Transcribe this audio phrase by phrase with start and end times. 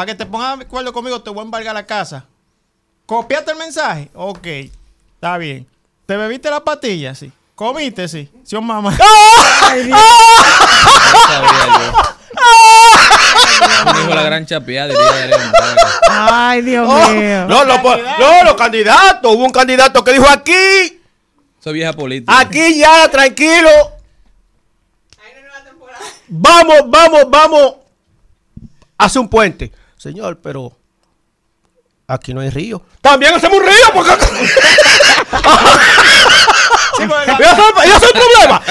[0.00, 2.24] para que te pongas de acuerdo conmigo, te voy a embargar la casa.
[3.04, 4.08] ¿Copiaste el mensaje?
[4.14, 5.66] Ok, está bien.
[6.06, 7.14] ¿Te bebiste la pastilla?
[7.14, 7.30] Sí.
[7.54, 8.08] ¿Comiste?
[8.08, 8.30] Sí.
[8.42, 8.96] Sí, o mamá.
[9.62, 10.00] Ay, Dios.
[13.94, 14.46] Dijo la gran
[14.84, 15.52] Adrián.
[16.08, 17.46] Ay, Dios Oh, mío.
[17.46, 19.34] no, pues, no, los candidatos.
[19.34, 20.98] Hubo un candidato que dijo aquí,
[21.62, 22.40] Soy vieja política.
[22.40, 23.68] aquí ya, tranquilo.
[26.28, 27.74] Vamos, vamos, vamos.
[28.96, 29.70] Hace un puente.
[30.00, 30.72] Señor, pero
[32.06, 32.80] aquí no hay río.
[33.02, 34.12] También hacemos un río porque...
[36.96, 38.62] Sí, porque la- ¿Y ese y ese es el problema?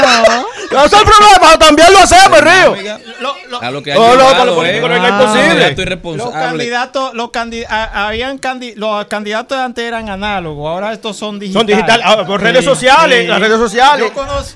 [0.00, 0.46] No.
[0.70, 1.58] ¿Y ese es el problema?
[1.58, 2.94] También lo hacemos, el río.
[3.20, 5.02] Lo- lo- A lo que ha No, no, para los políticos no hay eh.
[5.10, 5.22] nada
[5.70, 6.16] imposible.
[6.16, 11.16] Los candidatos, los, candi- a- habían candi- los candidatos de antes eran análogos, ahora estos
[11.16, 11.60] son digitales.
[11.60, 14.06] Son digitales, ah, por redes sociales, las redes sociales.
[14.08, 14.54] Yo conocí,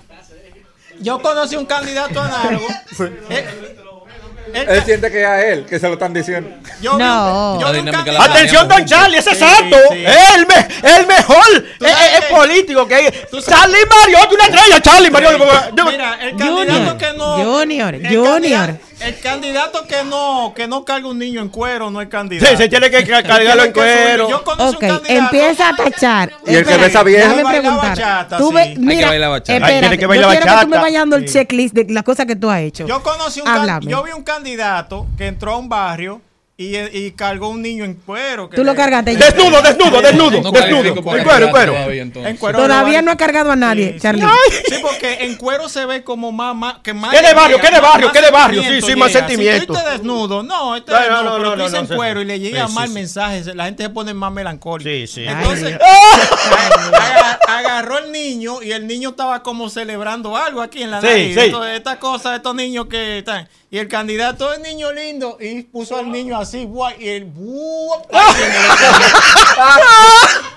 [1.01, 2.66] yo conocí un candidato análogo.
[3.29, 3.77] Eh,
[4.52, 6.50] Él siente que es a él que se lo están diciendo.
[6.80, 7.60] yo No.
[7.60, 9.76] yo la- Atención, don Charlie, ese es Sí, exacto.
[9.90, 10.04] sí.
[10.04, 11.45] Es el, me- el mejor
[11.78, 13.26] ¿Tú eh, eh, político que.
[13.30, 13.40] ¿Tú?
[13.40, 15.38] Charlie Mariotti, una estrella, Charlie Mariotti.
[15.76, 17.36] Yo- Mira, el candidato Junior, que no.
[17.45, 18.78] Junior, el Junior.
[19.00, 22.50] El candidato que no, que no carga un niño en cuero no es candidato.
[22.50, 24.30] Sí, se tiene que ca- cargarlo en cuero.
[24.30, 25.24] Yo conocí Ok, un candidato.
[25.24, 26.32] empieza a tachar.
[26.46, 27.20] Y el que besa bien.
[27.28, 27.88] Déjame preguntar.
[27.90, 28.54] bachata, Tú sí.
[28.54, 29.52] ve- Hay que mira, bailar bachata.
[29.54, 30.80] espérate, Hay que yo bailar quiero que tú me bachata.
[30.82, 32.86] vayas dando el checklist de las cosas que tú has hecho.
[32.86, 36.20] Yo conocí un can- yo vi un candidato que entró a un barrio
[36.57, 38.49] y, y cargó un niño en cuero.
[38.49, 39.16] que Tú lo le- cargaste.
[39.16, 40.85] Desnudo, desnudo, desnudo, No desnudo.
[40.85, 41.73] En cuero, en cuero.
[41.73, 42.30] todavía, entonces.
[42.30, 44.24] en cuero Todavía de no ha cargado a nadie, Sí, Charlie.
[44.69, 47.10] Sí, porque en cuero se ve como más, más que más.
[47.13, 47.59] ¿Qué de barrio?
[47.60, 48.13] ¿Qué de barrio?
[48.13, 48.63] ¿Qué de barrio?
[48.63, 49.75] Sí, sí, más sentimiento.
[49.75, 52.25] Si estés desnudo, no, este No, desnudo, no, no, pero no, tú en cuero sí.
[52.25, 52.95] y le llega Sí, mal sí, sí.
[53.01, 54.88] mensaje, la gente se pone más melancólica.
[54.91, 55.25] Sí, sí.
[55.27, 55.77] Entonces,
[56.93, 61.07] aga- agarró el niño y el niño estaba como celebrando algo aquí en la Sí,
[61.35, 61.37] nariz.
[61.75, 63.49] estas cosas, estos niños que están.
[63.71, 67.25] Y el candidato es niño lindo y puso al niño así, guay, y el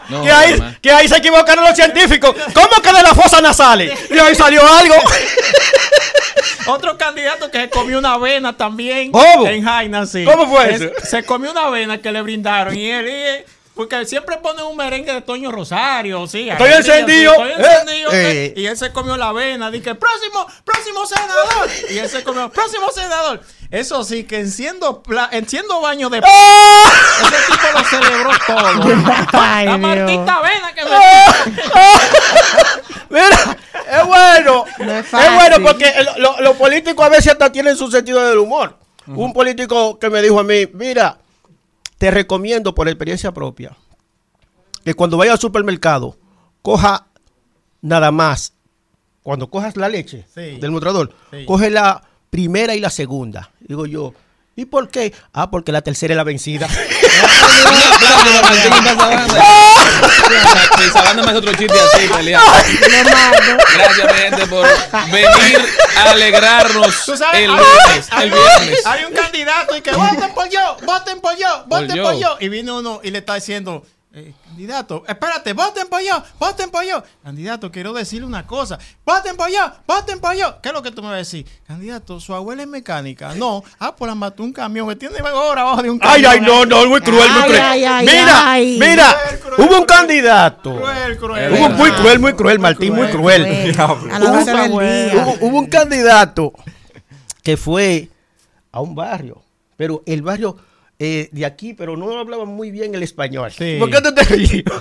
[0.09, 0.75] No, Que ahí, mamá.
[0.81, 2.33] que ahí se equivocaron los científicos.
[2.53, 3.91] ¿Cómo que de la fosa nasales?
[4.09, 4.95] Y ahí salió algo.
[6.67, 9.45] Otro candidato que se comió una avena también ¿Cómo?
[9.47, 10.23] en Jaina, sí.
[10.23, 10.93] ¿Cómo fue Es- eso?
[11.03, 13.45] Se comió una avena que le brindaron y él, y-
[13.77, 16.49] porque siempre pone un merengue de Toño Rosario, sí.
[16.49, 17.31] Estoy sí, encendido.
[17.33, 18.53] estoy encendido, Eh.
[18.57, 21.69] Y él se comió la avena, dije, próximo, próximo senador.
[21.91, 23.41] Y él se comió, próximo senador.
[23.71, 26.21] Eso sí, que enciendo, pla- enciendo baño de...
[26.25, 26.83] ¡Ah!
[27.21, 28.95] Ese tipo lo celebró todo.
[29.33, 29.77] Ay, la.
[29.77, 30.91] Martita Avena que me...
[33.09, 33.57] Mira,
[33.91, 34.65] es bueno.
[34.79, 38.75] No es bueno porque lo- los políticos a veces hasta tienen su sentido del humor.
[39.07, 41.17] Un político que me dijo a mí, mira,
[41.97, 43.75] te recomiendo por experiencia propia
[44.83, 46.17] que cuando vayas al supermercado,
[46.61, 47.07] coja
[47.81, 48.53] nada más,
[49.23, 50.57] cuando cojas la leche Sí.
[50.59, 51.45] del mostrador, Sí.
[51.45, 53.51] coge la primera y la segunda.
[53.59, 54.13] Digo yo,
[54.55, 55.13] ¿y por qué?
[55.33, 56.67] Ah, porque la tercera es la vencida.
[60.93, 62.51] Sabana hace otro chiste así, peleando.
[63.73, 64.67] Gracias, gente, por
[65.11, 65.65] venir
[65.97, 68.85] a alegrarnos Tú sabes, el lunes, el viernes.
[68.85, 72.37] hay un candidato y que voten por yo, voten por yo, voten por yo.
[72.39, 73.83] Y viene uno y le está diciendo,
[74.13, 77.03] eh, candidato, espérate, voten por yo, voten por yo.
[77.23, 80.59] Candidato, quiero decirle una cosa, voten por yo, voten por yo.
[80.61, 81.45] ¿Qué es lo que tú me vas a decir?
[81.67, 83.35] Candidato, su abuela es mecánica.
[83.35, 86.31] No, ah, pues la mató un camión, que tiene ahora abajo de un Ay, camión.
[86.31, 87.61] ay, no, no, muy cruel, muy Ay, cruel.
[87.61, 88.77] ay, ay, mira, ay.
[88.79, 89.99] mira, Cruel, cruel, hubo un cruel.
[89.99, 90.75] candidato.
[90.77, 91.53] Cruel, cruel.
[91.53, 93.43] Hubo muy cruel, muy cruel, Martín, muy cruel.
[93.43, 93.79] Cruel.
[94.11, 95.37] A las 12 del Hubo, día.
[95.41, 96.53] hubo un candidato
[97.43, 98.09] que fue
[98.71, 99.43] a un barrio,
[99.75, 100.57] pero el barrio
[100.99, 103.51] eh, de aquí, pero no hablaba muy bien el español.
[103.51, 103.75] Sí.
[103.79, 104.63] ¿Por qué tú te ríes?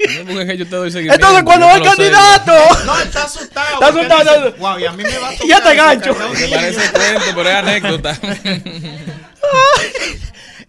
[0.00, 1.82] No, porque es que yo te doy seguimiento, Entonces, cuando lo sé.
[1.82, 2.52] candidato,
[2.86, 3.74] No, está asustado.
[3.74, 4.44] Está asustado.
[4.46, 5.46] dice, Wow, y a mí me va a tocar.
[5.48, 6.10] Ya te gancho.
[6.14, 6.56] cargar un Me niño".
[6.56, 8.18] parece cuento, pero es anécdota.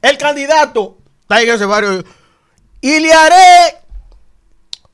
[0.01, 2.03] el candidato está en ese barrio
[2.81, 3.75] y le haré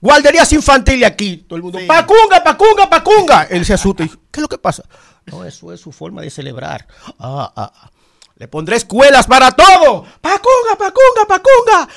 [0.02, 1.38] guarderías infantiles aquí.
[1.47, 1.86] Todo el mundo, Sí.
[1.86, 3.44] pacunga, pacunga, pacunga.
[3.50, 4.84] Él se asusta y dice, ¿qué es lo que pasa?
[5.26, 6.88] No, eso es su forma de celebrar.
[7.20, 7.92] Ah, ah, ah.
[8.38, 10.03] Le pondré escuelas para todo.
[10.22, 11.88] Pacunga, pacunga, pacunga.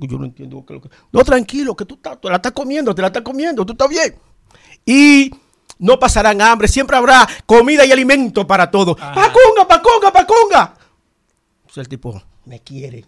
[0.00, 0.96] Yo no entiendo qué es lo que...
[1.12, 3.88] No, tranquilo, que tú estás- te la estás comiendo, te la estás comiendo, tú estás
[3.88, 4.14] bien.
[4.84, 5.30] Y
[5.78, 8.94] no pasarán hambre, siempre habrá comida y alimento para todo.
[8.96, 10.74] Pacunga, pacunga, pacunga.
[11.62, 13.04] Entonces el tipo me quiere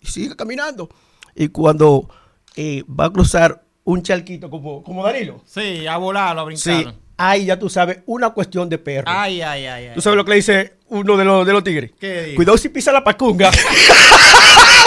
[0.00, 0.88] y sigue caminando.
[1.34, 2.08] Y cuando
[2.56, 6.86] eh, va a cruzar un charquito como, como Danilo, Sí, a volar, a sí,
[7.18, 9.04] ahí ya tú sabes una cuestión de perro.
[9.06, 9.94] Ay, ay, ay, ay.
[9.94, 11.90] ¿Tú sabes lo que le dice uno de los, de los tigres?
[12.00, 12.32] ¿Qué?
[12.34, 13.50] Cuidado si pisa la pacunga.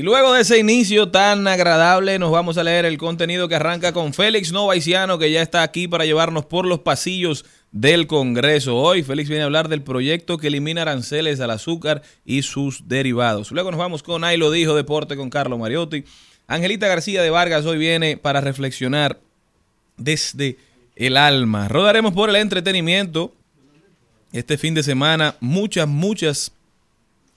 [0.00, 3.92] Y luego de ese inicio tan agradable, nos vamos a leer el contenido que arranca
[3.92, 8.78] con Félix Novaiciano, que ya está aquí para llevarnos por los pasillos del Congreso.
[8.78, 13.50] Hoy Félix viene a hablar del proyecto que elimina aranceles al azúcar y sus derivados.
[13.50, 16.04] Luego nos vamos con Ahí lo dijo, Deporte con Carlos Mariotti.
[16.46, 19.20] Angelita García de Vargas hoy viene para reflexionar
[19.98, 20.56] desde
[20.96, 21.68] el alma.
[21.68, 23.34] Rodaremos por el entretenimiento.
[24.32, 26.52] Este fin de semana muchas, muchas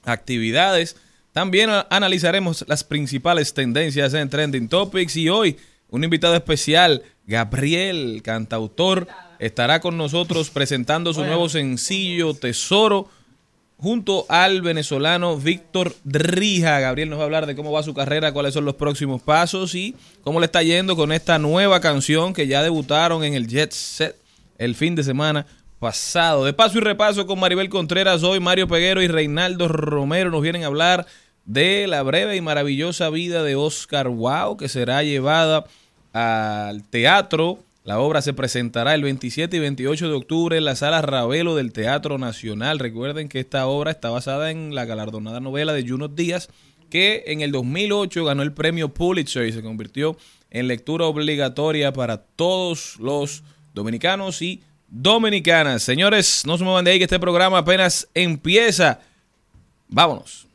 [0.05, 0.95] actividades.
[1.33, 5.57] También analizaremos las principales tendencias en Trending Topics y hoy
[5.89, 9.07] un invitado especial, Gabriel, cantautor,
[9.39, 13.09] estará con nosotros presentando su nuevo sencillo Tesoro
[13.77, 16.79] junto al venezolano Víctor Drija.
[16.79, 19.73] Gabriel nos va a hablar de cómo va su carrera, cuáles son los próximos pasos
[19.73, 23.71] y cómo le está yendo con esta nueva canción que ya debutaron en el Jet
[23.71, 24.15] Set
[24.59, 25.47] el fin de semana
[25.83, 26.45] pasado.
[26.45, 30.63] De paso y repaso con Maribel Contreras, hoy Mario Peguero y Reinaldo Romero nos vienen
[30.63, 31.05] a hablar
[31.43, 35.65] de la breve y maravillosa vida de Oscar Wow, que será llevada
[36.13, 37.59] al teatro.
[37.83, 41.73] La obra se presentará el 27 y 28 de octubre en la sala Ravelo del
[41.73, 42.79] Teatro Nacional.
[42.79, 46.47] Recuerden que esta obra está basada en la galardonada novela de Juno Díaz,
[46.89, 50.15] que en el 2008 ganó el premio Pulitzer y se convirtió
[50.49, 53.43] en lectura obligatoria para todos los
[53.73, 54.61] dominicanos y
[54.93, 55.81] dominicanas.
[55.81, 58.99] Señores, no se muevan de ahí que este programa apenas empieza.
[59.87, 60.47] Vámonos.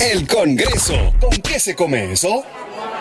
[0.00, 1.12] El Congreso.
[1.20, 2.44] ¿Con qué se come eso?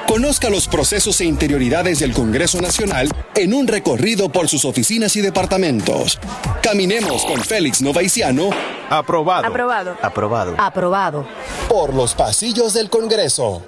[0.09, 5.21] Conozca los procesos e interioridades del Congreso Nacional en un recorrido por sus oficinas y
[5.21, 6.19] departamentos.
[6.63, 8.49] Caminemos con Félix Novaiciano
[8.89, 9.45] Aprobado.
[9.45, 9.95] Aprobado.
[10.01, 10.55] Aprobado.
[10.57, 11.27] Aprobado.
[11.69, 13.63] por los pasillos del Congreso.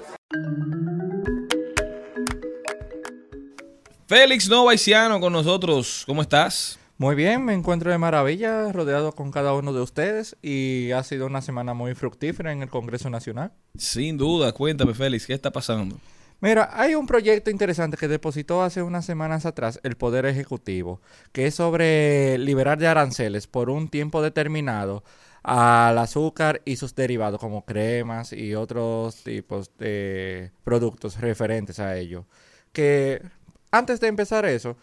[4.08, 6.02] Félix Novaiciano con nosotros.
[6.06, 6.76] ¿Cómo estás?
[6.98, 11.26] Muy bien, me encuentro de maravilla, rodeado con cada uno de ustedes y ha sido
[11.26, 13.52] una semana muy fructífera en el Congreso Nacional.
[13.78, 15.98] Sin duda, cuéntame Félix, ¿qué está pasando?
[16.42, 21.00] Mira, hay un proyecto interesante que depositó hace unas semanas atrás el Poder Ejecutivo,
[21.30, 25.04] que es sobre liberar de aranceles por un tiempo determinado
[25.44, 32.26] al azúcar y sus derivados como cremas y otros tipos de productos referentes a ello.
[32.72, 33.22] Que
[33.70, 34.76] antes de empezar eso,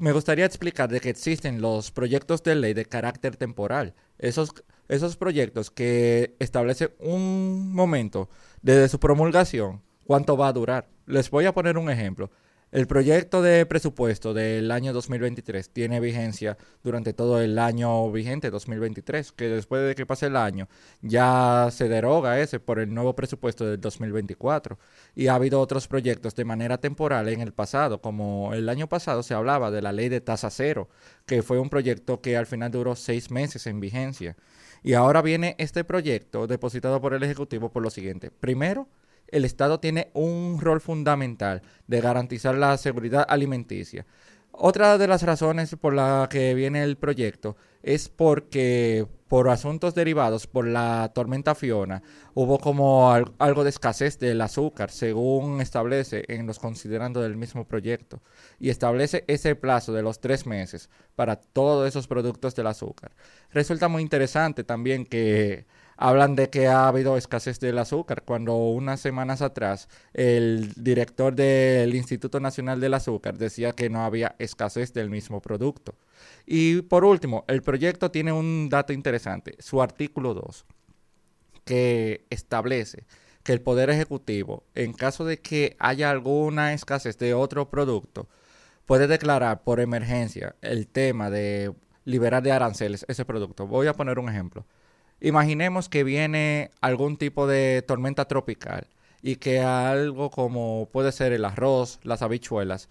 [0.00, 3.94] me gustaría explicar de que existen los proyectos de ley de carácter temporal.
[4.18, 4.52] Esos,
[4.88, 8.28] esos proyectos que establecen un momento
[8.62, 10.88] desde su promulgación, cuánto va a durar.
[11.04, 12.30] Les voy a poner un ejemplo.
[12.72, 19.32] El proyecto de presupuesto del año 2023 tiene vigencia durante todo el año vigente 2023,
[19.32, 20.66] que después de que pase el año
[21.02, 24.78] ya se deroga ese por el nuevo presupuesto del 2024.
[25.14, 29.22] Y ha habido otros proyectos de manera temporal en el pasado, como el año pasado
[29.22, 30.88] se hablaba de la ley de tasa cero,
[31.26, 34.36] que fue un proyecto que al final duró seis meses en vigencia.
[34.82, 38.30] Y ahora viene este proyecto depositado por el Ejecutivo por lo siguiente.
[38.30, 38.88] Primero,
[39.28, 44.06] el Estado tiene un rol fundamental de garantizar la seguridad alimenticia.
[44.50, 50.46] Otra de las razones por la que viene el proyecto es porque por asuntos derivados
[50.48, 52.02] por la tormenta Fiona
[52.34, 57.68] hubo como al- algo de escasez del azúcar, según establece en los considerando del mismo
[57.68, 58.20] proyecto,
[58.58, 63.12] y establece ese plazo de los tres meses para todos esos productos del azúcar.
[63.52, 65.66] Resulta muy interesante también que
[65.98, 71.92] hablan de que ha habido escasez del azúcar, cuando unas semanas atrás el director del
[71.94, 75.96] Instituto Nacional del Azúcar decía que no había escasez del mismo producto.
[76.46, 80.64] Y por último, el proyecto tiene un dato interesante, su artículo 2,
[81.64, 83.04] que establece
[83.42, 88.28] que el Poder Ejecutivo, en caso de que haya alguna escasez de otro producto,
[88.86, 91.74] puede declarar por emergencia el tema de
[92.04, 93.66] liberar de aranceles ese producto.
[93.66, 94.64] Voy a poner un ejemplo.
[95.20, 98.86] Imaginemos que viene algún tipo de tormenta tropical
[99.22, 102.88] y que algo como puede ser el arroz, las habichuelas,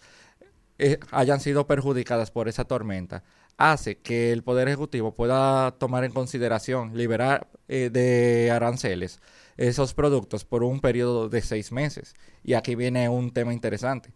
[0.79, 3.23] eh, hayan sido perjudicadas por esa tormenta,
[3.57, 9.19] hace que el Poder Ejecutivo pueda tomar en consideración liberar eh, de aranceles
[9.57, 12.13] esos productos por un periodo de seis meses.
[12.43, 14.13] Y aquí viene un tema interesante.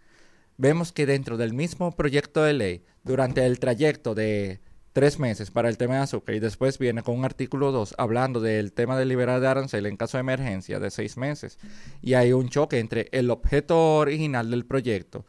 [0.57, 4.61] Vemos que dentro del mismo proyecto de ley, durante el trayecto de
[4.93, 8.39] tres meses para el tema de azúcar y después viene con un artículo 2 hablando
[8.39, 11.57] del tema de liberar de arancel en caso de emergencia de seis meses.
[12.01, 15.25] Y hay un choque entre el objeto original del proyecto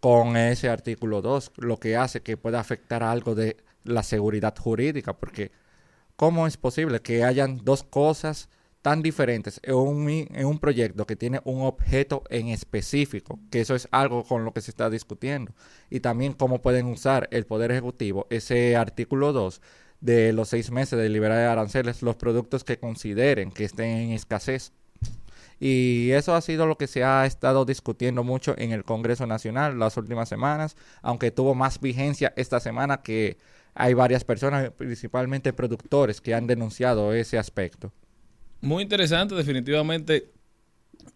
[0.00, 5.14] con ese artículo 2, lo que hace que pueda afectar algo de la seguridad jurídica,
[5.14, 5.52] porque
[6.16, 8.48] ¿cómo es posible que hayan dos cosas
[8.86, 13.88] tan diferentes en un, un proyecto que tiene un objeto en específico, que eso es
[13.90, 15.52] algo con lo que se está discutiendo.
[15.90, 19.60] Y también cómo pueden usar el Poder Ejecutivo ese artículo 2
[20.00, 24.10] de los seis meses de liberar de aranceles los productos que consideren que estén en
[24.12, 24.72] escasez.
[25.58, 29.80] Y eso ha sido lo que se ha estado discutiendo mucho en el Congreso Nacional
[29.80, 33.36] las últimas semanas, aunque tuvo más vigencia esta semana que
[33.74, 37.92] hay varias personas, principalmente productores, que han denunciado ese aspecto.
[38.60, 40.30] Muy interesante, definitivamente.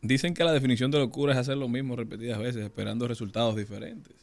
[0.02, 4.14] Dicen que la definición de locura es hacer lo mismo repetidas veces, esperando resultados diferentes.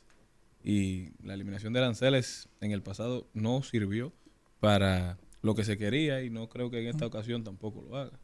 [0.64, 4.12] Y la eliminación de aranceles en el pasado no sirvió
[4.60, 8.20] para lo que se quería y no creo que en esta ocasión tampoco lo haga.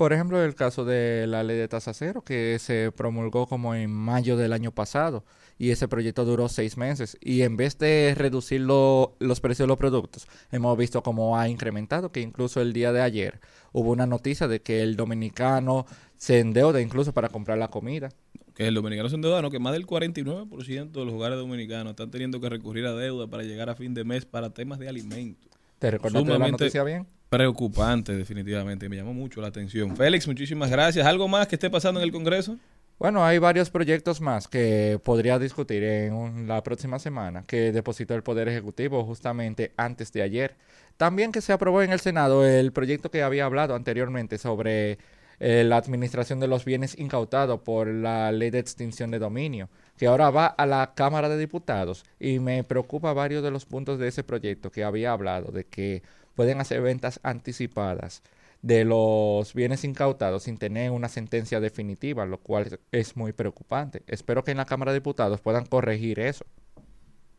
[0.00, 3.90] Por ejemplo, el caso de la ley de tasa cero, que se promulgó como en
[3.90, 5.26] mayo del año pasado,
[5.58, 7.18] y ese proyecto duró seis meses.
[7.20, 11.50] Y en vez de reducir lo- los precios de los productos, hemos visto cómo ha
[11.50, 13.40] incrementado, que incluso el día de ayer
[13.72, 15.84] hubo una noticia de que el dominicano
[16.16, 18.08] se endeuda incluso para comprar la comida.
[18.54, 19.50] Que el dominicano se endeuda, ¿no?
[19.50, 23.42] que más del 49% de los hogares dominicanos están teniendo que recurrir a deuda para
[23.42, 25.50] llegar a fin de mes para temas de alimentos.
[25.78, 27.06] ¿Te recordaste de la noticia bien?
[27.30, 28.88] Preocupante, definitivamente.
[28.88, 29.96] Me llamó mucho la atención.
[29.96, 31.06] Félix, muchísimas gracias.
[31.06, 32.58] ¿Algo más que esté pasando en el Congreso?
[32.98, 38.24] Bueno, hay varios proyectos más que podría discutir en la próxima semana que depositó el
[38.24, 40.56] Poder Ejecutivo justamente antes de ayer.
[40.96, 44.98] También que se aprobó en el Senado el proyecto que había hablado anteriormente sobre
[45.38, 50.06] eh, la administración de los bienes incautados por la ley de extinción de dominio, que
[50.06, 54.08] ahora va a la Cámara de Diputados y me preocupa varios de los puntos de
[54.08, 56.02] ese proyecto que había hablado, de que
[56.40, 58.22] pueden hacer ventas anticipadas
[58.62, 64.02] de los bienes incautados sin tener una sentencia definitiva, lo cual es- muy preocupante.
[64.06, 66.46] Espero que en la Cámara de Diputados puedan corregir eso.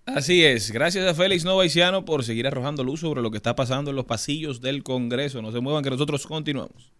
[0.05, 0.69] Así es.
[0.69, 4.05] Gracias a Félix Novaiciano por seguir arrojando luz sobre lo que está pasando en los
[4.05, 5.41] pasillos del Congreso.
[5.41, 6.91] No se muevan que nosotros continuamos.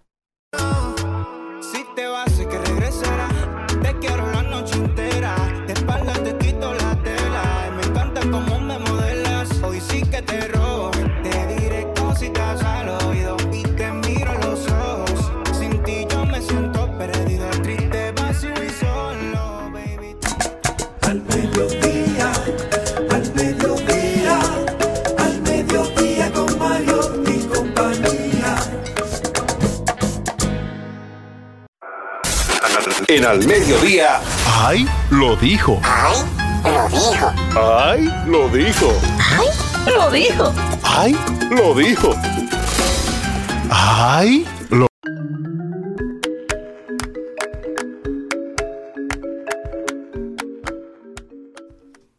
[33.12, 34.22] En al mediodía.
[34.46, 34.88] ¡Ay!
[35.10, 35.82] Lo dijo.
[35.84, 36.15] ¡Ay!
[36.63, 37.34] Lo dijo.
[37.60, 38.10] ¡Ay!
[38.25, 38.94] Lo dijo.
[39.20, 39.51] ¡Ay!
[39.86, 40.53] Lo dijo.
[40.82, 41.18] ¡Ay!
[41.50, 42.15] Lo dijo.
[43.70, 44.48] ¡Ay!
[44.70, 44.88] Lo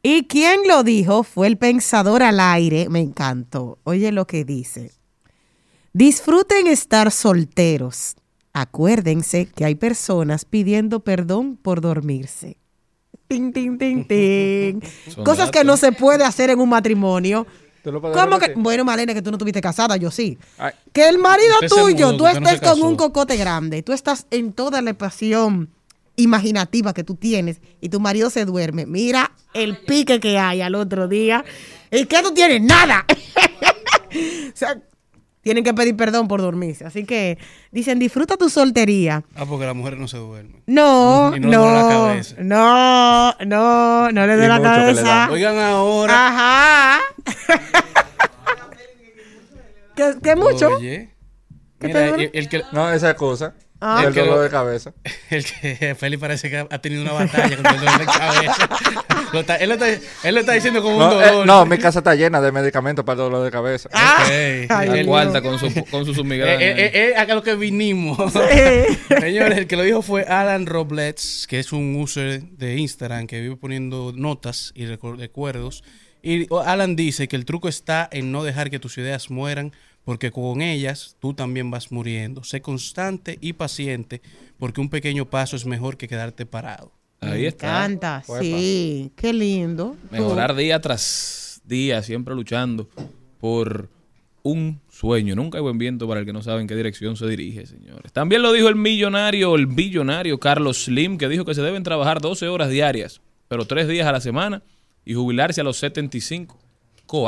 [0.02, 2.90] Y quien lo dijo fue el pensador al aire.
[2.90, 3.78] Me encantó.
[3.84, 4.92] Oye lo que dice.
[5.94, 8.16] Disfruten estar solteros.
[8.52, 12.58] Acuérdense que hay personas pidiendo perdón por dormirse.
[13.28, 14.80] Ting, ting, ting, ting.
[15.24, 17.46] Cosas que no se puede hacer en un matrimonio.
[17.82, 18.52] ¿Tú lo puedes ¿Cómo que?
[18.54, 20.38] Bueno, Malena, que tú no estuviste casada, yo sí.
[20.58, 24.26] Ay, Que el marido tuyo, mudó, tú no estés con un cocote grande, tú estás
[24.30, 25.70] en toda la pasión
[26.16, 28.86] imaginativa que tú tienes y tu marido se duerme.
[28.86, 31.44] Mira el pique que hay al otro día.
[31.90, 32.62] ¿Y que tú tienes?
[32.62, 33.06] Nada.
[34.10, 34.80] o sea,
[35.42, 36.84] tienen que pedir perdón por dormirse.
[36.84, 37.36] Así que
[37.70, 39.24] dicen, disfruta tu soltería.
[39.34, 40.62] Ah, porque las mujeres no se duermen.
[40.66, 42.36] No, Y no le duele la no, cabeza.
[42.40, 45.28] no, no, no le dé la cabeza.
[45.30, 46.28] Oigan ahora.
[46.28, 47.00] Ajá.
[49.96, 50.68] ¿Qué, qué mucho?
[50.76, 51.10] Oye.
[51.78, 53.54] ¿Qué Mira, el, el que, no, esa excusa.
[53.84, 54.04] Ah.
[54.06, 54.92] el dolor lo- de cabeza.
[55.30, 58.68] el que Félix parece que ha tenido una batalla con el dolor de cabeza.
[59.32, 59.88] Lo está- él, lo está,
[60.28, 61.46] él lo está diciendo como un No, eh, dolor.
[61.46, 63.88] no, mi casa está llena de medicamentos para el dolor de cabeza.
[63.88, 64.30] Ok.
[64.68, 66.52] Ay, La cuarta con su, con su Eh, submigrana.
[66.62, 68.18] eh, eh, eh, a lo que vinimos.
[69.20, 73.40] Señores, el que lo dijo fue Alan Roblets, que es un user de Instagram que
[73.40, 75.82] vive poniendo notas y recu- recuerdos.
[76.22, 79.72] Y oh, Alan dice que el truco está en no dejar que tus ideas mueran,
[80.04, 82.44] porque con ellas tú también vas muriendo.
[82.44, 84.20] Sé constante y paciente,
[84.58, 86.92] porque un pequeño paso es mejor que quedarte parado.
[87.20, 87.68] Ahí está.
[87.68, 89.96] Canta, sí, qué lindo.
[90.10, 92.88] Mejorar día tras día, siempre luchando
[93.38, 93.88] por
[94.42, 95.36] un sueño.
[95.36, 98.12] Nunca hay buen viento para el que no sabe en qué dirección se dirige, señores.
[98.12, 102.20] También lo dijo el millonario, el billonario Carlos Slim, que dijo que se deben trabajar
[102.20, 104.62] 12 horas diarias, pero tres días a la semana
[105.04, 106.58] y jubilarse a los 75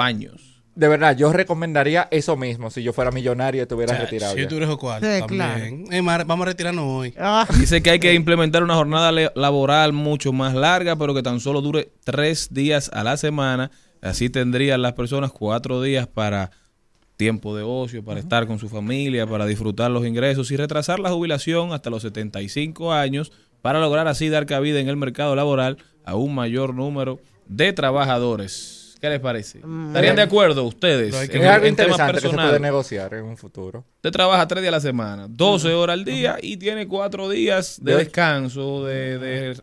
[0.01, 0.54] años.
[0.75, 4.33] De verdad, yo recomendaría eso mismo si yo fuera millonario y estuviera O sea, retirado.
[4.33, 4.43] si ya.
[4.43, 6.05] yo tuviera cuál, Sí, también.
[6.05, 7.15] Más, vamos a retirarnos hoy.
[7.19, 11.39] Ah, Dice que hay que implementar una jornada laboral mucho más larga, pero que tan
[11.41, 13.71] solo dure tres días a la semana.
[14.03, 16.51] Así tendrían las personas cuatro días para
[17.17, 21.11] tiempo de ocio, para estar con su familia, para disfrutar los ingresos y retrasar la
[21.11, 23.31] jubilación hasta los 75 años
[23.63, 28.84] para lograr así dar cabida en el mercado laboral a un mayor número de trabajadores.
[29.05, 29.59] ¿Qué les parece?
[29.59, 33.25] ¿Estarían de acuerdo ustedes Es en, algo en temas interesante que se puede negociar en
[33.27, 33.85] un futuro.
[33.97, 37.79] Usted trabaja tres días a la semana, 12 horas al día y tiene cuatro días
[37.83, 39.57] de descanso, de, de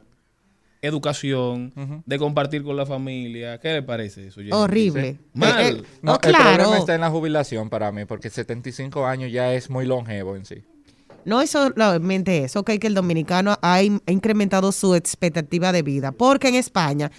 [0.82, 1.74] educación,
[2.06, 3.60] de compartir con la familia.
[3.60, 4.42] ¿Qué le parece eso?
[4.42, 4.52] Jenny?
[4.54, 5.18] Horrible.
[5.34, 5.60] Mal.
[5.60, 6.54] Eh, eh, No, oh, El claro.
[6.56, 10.46] problema está en la jubilación para mí, porque 75 años ya es muy longevo en
[10.46, 10.64] sí.
[11.26, 15.84] No es solamente eso, ok, que el dominicano ha, in- ha incrementado su expectativa de
[15.84, 17.12] vida, porque en España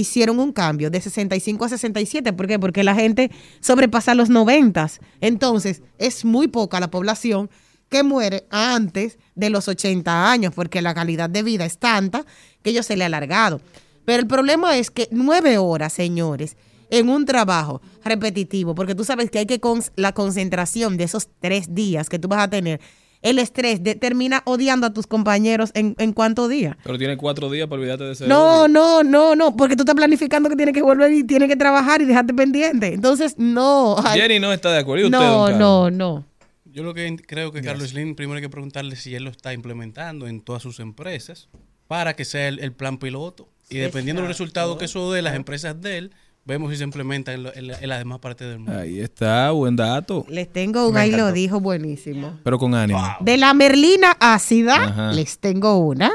[0.00, 2.32] hicieron un cambio de 65 a 67.
[2.32, 2.58] ¿Por qué?
[2.58, 4.90] Porque la gente sobrepasa los 90.
[5.20, 7.50] Entonces, es muy poca la población
[7.88, 12.24] que muere antes de los 80 años, porque la calidad de vida es tanta
[12.62, 13.60] que ellos se le ha alargado.
[14.04, 16.56] Pero el problema es que nueve horas, señores,
[16.90, 21.28] en un trabajo repetitivo, porque tú sabes que hay que con la concentración de esos
[21.40, 22.80] tres días que tú vas a tener,
[23.28, 26.76] el estrés de- termina odiando a tus compañeros en, en cuántos días.
[26.84, 28.26] Pero tiene cuatro días para olvidarte de ese.
[28.26, 28.68] No, odio.
[28.68, 32.00] no, no, no, porque tú estás planificando que tienes que volver y tienes que trabajar
[32.02, 32.94] y dejarte pendiente.
[32.94, 33.96] Entonces, no.
[34.04, 35.02] ay, Jenny no está de acuerdo.
[35.02, 36.24] ¿Y usted, no, no, no.
[36.64, 39.52] Yo lo que creo que Carlos Slim primero hay que preguntarle si él lo está
[39.52, 41.48] implementando en todas sus empresas
[41.88, 43.48] para que sea el, el plan piloto.
[43.70, 46.12] Y dependiendo de los resultados que eso dé las empresas de él,
[46.48, 48.76] vemos si se implementa en, lo- en la- en las demás partes del mundo.
[48.80, 50.24] Ahí está, buen dato.
[50.28, 52.38] Les tengo un ahí lo dijo buenísimo.
[52.42, 53.00] Pero con ánimo.
[53.20, 55.12] De la merlina ácida, Ajá.
[55.12, 56.10] les tengo una.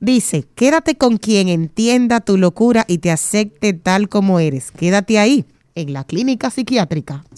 [0.00, 4.70] Dice, quédate con quien entienda tu locura y te acepte tal como eres.
[4.72, 7.24] Quédate ahí, en la clínica psiquiátrica.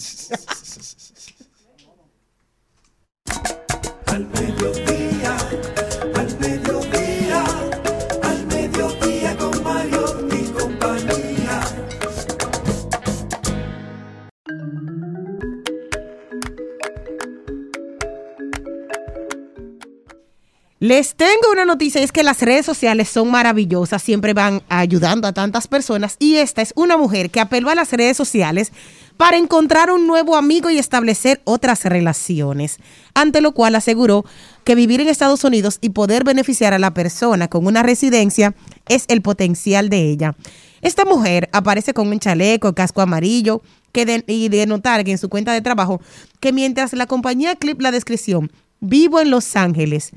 [20.81, 25.31] Les tengo una noticia, es que las redes sociales son maravillosas, siempre van ayudando a
[25.31, 28.71] tantas personas y esta es una mujer que apeló a las redes sociales
[29.15, 32.79] para encontrar un nuevo amigo y establecer otras relaciones,
[33.13, 34.25] ante lo cual aseguró
[34.63, 38.55] que vivir en Estados Unidos y poder beneficiar a la persona con una residencia
[38.89, 40.35] es el potencial de ella.
[40.81, 45.19] Esta mujer aparece con un chaleco, casco amarillo, que de- y de notar que en
[45.19, 46.01] su cuenta de trabajo,
[46.39, 50.09] que mientras la compañía clip la descripción, vivo en Los Ángeles,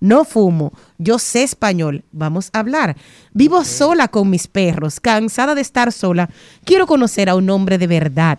[0.00, 2.96] no fumo, yo sé español, vamos a hablar.
[3.32, 6.30] Vivo sola con mis perros, cansada de estar sola.
[6.64, 8.38] Quiero conocer a un hombre de verdad,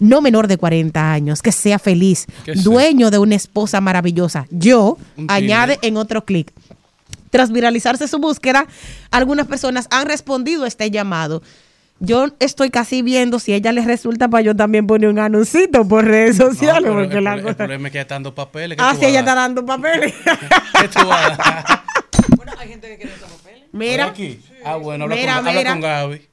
[0.00, 4.46] no menor de 40 años, que sea feliz, ¿Qué es dueño de una esposa maravillosa.
[4.50, 6.52] Yo, Un añade en otro clic.
[7.30, 8.66] Tras viralizarse su búsqueda,
[9.10, 11.42] algunas personas han respondido a este llamado.
[11.98, 15.86] Yo estoy casi viendo si a ella les resulta para yo también poner un anuncito
[15.88, 16.82] por redes No, sociales.
[16.84, 18.76] pero porque el, la pro- el cosa- problema es que ya está dando papeles.
[18.76, 20.12] ¿qué Ah, sí, ella está dando papeles.
[20.80, 21.82] ¿Qué tú vas a dar?
[23.72, 24.06] Mira.
[24.06, 24.40] Aquí.
[24.64, 25.70] Ah, bueno, habla, Mira, con, habla mira.
[25.72, 26.28] con Gaby.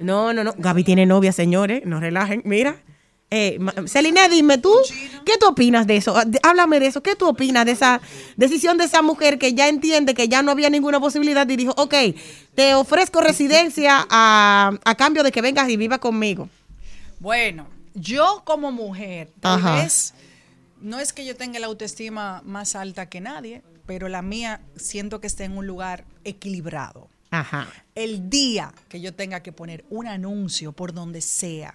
[0.00, 0.54] No, no, no.
[0.58, 1.82] Gaby tiene novia, señores.
[1.84, 2.42] No relajen.
[2.44, 2.76] Mira.
[3.36, 4.72] Eh, Celine, dime tú,
[5.26, 6.16] ¿qué tú opinas de eso?
[6.16, 7.02] Ah, Háblame de eso.
[7.02, 8.00] ¿Qué tú opinas de esa
[8.36, 11.74] decisión de esa mujer que ya entiende que ya no había ninguna posibilidad y dijo,
[11.76, 11.94] ok,
[12.54, 16.48] te ofrezco residencia a, a cambio de que vengas y vivas conmigo?
[17.18, 19.82] Bueno, yo como mujer, tal Ajá.
[19.82, 20.14] vez
[20.80, 25.20] no es que yo tenga la autoestima más alta que nadie, pero la mía siento
[25.20, 27.08] que está en un lugar equilibrado.
[27.32, 27.66] Ajá.
[27.96, 31.74] El día que yo tenga que poner un anuncio por donde sea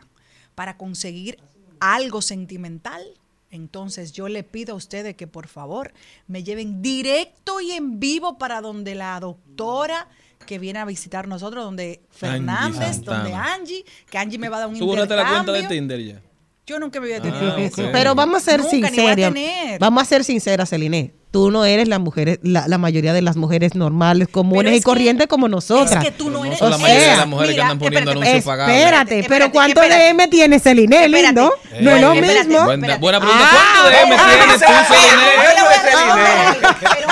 [0.59, 1.39] para conseguir
[1.79, 3.01] algo sentimental,
[3.49, 5.93] entonces yo le pido a ustedes que por favor
[6.27, 10.09] me lleven directo y en vivo para donde la doctora
[10.45, 14.67] que viene a visitar nosotros, donde Fernández, donde Angie, que Angie me va a dar
[14.67, 15.69] un ¿Tú borraste la cuenta de intercambio.
[15.69, 16.21] Tinder ya?
[16.67, 17.89] Yo nunca me voy a tener Ah.
[17.93, 19.33] Pero vamos a ser Nunca, a sinceras.
[19.79, 21.13] Vamos a ser sinceras, Celine.
[21.31, 25.27] Tú no eres la mujer, la, la mayoría de las mujeres normales, comunes y corrientes
[25.27, 26.03] como nosotras.
[26.03, 27.77] Es que tú no eres son la O mayoría de sea, las mujeres que andan
[27.77, 28.73] poniendo espérate, anuncios pagados.
[28.73, 30.13] Espérate, pero espérate, ¿cuánto espérate.
[30.13, 31.07] DM tiene Celine?
[31.07, 31.53] Lindo.
[31.71, 32.65] Eh, no es lo mismo.
[32.65, 33.45] Buena, buena pregunta.
[33.47, 35.29] Ah, ¿Cuánto DM ah, tienes tú, Celine?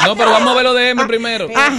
[0.08, 1.48] No, pero vamos a ver los DM primero.
[1.56, 1.76] Ajá.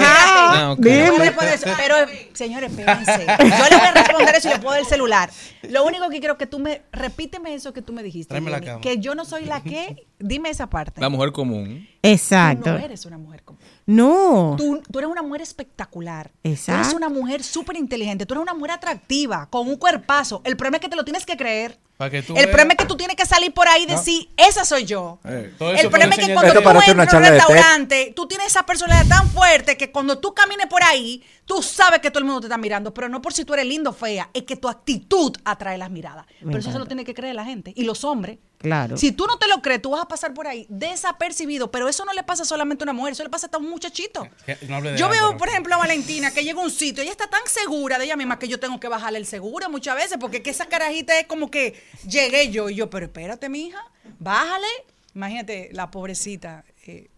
[0.71, 0.77] Ah.
[0.81, 1.97] Pero,
[2.35, 3.27] señores, espérense.
[3.27, 5.31] Yo le voy a responder eso y le puedo dar el celular.
[5.63, 6.83] Lo único que quiero que tú me.
[6.93, 8.35] Repíteme eso que tú me dijiste.
[8.41, 8.81] Jenny.
[8.81, 10.07] Que yo no soy la que.
[10.19, 11.01] Dime esa parte.
[11.01, 11.87] La mujer común.
[11.87, 12.73] Tú Exacto.
[12.73, 13.61] no eres una mujer común.
[13.89, 14.55] No.
[14.59, 16.31] Tú, tú eres una mujer espectacular.
[16.43, 16.83] Tú Exacto.
[16.83, 18.27] eres una mujer súper inteligente.
[18.27, 20.43] Tú eres una mujer atractiva, con un cuerpazo.
[20.45, 21.79] El problema es que te lo tienes que creer.
[21.97, 22.47] Para que tú El veas.
[22.49, 25.19] problema es que tú tienes que salir por ahí y decir, esa soy yo.
[25.25, 28.65] Eh, todo El problema es que cuando tú entras a un restaurante, tú tienes esa
[28.65, 32.43] personalidad tan fuerte que cuando tú camines por ahí, tú sabes que todo el mundo
[32.43, 34.69] te está mirando, pero no por si tú eres lindo o fea, es que tu
[34.69, 36.27] actitud atrae las miradas.
[36.41, 37.73] Me pero eso se lo tiene que creer la gente.
[37.75, 38.39] Y los hombres.
[38.59, 38.97] Claro.
[38.97, 42.05] Si tú no te lo crees, tú vas a pasar por ahí desapercibido, pero eso
[42.05, 44.29] no le pasa solamente a una mujer, eso le pasa hasta a un muchachito.
[44.45, 47.03] Que- no hable de Yo veo, por ejemplo, a Valentina que llega a un sitio,
[47.03, 49.95] ella está tan segura de ella misma que yo tengo que bajarle el seguro muchas
[49.95, 51.75] veces, porque que esa carajita es como que
[52.09, 53.79] llegué yo y yo, pero espérate, mi hija,
[54.19, 54.67] bájale.
[55.15, 56.65] Imagínate, la pobrecita.
[56.87, 57.09] eh,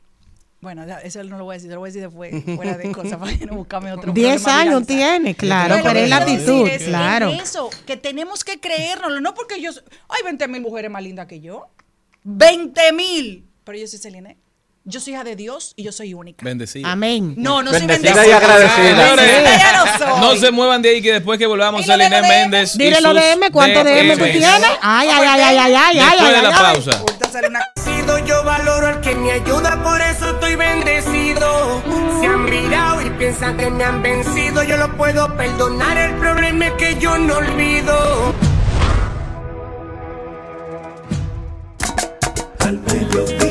[0.60, 3.18] bueno, eso no lo voy a decir, lo voy a decir después, fuera de cosas,
[3.18, 6.68] para que no buscarme otro 10 problema de años tiene, claro, Pero es la actitud,
[6.68, 7.30] es claro.
[7.30, 11.02] en eso, que tenemos que creérnoslo, no porque yo, soy- hay 20 mil mujeres más
[11.02, 11.68] lindas que yo,
[12.24, 14.36] 20 mil, pero yo soy Celine,
[14.84, 16.44] yo soy hija de Dios y yo soy única.
[16.44, 16.90] Bendecida.
[16.90, 17.34] Amén.
[17.36, 18.26] No, no soy Bendecida bendecida.
[18.26, 19.14] y agradecida.
[19.14, 20.20] Bendecida no soy.
[20.20, 22.76] No se muevan de ahí que después que volvamos de lo de- Méndez.
[22.78, 24.32] Dile lo sus DM, ¿cuánto DM tú DMs.
[24.32, 24.70] tienes?
[24.82, 27.04] Ay, ay, ay, ay, ay, ay, Después ay, de la pausa.
[28.26, 31.82] Yo valoro al que me ayuda, por eso estoy bendecido.
[32.20, 34.62] Se han mirado y piensan que me han vencido.
[34.62, 38.34] Yo lo puedo perdonar, el problema es que yo no olvido.
[42.60, 43.49] Al mediodía,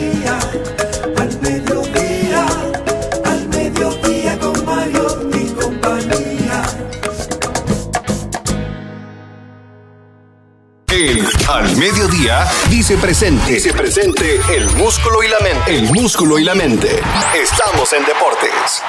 [10.99, 13.53] El Al Mediodía dice presente.
[13.53, 15.73] Dice presente el músculo y la mente.
[15.73, 16.89] El músculo y la mente.
[17.41, 18.83] Estamos en deportes.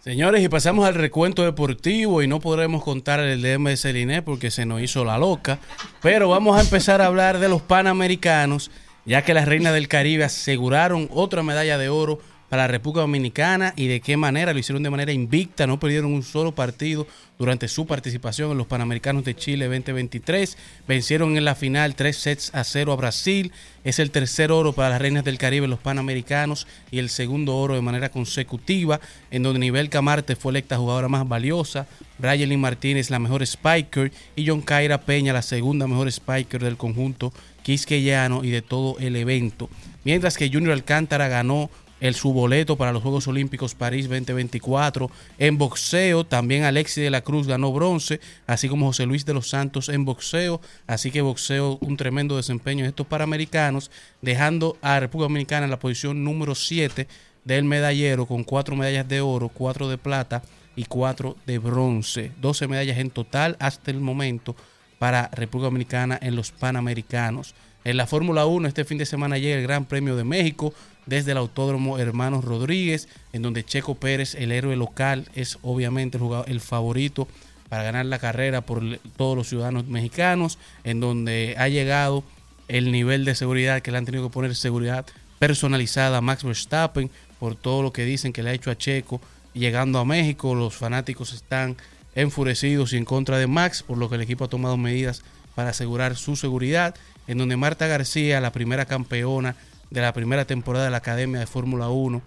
[0.00, 4.50] Señores, y pasamos al recuento deportivo y no podremos contar el DM de Celine porque
[4.50, 5.58] se nos hizo la loca.
[6.00, 8.70] Pero vamos a empezar a hablar de los Panamericanos,
[9.04, 13.72] ya que las reinas del Caribe aseguraron otra medalla de oro para la República Dominicana
[13.76, 17.06] y de qué manera lo hicieron de manera invicta, no perdieron un solo partido
[17.38, 20.58] durante su participación en los Panamericanos de Chile 2023.
[20.86, 23.52] Vencieron en la final tres sets a cero a Brasil.
[23.84, 27.56] Es el tercer oro para las reinas del Caribe en los Panamericanos y el segundo
[27.56, 31.86] oro de manera consecutiva, en donde Nivel Camarte fue electa jugadora más valiosa,
[32.18, 37.32] Brayelin Martínez la mejor spiker y John Kaira Peña la segunda mejor spiker del conjunto
[37.62, 39.70] quisqueyano y de todo el evento.
[40.04, 41.70] Mientras que Junior Alcántara ganó
[42.02, 45.08] el su boleto para los Juegos Olímpicos París 2024.
[45.38, 49.48] En boxeo, también Alexis de la Cruz ganó bronce, así como José Luis de los
[49.48, 50.60] Santos en boxeo.
[50.88, 55.78] Así que boxeo, un tremendo desempeño en estos Panamericanos, dejando a República Dominicana en la
[55.78, 57.06] posición número 7
[57.44, 60.42] del medallero, con cuatro medallas de oro, cuatro de plata
[60.74, 62.32] y cuatro de bronce.
[62.40, 64.56] 12 medallas en total hasta el momento
[64.98, 67.54] para República Dominicana en los Panamericanos.
[67.84, 70.72] En la Fórmula 1 este fin de semana llega el Gran Premio de México
[71.06, 76.22] desde el Autódromo Hermanos Rodríguez, en donde Checo Pérez, el héroe local, es obviamente el,
[76.22, 77.28] jugador, favorito
[77.68, 78.82] para ganar la carrera por
[79.16, 82.22] todos los ciudadanos mexicanos, en donde ha llegado
[82.68, 85.06] el nivel de seguridad que le han tenido que poner seguridad
[85.38, 89.20] personalizada a Max Verstappen por todo lo que dicen que le ha hecho a Checo
[89.54, 90.54] llegando a México.
[90.54, 91.76] Los fanáticos están
[92.14, 95.22] enfurecidos y en contra de Max, por lo que el equipo ha tomado medidas
[95.54, 96.94] para asegurar su seguridad,
[97.26, 99.56] en donde Marta García, la primera campeona
[99.92, 102.22] de la primera temporada de la Academia de Fórmula 1,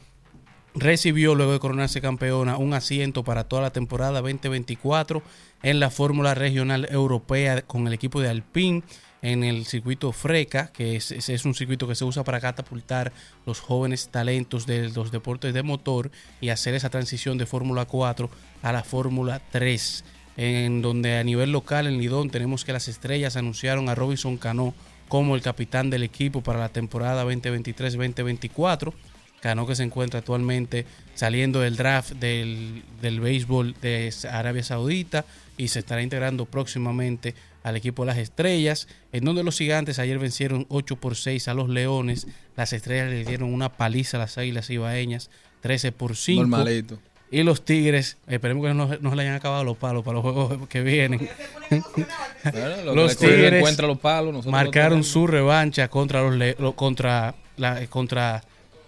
[0.76, 5.24] recibió luego de coronarse campeona un asiento para toda la temporada 2024
[5.64, 8.84] en la Fórmula Regional Europea con el equipo de Alpine
[9.22, 13.12] en el circuito Freca, que es, es- un circuito que se usa para catapultar
[13.46, 18.30] los jóvenes talentos de los deportes de motor y hacer esa transición de Fórmula 4
[18.62, 20.04] a la Fórmula 3,
[20.38, 24.76] en donde a nivel local en Lidón tenemos que las estrellas anunciaron a Robinson Cano
[25.08, 28.94] como el capitán del equipo para la temporada 2023-2024.
[29.42, 35.26] Cano que se encuentra actualmente saliendo del draft del, del béisbol de Arabia Saudita
[35.58, 40.20] y se estará integrando próximamente al equipo de las estrellas, en donde los gigantes ayer
[40.20, 44.38] vencieron 8 por 6 a los leones, las estrellas le dieron una paliza a las
[44.38, 46.42] águilas ibaeñas 13 por 5.
[46.44, 47.00] Normalito.
[47.36, 50.22] Y los tigres, esperemos que no, no se le hayan acabado los palos para los
[50.22, 51.28] juegos que vienen.
[51.70, 58.42] Bueno, lo los tigres los palos, marcaron su revancha contra los contra la, contra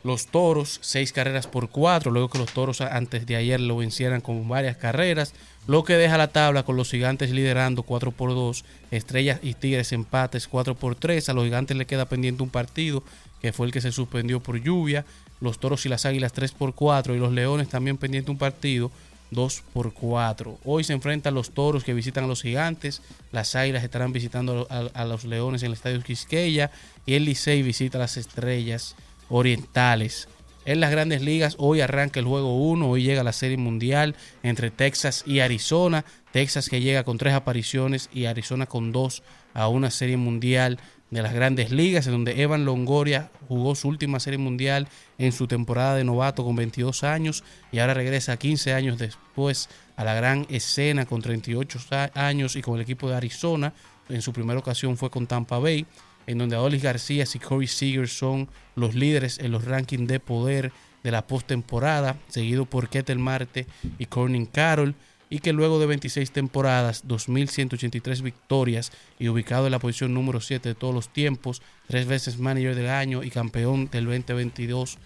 [0.06, 4.22] los toros, seis carreras por cuatro, luego que los toros antes de ayer lo vencieran
[4.22, 5.34] con varias carreras,
[5.68, 9.92] lo que deja la tabla con los gigantes liderando 4 por 2, estrellas y tigres
[9.92, 13.04] empates 4 por 3, a los gigantes le queda pendiente un partido
[13.42, 15.06] que fue el que se suspendió por lluvia,
[15.40, 18.92] los toros y las águilas 3 por 4 y los leones también pendiente un partido
[19.32, 20.60] 2 por 4.
[20.64, 25.06] Hoy se enfrentan los toros que visitan a los gigantes, las águilas estarán visitando a,
[25.06, 26.72] los leones en el estadio Quisqueya
[27.06, 28.96] y el Licey visita a las estrellas
[29.30, 30.28] orientales.
[30.66, 34.70] En las grandes ligas, hoy arranca el juego 1, hoy llega la Serie Mundial entre
[34.70, 36.04] Texas y Arizona.
[36.34, 39.24] Texas que llega con tres apariciones y Arizona con dos
[39.54, 40.78] a una Serie Mundial
[41.10, 45.48] de las grandes ligas, en donde Evan Longoria jugó su última Serie Mundial en su
[45.48, 50.46] temporada de novato con 22 años y ahora regresa 15 años después a la gran
[50.50, 53.74] escena con 38 a- años y con el equipo de Arizona.
[54.10, 55.86] En su primera ocasión fue con Tampa Bay
[56.28, 60.74] en donde Adolis García y Corey Seager son los líderes en los rankings de poder
[61.04, 63.66] de la postemporada, seguido por Ketel Marte
[63.98, 64.94] y Corning Carroll,
[65.30, 70.70] y que luego de 26 temporadas, 2.183 victorias y ubicado en la posición número 7
[70.70, 74.98] de todos los tiempos, tres veces manager del año y campeón del 2022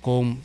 [0.00, 0.38] con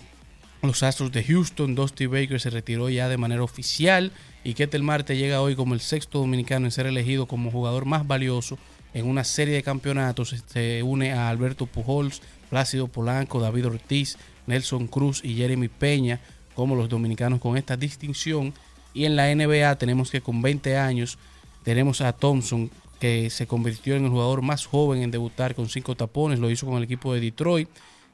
[0.62, 4.12] los Astros de Houston, Dusty Baker se retiró ya de manera oficial
[4.44, 8.06] y Ketel Marte llega hoy como el sexto dominicano en ser elegido como jugador más
[8.08, 8.58] valioso
[8.94, 10.36] en una serie de campeonatos.
[10.48, 16.20] Se une a Alberto Pujols, Plácido Polanco, David Ortiz, Nelson Cruz y Jeremy Peña
[16.56, 18.54] como los dominicanos con esta distinción.
[18.96, 21.20] Y en la NBA tenemos que con 20 años
[21.64, 25.96] tenemos a Thompson que se convirtió en el jugador más joven en debutar con cinco
[25.96, 27.70] tapones, lo hizo con el equipo de Detroit.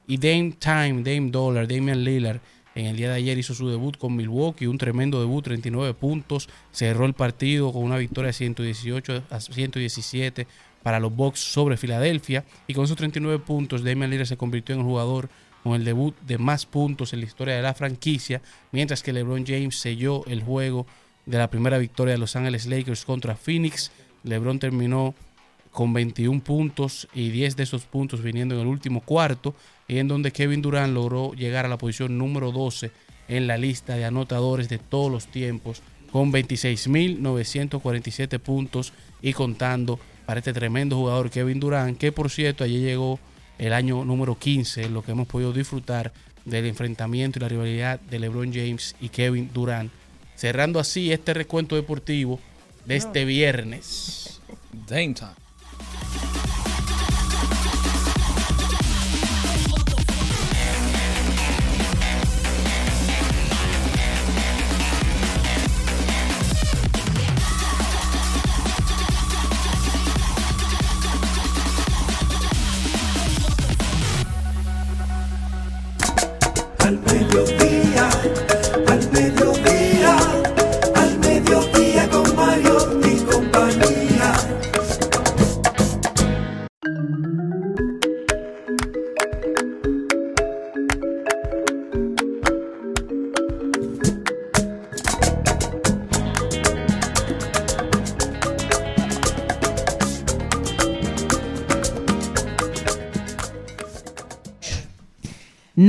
[0.07, 2.41] Y Dame Time, Dame Dollar, Damian Lillard
[2.73, 6.49] en el día de ayer hizo su debut con Milwaukee, un tremendo debut, 39 puntos,
[6.71, 10.47] cerró el partido con una victoria 118 a 117
[10.81, 14.81] para los Bucks sobre Filadelfia y con esos 39 puntos Damian Lillard se convirtió en
[14.81, 15.29] el jugador
[15.63, 19.45] con el debut de más puntos en la historia de la franquicia, mientras que LeBron
[19.45, 20.85] James selló el juego
[21.25, 23.91] de la primera victoria de Los Ángeles Lakers contra Phoenix.
[24.23, 25.13] LeBron terminó
[25.71, 29.55] con 21 puntos y 10 de esos puntos viniendo en el último cuarto
[29.87, 32.91] y en donde Kevin Durant logró llegar a la posición número 12
[33.27, 40.39] en la lista de anotadores de todos los tiempos con 26.947 puntos y contando para
[40.39, 43.19] este tremendo jugador Kevin Durant que por cierto allí llegó
[43.61, 46.11] el año número 15 en lo que hemos podido disfrutar
[46.45, 49.91] del enfrentamiento y la rivalidad de LeBron James y Kevin Durant.
[50.35, 52.39] Cerrando así este recuento deportivo
[52.85, 54.41] de este viernes.
[54.87, 56.30] Dame time.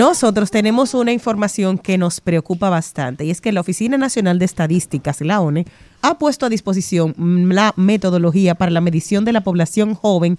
[0.03, 4.47] Nosotros tenemos una información que nos preocupa bastante y es que la Oficina Nacional de
[4.47, 5.65] Estadísticas, la ONE,
[6.01, 10.37] ha puesto a disposición la metodología para la medición de la población joven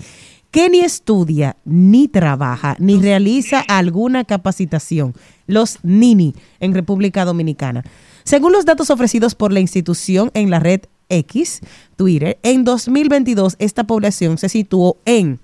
[0.51, 5.13] que ni estudia, ni trabaja, ni realiza alguna capacitación,
[5.47, 7.85] los NINI, en República Dominicana.
[8.25, 11.61] Según los datos ofrecidos por la institución en la red X,
[11.95, 15.39] Twitter, en 2022 esta población se situó en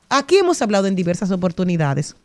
[0.08, 2.16] Aquí hemos hablado en diversas oportunidades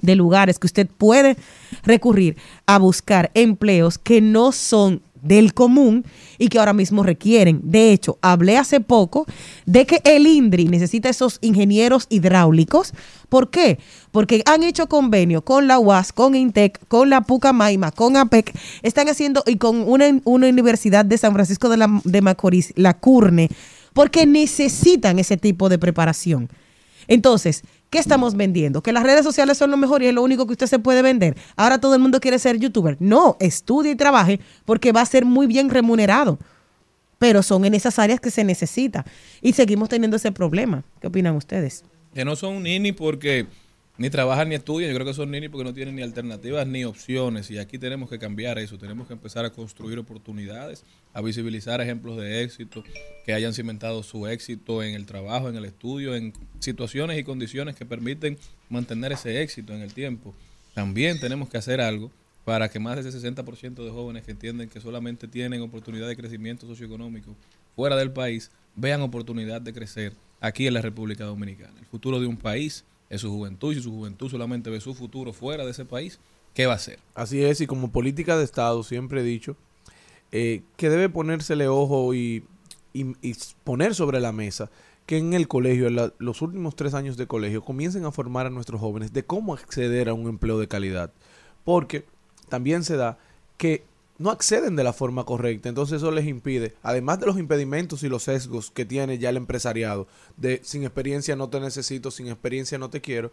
[0.00, 1.36] de lugares que usted puede
[1.84, 6.04] recurrir a buscar empleos que no son del común
[6.38, 7.60] y que ahora mismo requieren.
[7.64, 9.26] De hecho, hablé hace poco
[9.66, 12.92] de que el INDRI necesita esos ingenieros hidráulicos.
[13.28, 13.78] ¿Por qué?
[14.12, 19.08] Porque han hecho convenio con la UAS, con INTEC, con la Pucamaima, con APEC, están
[19.08, 23.48] haciendo y con una, una universidad de San Francisco de, la, de Macorís, la CURNE,
[23.94, 26.50] porque necesitan ese tipo de preparación.
[27.08, 27.62] Entonces,
[27.94, 28.82] ¿qué estamos vendiendo?
[28.82, 31.00] Que las redes sociales son lo mejor y es lo único que usted se puede
[31.00, 31.36] vender.
[31.54, 32.96] Ahora todo el mundo quiere ser youtuber.
[32.98, 36.40] No, estudie y trabaje porque va a ser muy bien remunerado.
[37.20, 39.04] Pero son en esas áreas que se necesita.
[39.40, 40.82] Y seguimos teniendo ese problema.
[41.00, 41.84] ¿Qué opinan ustedes?
[42.12, 43.46] Que no son nini porque
[43.96, 44.90] ni trabajan ni estudian.
[44.90, 47.50] Yo creo que son nini porque no tienen ni alternativas ni opciones.
[47.50, 48.76] Y aquí tenemos que cambiar eso.
[48.78, 52.82] Tenemos que empezar a construir oportunidades, a visibilizar ejemplos de éxito
[53.24, 57.76] que hayan cimentado su éxito en el trabajo, en el estudio, en situaciones y condiciones
[57.76, 58.36] que permiten
[58.68, 60.34] mantener ese éxito en el tiempo.
[60.74, 62.10] También tenemos que hacer algo
[62.44, 66.16] para que más de ese 60% de jóvenes que entienden que solamente tienen oportunidad de
[66.16, 67.34] crecimiento socioeconómico
[67.74, 71.72] fuera del país vean oportunidad de crecer aquí en la República Dominicana.
[71.78, 75.32] El futuro de un país es su juventud y su juventud solamente ve su futuro
[75.32, 76.18] fuera de ese país,
[76.54, 76.98] ¿qué va a hacer?
[77.14, 79.56] Así es, y como política de Estado siempre he dicho
[80.32, 82.44] eh, que debe ponérsele ojo y,
[82.92, 83.14] y-
[83.62, 84.70] poner sobre la mesa
[85.06, 88.50] que en el colegio, en los últimos tres años de colegio, comiencen a formar a
[88.50, 91.12] nuestros jóvenes de cómo acceder a un empleo de calidad.
[91.62, 92.06] Porque
[92.48, 93.18] también se da
[93.58, 93.84] que
[94.18, 98.08] no acceden de la forma correcta, entonces eso les impide, además de los impedimentos y
[98.08, 102.78] los sesgos que tiene ya el empresariado, de sin experiencia no te necesito, sin experiencia
[102.78, 103.32] no te quiero,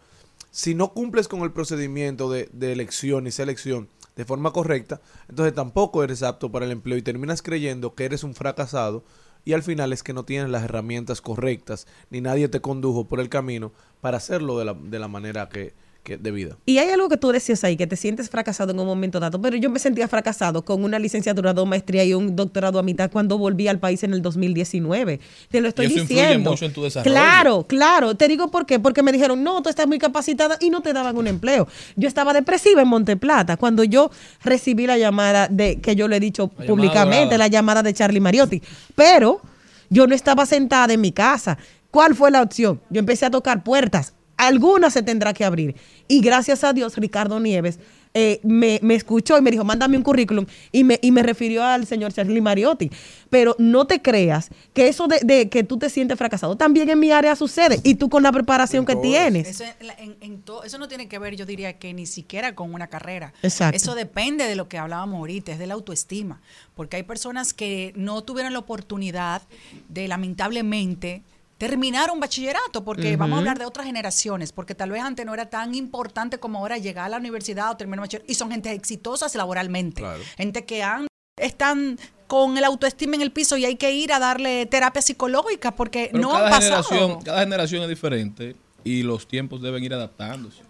[0.50, 5.54] si no cumples con el procedimiento de, de elección y selección de forma correcta, entonces
[5.54, 9.04] tampoco eres apto para el empleo y terminas creyendo que eres un fracasado
[9.44, 13.20] y al final es que no tienes las herramientas correctas ni nadie te condujo por
[13.20, 16.56] el camino para hacerlo de la, de la manera que, que debida.
[16.66, 19.40] Y hay algo que tú decías ahí, que te sientes fracasado en un momento dado,
[19.40, 23.10] pero yo me sentía fracasado con una licenciatura, dos maestría y un doctorado a mitad
[23.10, 25.20] cuando volví al país en el 2019.
[25.48, 26.50] Te lo estoy Y eso influye diciendo.
[26.50, 27.12] mucho en tu desarrollo.
[27.12, 28.14] Claro, claro.
[28.16, 28.80] Te digo por qué.
[28.80, 31.68] Porque me dijeron, no, tú estás muy capacitada y no te daban un empleo.
[31.96, 34.10] Yo estaba depresiva en Monteplata cuando yo
[34.42, 38.20] recibí la llamada de, que yo le he dicho La públicamente, la llamada de Charlie
[38.20, 38.60] Mariotti.
[38.96, 39.40] Pero
[39.88, 41.58] yo no estaba sentada en mi casa.
[41.92, 42.80] ¿Cuál fue la opción?
[42.90, 44.14] Yo empecé a tocar puertas.
[44.46, 45.74] Alguna se tendrá que abrir.
[46.08, 47.78] Y gracias a Dios, Ricardo Nieves
[48.14, 50.44] eh, me, me escuchó y me dijo, mándame un currículum.
[50.70, 52.90] Y me, y me refirió al señor Charlie Mariotti.
[53.30, 56.98] Pero no te creas que eso de, de que tú te sientes fracasado también en
[56.98, 57.80] mi área sucede.
[57.84, 59.48] Y tú con la preparación que tienes.
[59.48, 62.04] Eso, en la- en- en to- eso no tiene que ver, yo diría que ni
[62.04, 63.32] siquiera con una carrera.
[63.42, 63.76] Exacto.
[63.76, 66.42] Eso depende de lo que hablábamos ahorita, es de la autoestima.
[66.74, 69.40] Porque hay personas que no tuvieron la oportunidad
[69.88, 71.22] de, lamentablemente,
[71.62, 75.32] terminar un bachillerato, porque vamos a hablar de otras generaciones, porque tal vez antes no
[75.32, 78.50] era tan importante como ahora llegar a la universidad o terminar un bachillerato, y son
[78.50, 80.02] gente exitosas laboralmente,
[80.36, 84.18] gente que han, están con el autoestima en el piso y hay que ir a
[84.18, 86.82] darle terapia psicológica porque Pero no han pasado.
[86.82, 90.64] generación, cada generación es diferente y los tiempos deben ir adaptándose.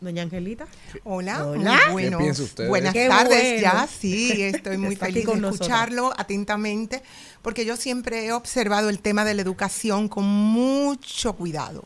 [0.00, 0.66] Doña Angelita.
[1.04, 1.78] Hola, Hola.
[1.90, 2.18] muy bueno.
[2.18, 2.68] ¿Qué piensa usted?
[2.68, 3.60] Buenas Qué tardes bueno.
[3.60, 5.54] ya, sí, estoy muy feliz de nosotros.
[5.60, 7.02] escucharlo atentamente,
[7.42, 11.84] porque yo siempre he observado el tema de la educación con mucho cuidado.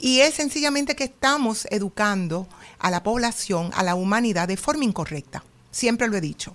[0.00, 2.48] Y es sencillamente que estamos educando
[2.80, 5.44] a la población, a la humanidad de forma incorrecta.
[5.70, 6.52] Siempre lo he dicho.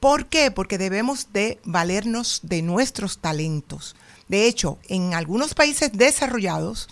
[0.00, 0.50] ¿Por qué?
[0.50, 3.96] Porque debemos de valernos de nuestros talentos.
[4.28, 6.88] De hecho, en algunos países desarrollados,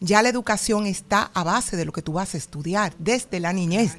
[0.00, 3.52] ya la educación está a base de lo que tú vas a estudiar desde la
[3.52, 3.96] niñez.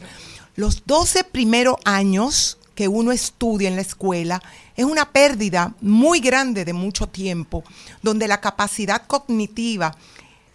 [0.55, 4.41] Los 12 primeros años que uno estudia en la escuela
[4.75, 7.63] es una pérdida muy grande de mucho tiempo,
[8.01, 9.95] donde la capacidad cognitiva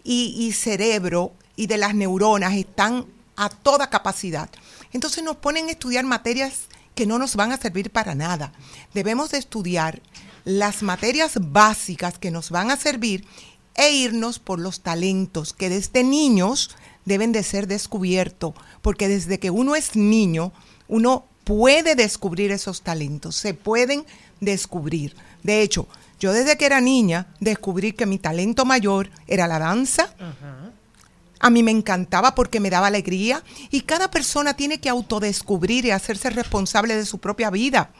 [0.04, 4.50] y, cerebro y de las neuronas están a toda capacidad.
[4.92, 8.52] Entonces nos ponen a estudiar materias que no nos van a servir para nada.
[8.92, 10.02] Debemos de estudiar
[10.44, 13.26] las materias básicas que nos van a servir
[13.76, 16.70] e irnos por los talentos que desde niños
[17.04, 20.52] deben de ser descubiertos, porque desde que uno es niño,
[20.88, 24.04] uno puede descubrir esos talentos, se pueden
[24.40, 25.16] descubrir.
[25.42, 30.14] De hecho, yo desde que era niña descubrí que mi talento mayor era la danza,
[31.40, 35.90] a mí me encantaba porque me daba alegría y cada persona tiene que autodescubrir y
[35.90, 37.90] hacerse responsable de su propia vida.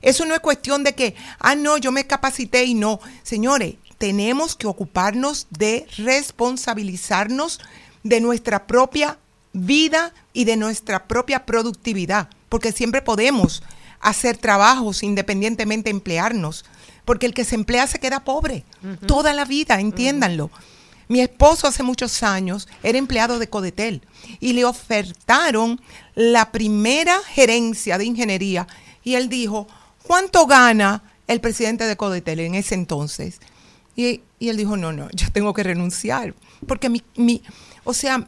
[0.00, 3.00] Eso no es cuestión de que, ah, no, yo me capacité y no.
[3.22, 7.60] Señores, tenemos que ocuparnos de responsabilizarnos
[8.02, 9.18] de nuestra propia
[9.52, 13.62] vida y de nuestra propia productividad, porque siempre podemos
[14.00, 16.64] hacer trabajos independientemente de emplearnos,
[17.04, 18.64] porque el que se emplea se queda pobre
[19.06, 20.50] toda la vida, entiéndanlo.
[21.08, 24.02] Mi esposo hace muchos años era empleado de Codetel
[24.40, 25.80] y le ofertaron
[26.14, 28.66] la primera gerencia de ingeniería
[29.02, 29.66] y él dijo,
[30.02, 33.38] ¿cuánto gana el presidente de Codetel en ese entonces?
[33.96, 36.34] Y, y él dijo, no, no, yo tengo que renunciar,
[36.66, 37.42] porque mi, mi,
[37.84, 38.26] o sea,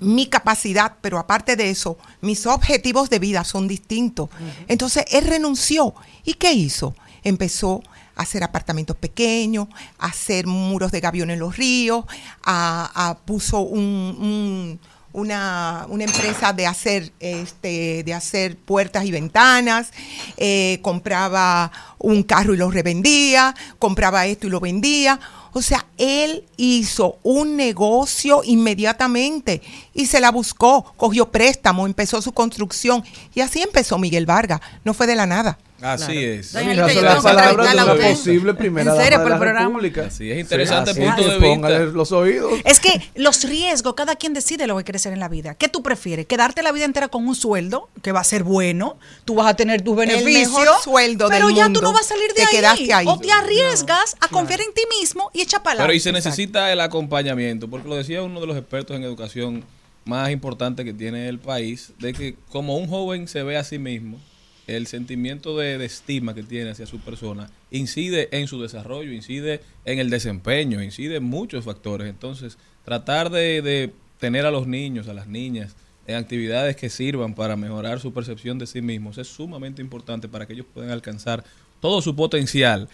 [0.00, 4.28] mi capacidad, pero aparte de eso, mis objetivos de vida son distintos.
[4.66, 5.94] Entonces él renunció.
[6.24, 6.94] ¿Y qué hizo?
[7.22, 7.82] Empezó
[8.16, 9.68] a hacer apartamentos pequeños,
[9.98, 12.04] a hacer muros de gavión en los ríos,
[12.42, 14.80] a, a- puso un- un-
[15.12, 19.90] una, una empresa de hacer, este, de hacer puertas y ventanas,
[20.36, 25.20] eh, compraba un carro y lo revendía, compraba esto y lo vendía.
[25.54, 29.60] O sea, él hizo un negocio inmediatamente
[29.92, 33.04] y se la buscó, cogió préstamo, empezó su construcción
[33.34, 35.58] y así empezó Miguel Vargas, no fue de la nada.
[35.82, 36.20] Así Claro.
[36.20, 36.46] es.
[36.48, 39.66] Son las palabras de una posible primera En serio, dama de por la el.
[39.66, 40.04] República.
[40.06, 41.96] Así es interesante Sí, punto así de es, póngale vista.
[41.96, 42.52] los oídos.
[42.64, 45.54] Es que los riesgos, cada quien decide lo que quiere hacer en la vida.
[45.56, 46.26] ¿Qué tú prefieres?
[46.26, 48.96] ¿Quedarte la vida entera con un sueldo que va a ser bueno?
[49.24, 50.50] Tú vas a tener tus beneficios.
[50.50, 52.90] mejor sueldo del Pero ya tú no vas a salir de Te ahí.
[52.92, 53.06] ahí.
[53.08, 56.72] O te arriesgas a confiar en ti mismo y echa para Pero y se necesita
[56.72, 59.64] el acompañamiento, porque lo decía uno de los expertos en educación
[60.04, 63.78] más importantes que tiene el país, de que como un joven se ve a sí
[63.78, 64.20] mismo,
[64.66, 69.60] el sentimiento de, de estima que tiene hacia su persona incide en su desarrollo, incide
[69.84, 72.08] en el desempeño, incide en muchos factores.
[72.08, 75.74] Entonces, tratar de, de tener a los niños, a las niñas,
[76.06, 80.46] en actividades que sirvan para mejorar su percepción de sí mismos es sumamente importante para
[80.46, 81.44] que ellos puedan alcanzar
[81.80, 82.88] todo su potencial.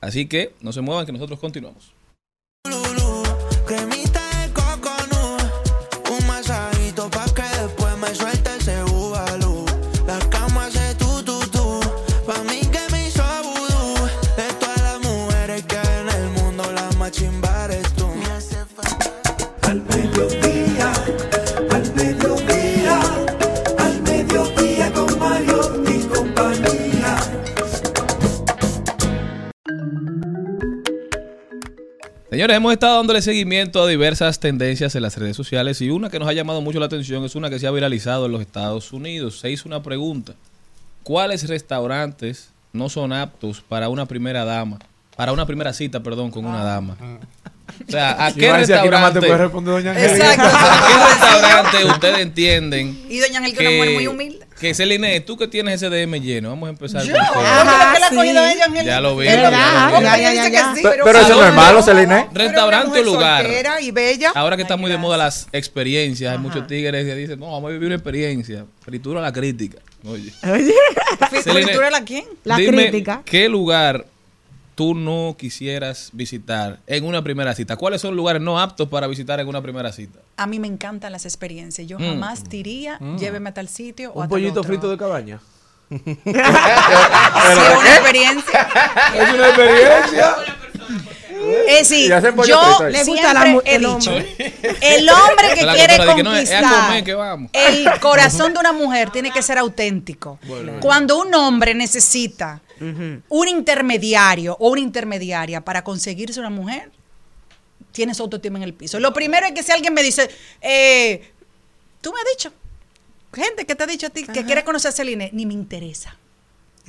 [0.00, 1.92] Así que no se muevan, que nosotros continuamos.
[32.40, 36.18] Señores, hemos estado dándole seguimiento a diversas tendencias en las redes sociales y una que
[36.18, 38.94] nos ha llamado mucho la atención es una que se ha viralizado en los Estados
[38.94, 39.40] Unidos.
[39.40, 40.32] Se hizo una pregunta.
[41.02, 44.78] ¿Cuáles restaurantes no son aptos para una primera dama?
[45.18, 46.96] Para una primera cita, perdón, con una dama.
[47.88, 49.20] O sea, ¿a qué aquí restaurante?
[49.20, 50.32] puede responder doña Angélica.
[50.34, 50.56] Exacto.
[50.56, 54.46] ¿A qué restaurante ustedes entienden Y doña Ángel, que es una mujer muy humilde.
[54.60, 58.00] que Celine, tú que tienes ese DM lleno, vamos a empezar Yo, con la que
[58.00, 58.16] la ha sí.
[58.16, 58.86] cogido ella, Ángel.
[58.86, 59.26] Ya lo vi.
[59.26, 59.50] Ya
[60.00, 62.28] ya, ya, ya, sí, Pero, pero eso no es malo, Celine.
[62.32, 63.46] Restaurante o lugar.
[63.80, 64.32] Y bella.
[64.34, 67.68] Ahora que está muy de moda las experiencias, hay muchos tigres que dicen, no, vamos
[67.70, 68.64] a vivir una experiencia.
[68.80, 69.78] Fritura la crítica.
[70.04, 70.32] Oye.
[71.30, 72.24] ¿Fritura la quién?
[72.44, 73.22] la dime, crítica.
[73.24, 74.06] ¿qué lugar
[74.74, 77.76] tú no quisieras visitar en una primera cita?
[77.76, 80.18] ¿Cuáles son lugares no aptos para visitar en una primera cita?
[80.36, 81.86] A mí me encantan las experiencias.
[81.86, 82.02] Yo Mm.
[82.08, 84.64] jamás diría, lléveme a tal sitio o a Un tal pollito otro.
[84.64, 85.40] frito de cabaña.
[85.90, 88.68] Es una experiencia.
[89.14, 90.36] Es una experiencia.
[91.68, 92.48] Es decir, hacen pollo
[92.78, 92.88] yo.
[92.88, 94.36] Le gusta la he el dicho, hombre.
[94.82, 97.50] el hombre que La quiere no, es conquistar comer que vamos.
[97.54, 100.38] el corazón de una mujer tiene que ser auténtico.
[100.80, 106.90] Cuando un hombre necesita un intermediario o una intermediaria para conseguirse una mujer,
[107.92, 108.98] tiene su autoestima en el piso.
[109.00, 111.30] Lo primero es que si alguien me dice, eh,
[112.00, 112.52] tú me has dicho,
[113.34, 116.16] gente que te ha dicho a ti que quiere conocer a Celine, ni me interesa.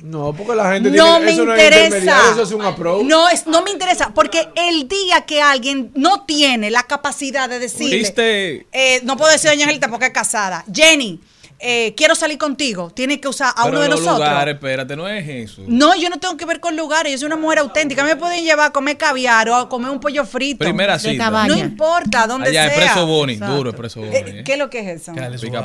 [0.02, 2.30] No, porque la gente No tiene, me eso no es interesa.
[2.32, 3.04] eso es un approach.
[3.04, 7.58] No, es, no me interesa, porque el día que alguien no tiene la capacidad de
[7.60, 8.66] ¿Viste?
[8.72, 11.20] eh, no puedo decir doña Angelita porque es casada, Jenny,
[11.64, 14.28] eh, quiero salir contigo, tiene que usar a Pero uno de los nosotros.
[14.28, 15.62] lugares, espérate, no es eso.
[15.66, 18.02] No, yo no tengo que ver con lugares, yo soy una mujer auténtica.
[18.04, 20.58] Me pueden llevar a comer caviar o a comer un pollo frito.
[20.58, 21.30] Primera cita.
[21.46, 22.74] No importa, donde Allá, sea.
[22.76, 23.56] Expreso Boni, Exacto.
[23.56, 24.14] duro Expreso Boni.
[24.16, 24.42] Eh, eh.
[24.44, 25.12] ¿Qué es lo que es eso?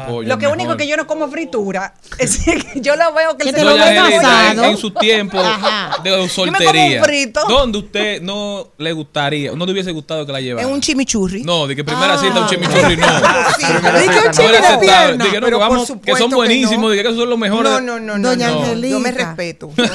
[0.07, 0.57] Pollo, Lo que mejor.
[0.57, 3.63] único que yo no como fritura es que yo lo veo que Que el te
[3.63, 5.97] lo Angelita, en, en su tiempo Ajá.
[6.03, 7.01] de soltería.
[7.47, 10.67] ¿dónde usted no le gustaría, no le hubiese gustado que la llevara?
[10.67, 11.43] En un chimichurri.
[11.43, 12.17] No, de que primera Ah.
[12.17, 13.07] cita un chimichurri no.
[13.57, 14.49] Sí, Primera cita no.
[14.49, 15.23] Era aceptable.
[15.23, 16.89] Dije, no, pero que, por que son buenísimos, no.
[16.89, 17.71] dije que esos son los mejores.
[17.71, 18.59] No, no, no, no, Doña no.
[18.61, 18.88] Angelita.
[18.88, 19.71] Yo me respeto.
[19.75, 19.89] Pero,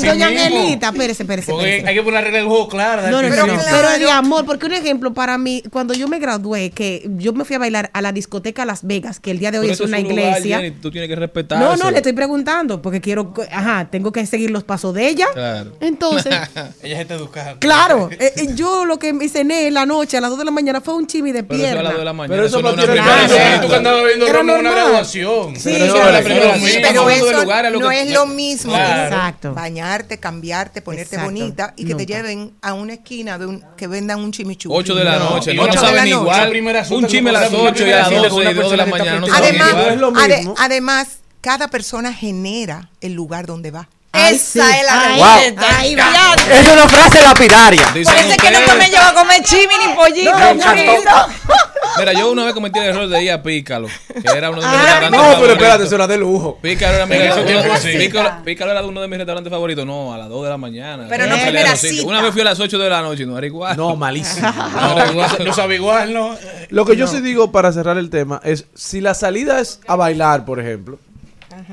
[0.00, 0.26] pero doña.
[0.28, 1.52] Angelita, espérese, espérese.
[1.52, 3.10] Hay que poner regla del juego clara.
[3.10, 6.18] No, no, no, Pero no, de amor, porque un ejemplo para mí, cuando yo me
[6.18, 9.50] gradué, que yo me fui a bailar a la discoteca Las Vegas, que el día
[9.50, 10.60] de hoy es una iglesia.
[10.80, 14.50] Tú tienes que respetar no, no, le estoy preguntando, porque quiero, ajá, tengo que seguir
[14.50, 15.26] los pasos de ella.
[15.32, 15.72] Claro.
[15.80, 16.34] Entonces,
[16.82, 17.56] Ella está educada.
[17.58, 20.44] claro, eh, eh, yo lo que me cené en la noche a las 2 de
[20.44, 21.82] la mañana fue un chimi de Pero eso a pierna.
[21.82, 22.34] las 2 de la mañana.
[22.34, 24.74] Pero eso eso no es una tú que andabas viendo Era en una normal.
[24.74, 25.56] graduación.
[25.56, 27.32] Sí, Pero eso la primera Sí, pero eso
[27.70, 28.72] lo no que- es lo mismo.
[28.72, 29.14] Claro.
[29.16, 29.54] Exacto.
[29.54, 31.24] Bañarte, cambiarte, ponerte Exacto.
[31.24, 32.14] bonita y que te Nunca.
[32.14, 34.74] lleven a una esquina de un, que vendan un chimichurri.
[34.76, 35.30] 8 de la No.
[35.30, 36.52] noche, no, no saben igual.
[36.90, 38.42] Un no chisme a las ser una 8 y a las primera cita 12 con
[38.42, 39.20] y una 2 de la mañana.
[39.20, 41.08] No Además, además,
[41.40, 43.88] cada persona genera el lugar donde va.
[44.10, 44.58] Esa sí.
[44.58, 45.02] es la
[45.78, 46.34] Ay, va.
[46.50, 47.82] Es una frase lapidaria.
[47.84, 48.78] Por Dicen eso es que no ustedes.
[48.78, 50.30] me lleva a comer chimi ni pollito.
[50.32, 51.28] No, no, frito.
[51.98, 54.66] Mira, yo una vez cometí el error de ir a Pícalo, que era uno de
[54.66, 55.56] mis Ah, restaurantes No, pero favoritos.
[55.56, 56.58] espérate, eso era de lujo.
[56.62, 57.14] Pícaro era, mi.
[57.16, 59.86] Pícaro- Pícaro era uno de mis restaurantes favoritos.
[59.86, 61.06] No, a las 2 de la mañana.
[61.08, 61.78] Pero no sitios.
[61.78, 62.06] cita.
[62.08, 63.76] Una vez fui a las 8 de la noche y no era igual.
[63.76, 64.48] No, malísimo.
[64.52, 65.30] No era igual.
[65.44, 66.36] No sabe igual, ¿no?
[66.70, 69.96] Lo que yo sí digo para cerrar el tema es, si la salida es a
[69.96, 70.98] bailar, por ejemplo,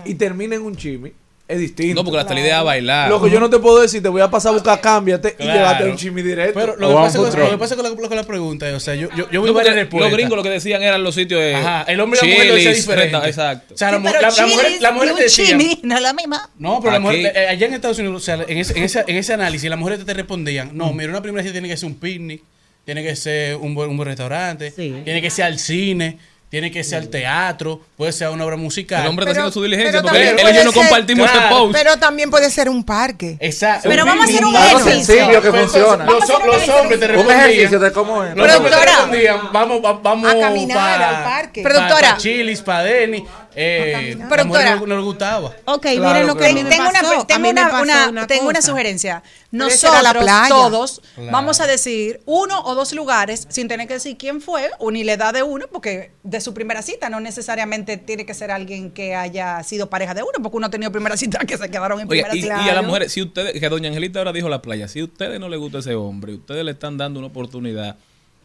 [0.05, 1.11] y termina en un chimi,
[1.47, 1.95] es distinto.
[2.01, 3.09] No, porque hasta la idea es bailar.
[3.09, 5.53] Loco, yo no te puedo decir, te voy a pasar a buscar, cámbiate y Claro.
[5.59, 6.59] llévate un chimi directo.
[6.59, 9.09] Pero lo que pasa, con, lo que pasa con la, pregunta es, o sea, yo,
[9.15, 10.09] yo, yo voy No, a varias porque respuestas.
[10.11, 11.53] los gringos lo que decían eran los sitios de.
[11.55, 13.17] Ajá, el hombre y la mujer lo decía diferente.
[13.27, 13.73] Exacto.
[13.75, 15.79] O sea, la, Sí, mu- pero la, la mujer, la mujer y te decía, chimi
[15.83, 16.49] no es la misma.
[16.57, 19.03] No, pero la mujer, eh, allá en Estados Unidos, o sea, en ese, en ese,
[19.05, 21.87] en ese análisis, las mujeres te respondían, no, mira, una primera cita tiene que ser
[21.87, 22.41] un picnic,
[22.85, 26.17] tiene que ser un buen, un buen restaurante, tiene que ser al cine,
[26.49, 29.01] tiene que ser al teatro, puede ser una obra musical.
[29.01, 31.49] El hombre está haciendo su diligencia pero porque él, él y yo no compartimos Claro.
[31.57, 31.73] post.
[31.73, 33.37] Pero también puede ser un parque.
[33.41, 33.89] Exacto.
[33.89, 35.15] Pero vamos a hacer un Algo ejercicio.
[35.15, 36.05] sencillo que funciona.
[36.05, 38.35] Los, los hombres te Un ejercicio de cómo es.
[38.35, 38.91] Los hombres te Productora.
[38.91, 41.63] respondían, vamos, va- vamos A caminar pa- al parque.
[41.63, 42.09] pa- Productora.
[42.11, 43.25] pa Chilis, para Denny.
[43.55, 45.53] Eh, la mujer no, no le gustaba.
[45.65, 47.25] Ok, Claro miren lo que tengo una, pasó.
[47.25, 49.23] Tengo una, pasó una- una tengo una sugerencia.
[49.51, 50.49] La Nosotros playa.
[50.49, 51.31] todos Claro.
[51.31, 55.03] vamos a decir uno o dos lugares sin tener que decir quién fue o ni
[55.05, 58.91] la edad de uno, porque de su primera cita no necesariamente tiene que ser alguien
[58.91, 62.01] que haya sido pareja de uno, porque uno ha tenido primera cita que se quedaron
[62.01, 62.61] en Oye, primera y, cita.
[62.65, 65.05] y a las mujeres, si ustedes, que doña Angelita ahora dijo la playa, si a
[65.05, 67.95] ustedes no les gusta ese hombre, ustedes le están dando una oportunidad,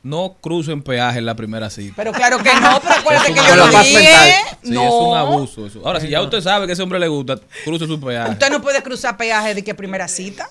[0.02, 1.92] no crucen peaje en la primera cita.
[1.96, 4.34] Pero claro que no, pero acuérdate que yo lo dije.
[4.62, 4.82] Sí, no.
[4.84, 5.82] es un abuso eso.
[5.84, 8.30] Ahora, si ya usted sabe que ese hombre le gusta, cruce su peaje.
[8.30, 10.48] Usted no puede cruzar peaje de que primera cita.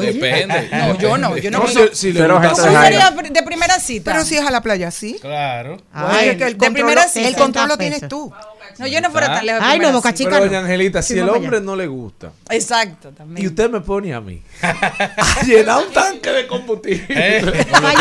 [0.00, 0.68] Depende.
[0.72, 1.60] No, yo no, yo no.
[1.60, 3.00] No, si, si le Pero gusta gente ¿Cómo Jairo.
[3.00, 4.12] sería de primera cita?
[4.12, 5.18] Pero si es a la playa, sí.
[5.20, 5.76] Claro.
[5.94, 7.38] Oye, que el de control, primera el cita.
[7.38, 8.08] control lo 60 tienes pesos.
[8.08, 8.32] tú.
[8.78, 9.60] No, yo no fuera tan lejos.
[9.62, 10.18] Ay, no, primera Boca cita.
[10.18, 13.46] Chica Pero doña Angelita, si el hombre no le gusta, Exacto, y también.
[13.46, 17.92] usted me pone a mí a llenar un tanque de combustible, Eh, Con lo a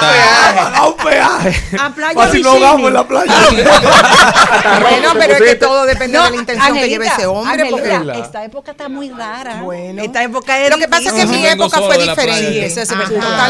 [0.00, 2.60] pagar un peaje, A Playa no Bikini.
[2.60, 3.34] vamos en la playa.
[4.80, 7.70] Bueno, pero es que todo depende de la intención que lleve ese hombre.
[8.18, 9.62] Esta época está muy rara.
[9.62, 10.02] Bueno.
[10.02, 12.74] Esta época es Lo que pasa es que mi época fue diferente.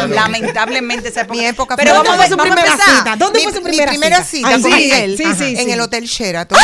[0.09, 1.35] Lamentablemente esa época.
[1.39, 2.97] Mi época Pero vamos a ¿Dónde ver, fue su vamos a primera empezar.
[2.99, 3.17] cita?
[3.17, 4.49] ¿Dónde mi, fue su mi primera primera cita?
[4.49, 4.77] cita Ay, con sí.
[4.77, 6.59] Miguel Sí, sí, en el Hotel Sheraton.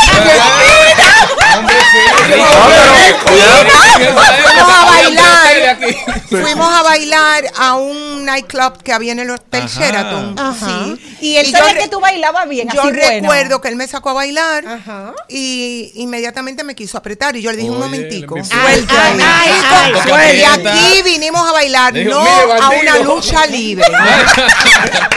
[4.41, 5.79] Fuimos a bailar.
[6.29, 9.81] Fuimos a bailar a un nightclub que había en el Hotel Ajá.
[9.81, 10.39] Sheraton.
[10.39, 10.67] Ajá.
[10.67, 11.17] Sí.
[11.21, 13.09] Y él Y sabía que tú bailabas bien, Yo así bueno.
[13.23, 15.13] recuerdo que él me sacó a bailar Ajá.
[15.29, 18.37] y inmediatamente me quiso apretar y yo le dije un Oye, momentico.
[18.37, 19.21] le Suelta Ay, ahí.
[19.21, 20.39] ay, ay, Chico, ay.
[20.39, 22.81] y aquí vinimos a bailar, no "Mire, a bandido".
[22.81, 23.85] una lucha libre.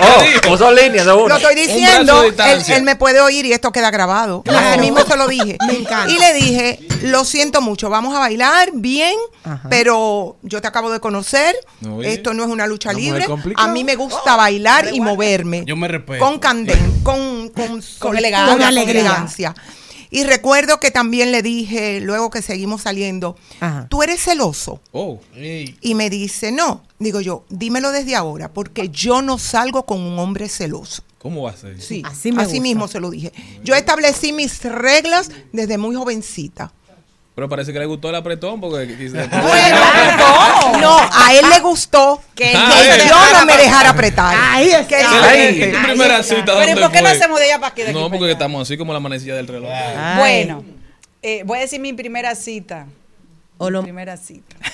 [0.01, 1.29] Oh, puso líneas de uno.
[1.29, 4.43] Lo estoy diciendo, él, me puede oír y esto queda grabado.
[4.47, 5.57] Así mismo se lo dije.
[5.67, 6.11] Me encanta.
[6.11, 9.15] Y le dije, lo siento mucho, vamos a bailar bien,
[9.69, 11.55] pero yo te acabo de conocer,
[11.89, 12.13] Oye.
[12.13, 13.25] esto no es una lucha libre.
[13.57, 15.63] A mí me gusta bailar y moverme.
[15.65, 16.23] Yo me respeto.
[16.23, 18.67] Con candén, con, con, soltura, elegancia.
[18.67, 19.55] con elegancia.
[20.13, 23.87] Y recuerdo que también le dije, luego que seguimos saliendo, Ajá.
[23.89, 24.79] tú eres celoso.
[24.91, 25.19] Oh.
[25.35, 26.83] Y me dice, no.
[26.99, 31.03] Digo yo, dímelo desde ahora, porque yo no salgo con un hombre celoso.
[31.17, 31.81] ¿Cómo va a ser?
[31.81, 32.61] Sí, Así así, me gusta.
[32.61, 33.31] mismo se lo dije.
[33.63, 36.71] Yo establecí mis reglas desde muy jovencita.
[37.35, 39.77] Pero parece que le gustó el apretón porque dice, Bueno,
[40.79, 43.07] no, a él le gustó que, Ah, que eh.
[43.09, 44.35] yo no me dejara apretar.
[44.39, 44.69] Ahí.
[44.87, 47.81] Que cita, Pero ¿y ¿dónde por qué no hacemos de allá para aquí?
[47.81, 49.71] de aquí No, porque estamos así como la manecilla del reloj.
[49.73, 50.17] Ay.
[50.19, 50.63] Bueno,
[51.23, 52.85] eh, voy a decir mi primera cita.
[53.57, 54.55] O lo- primera cita.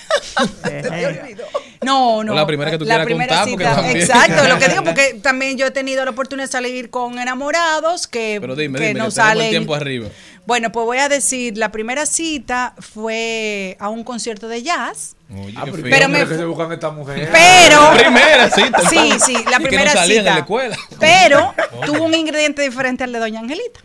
[1.82, 2.34] No, no.
[2.34, 3.92] O la primera que tú la quieras primera contar, cita.
[4.00, 8.06] Exacto, lo que digo, porque también yo he tenido la oportunidad de salir con enamorados
[8.08, 9.50] que, Pero dime, que dime, no que tenemos el salen.
[9.50, 10.10] tiempo arriba.
[10.50, 15.16] Bueno, pues voy a decir, la primera cita fue a un concierto de jazz.
[15.32, 15.84] Oye, Ah, pero feo.
[15.84, 17.30] Pero ¿qué me que se buscan esta mujer?
[17.32, 17.92] Pero.
[17.94, 20.34] Primera cita, Sí, sí, la Y que no primera en cita.
[20.34, 20.76] la escuela.
[21.00, 21.54] Pero
[21.86, 23.80] tuvo un ingrediente diferente al de Doña Angelita.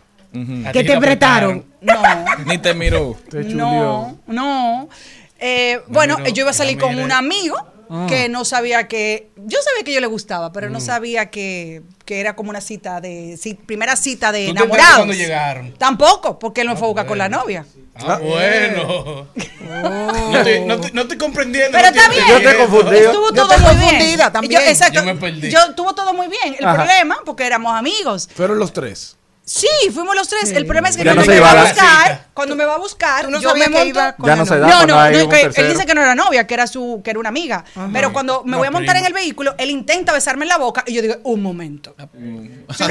[0.73, 1.65] ¿Qué ti te prestaron?
[1.81, 2.01] No.
[2.47, 3.15] Ni te miró.
[3.29, 3.43] Te.
[3.43, 4.89] No, no.
[5.37, 7.57] Eh, bueno, yo iba a salir la con un amigo
[7.89, 8.05] Ah.
[8.09, 9.29] que no sabía que.
[9.37, 10.71] Yo sabía que yo le gustaba, pero Mm.
[10.73, 13.37] no sabía que, que era como una cita de.
[13.65, 14.95] primera cita de ¿Tú te enteraste enamorados.
[14.97, 15.73] cuando llegaron?
[15.77, 17.65] Tampoco, porque él me fue a buscar con la novia.
[17.95, 19.27] Ah, bueno.
[19.65, 21.71] No, estoy, no, estoy, no estoy comprendiendo.
[21.77, 22.43] Pero no está estoy bien.
[22.43, 22.97] Yo te confundí.
[22.97, 24.19] Estuvo Yo todo muy bien.
[24.31, 24.53] también.
[24.53, 24.99] Yo, exacto.
[24.99, 25.49] Yo me perdí.
[25.49, 26.55] Yo estuvo todo muy bien.
[26.59, 26.75] El Ajá.
[26.75, 28.29] problema, porque éramos amigos.
[28.35, 29.17] Fueron los tres.
[29.47, 30.51] Sí, fuimos los tres.
[30.53, 32.25] El problema es que Ya cuando no me va a buscar, cita.
[32.33, 33.85] cuando me va a buscar, no yo me monto.
[33.85, 34.65] iba con Ya la no se novia.
[34.75, 37.11] da No, no, no, que él dice que no era novia, que era su, que
[37.11, 37.63] era una amiga.
[37.93, 38.99] Pero cuando me Una voy a montar prima.
[39.01, 41.95] en el vehículo, él intenta besarme en la boca y yo digo, un momento.
[41.95, 42.87] ¿Qué,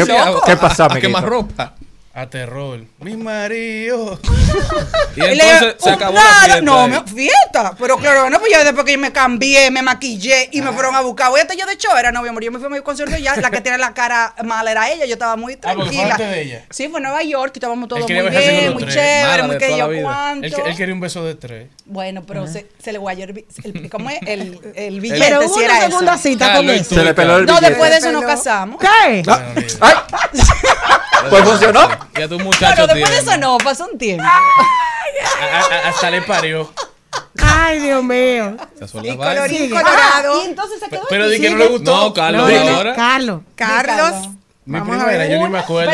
[0.47, 1.27] ¿Qué pasa, A quemar amiguito?
[1.49, 1.75] ropa.
[2.17, 2.81] A terror.
[3.01, 4.21] Mi marido.
[5.17, 6.61] Y entonces se "Oh, acabó la claro, fiesta.
[6.63, 7.75] No, me- fiesta.
[7.79, 10.95] Pero claro, no, pues yo después que yo me cambié, me maquillé y me fueron
[10.97, 11.31] a buscar.
[11.31, 12.43] Voy hasta yo de hecho, era novio, amor.
[12.43, 14.91] Yo me fui a mi concierto y ya la que tiene la cara mala era
[14.91, 15.07] ella.
[15.07, 16.03] Yo estaba muy Ah, fue tranquila.
[16.15, 16.65] antes de ella.
[16.71, 18.25] Sí, fue en Nueva York y estábamos todos muy bien,
[18.73, 18.95] muy tres.
[18.95, 20.47] chévere, Mala muy que yo cuánto.
[20.47, 21.69] Él, él quería un beso de tres.
[21.85, 24.19] Bueno, pero se, se le guayó el, el- ¿cómo es?
[24.23, 24.41] El,
[24.75, 26.23] el Pero billete, hubo si una era segunda eso.
[26.23, 27.69] cita Carlos, Se le peló el No, billete.
[27.71, 28.81] después de eso nos Pero- casamos.
[28.81, 29.23] ¿Qué?
[29.81, 29.95] ¡Ay!
[31.31, 31.89] Pues funcionó.
[32.19, 34.25] Ya tu No, muchacho no, después de eso no, pasó un tiempo.
[35.85, 36.73] Hasta le parió.
[37.43, 38.57] Ay, Dios mío.
[39.03, 40.43] Y colorín colorado.
[40.43, 41.35] Y entonces se quedó Pero aquí.
[41.35, 41.97] di que no le gustó.
[41.97, 42.95] No, Carlos, No, no, no, ahora.
[42.95, 43.41] Carlos.
[43.55, 44.29] Carlos.
[44.67, 45.31] Mi Vamos a primera, ver.
[45.39, 45.93] yo ni me acuerdo.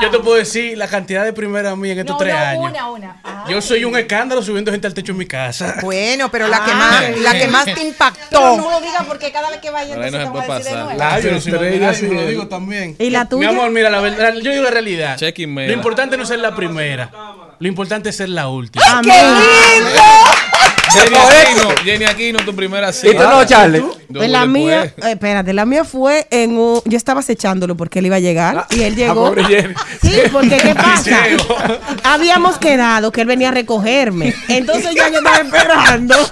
[0.00, 2.64] Yo, te puedo decir la cantidad de primeras mías en estos No, tres no, años.
[2.70, 3.20] una, una.
[3.22, 3.44] Ah.
[3.48, 5.76] Yo soy un escándalo subiendo gente al techo en mi casa.
[5.82, 8.56] Bueno, pero la que Ah, más, qué la que más te Pero impactó.
[8.56, 10.70] no lo diga porque cada vez que vaya no te se a puede decir de
[10.70, 10.84] pasar.
[10.84, 10.98] nuevo.
[10.98, 11.50] La, yo sí,
[12.08, 12.96] lo digo también.
[12.98, 13.48] ¿Y la tuya?
[13.48, 15.16] Mi amor, mira, la verdad, yo digo la realidad.
[15.20, 17.08] Lo importante no es ser la primera.
[17.60, 18.84] Lo importante es ser la última.
[18.98, 19.14] Amén.
[20.92, 23.30] Jenny Aquino, Jenny Aquino, tu primera ¿Y tú cita.
[23.30, 23.82] no, Charlie?
[24.12, 26.80] Pues la mía, eh, espérate, la mía fue en un.
[26.84, 29.26] Yo estaba acechándolo porque él iba a llegar y él llegó.
[29.28, 29.74] pobre Jenny.
[30.02, 31.18] Sí, porque ¿qué pasa?
[32.04, 34.34] Habíamos quedado que él venía a recogerme.
[34.48, 36.14] Entonces ya yo estaba esperando.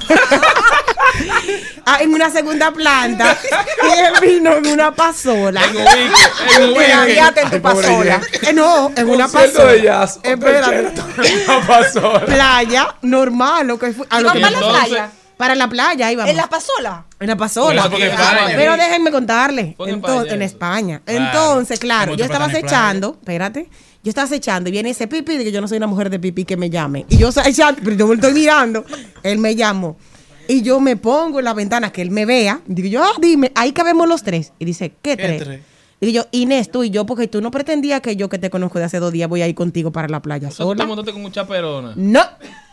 [1.86, 3.36] Ah, en una segunda planta.
[3.82, 5.62] Y él vino en una pasola.
[5.64, 8.20] En ubique, en tu pasola.
[8.42, 9.72] Eh, no, en una pasola.
[9.72, 10.20] de jazz.
[10.22, 10.90] Espérate.
[11.46, 12.20] No pasó.
[12.26, 14.06] Playa normal, lo que fue.
[14.10, 15.10] A lo ¿Iban que para la playa?
[15.40, 16.30] para la playa ahí vamos.
[16.30, 17.06] ¿En la pasola?
[17.18, 17.90] En la pasola.
[18.54, 19.74] Pero déjenme contarle.
[19.78, 20.42] Entonces, en.
[20.42, 21.00] España.
[21.02, 21.24] Claro.
[21.24, 23.70] Entonces, claro, ¿Cómo yo estaba acechando, espérate.
[24.02, 26.18] Yo estaba acechando y viene ese pipi de que yo no soy una mujer de
[26.18, 27.06] pipí que me llame.
[27.08, 28.84] Y yo acechando, pero yo me lo estoy mirando.
[29.22, 29.96] Él me llamó.
[30.50, 32.60] Y yo me pongo en la ventana que él me vea.
[32.66, 34.52] Digo yo, ah, dime, ahí cabemos los tres.
[34.58, 35.44] Y dice, ¿qué, ¿Qué tres?
[35.44, 35.60] tres?
[36.00, 38.78] Digo yo, Inés, tú y yo, porque tú no pretendías que yo que te conozco
[38.78, 40.78] de hace dos días voy a ir contigo para la playa O sea, tú te
[40.78, 40.86] sola.
[40.86, 41.92] montaste con un chaperona.
[41.94, 42.22] No.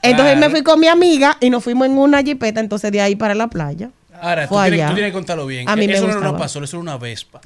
[0.01, 0.39] Entonces Claro.
[0.39, 3.35] me fui con mi amiga y nos fuimos en una jipeta, entonces de ahí para
[3.35, 3.91] la playa.
[4.19, 4.87] Ahora, tú tienes, allá.
[4.87, 5.69] tú tienes que contarlo bien.
[5.69, 6.29] A mí me eso no gustaba.
[6.31, 7.41] una pasola, eso era una vespa.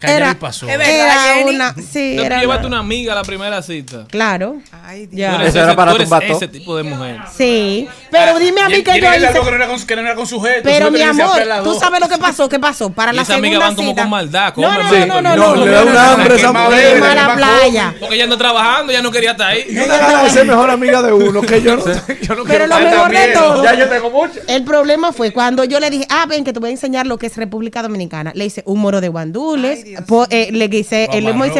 [0.00, 0.68] Era, pasó.
[0.68, 4.06] Es verdad, era una, sí, Entonces, era llevaste una- amiga a la primera cita.
[4.08, 4.58] Claro.
[4.84, 5.18] Ay, Dios.
[5.32, 5.44] Ya.
[5.44, 7.16] Eso era ese- para tú eres tumbar ese tipo de mujer.
[7.36, 9.32] Sí, pero dime a mí que yo hice.
[9.32, 10.60] que no era con, que no era con sujeto.
[10.62, 12.90] Pero mi amor, tú sabes lo que pasó, ¿qué pasó?
[12.90, 15.64] Para la segunda amigas van como con maldad, No, no, no, no, no, no, no,
[15.64, 17.94] le no, da no, no, hambre no, esa no, mujer, a la playa.
[17.98, 19.64] Porque ella anda trabajando, ya no quería estar ahí.
[19.70, 22.78] No deja de ser mejor amiga de uno que yo no, yo no Pero lo
[22.78, 23.64] mejor de todo.
[23.64, 24.38] Ya yo tengo mucho.
[24.46, 27.18] El problema fue cuando yo le dije, ah, ven que te voy a enseñar lo
[27.18, 28.30] que es República Dominicana.
[28.36, 31.08] Le hice un moro de guandules, po- eh, le el le hice,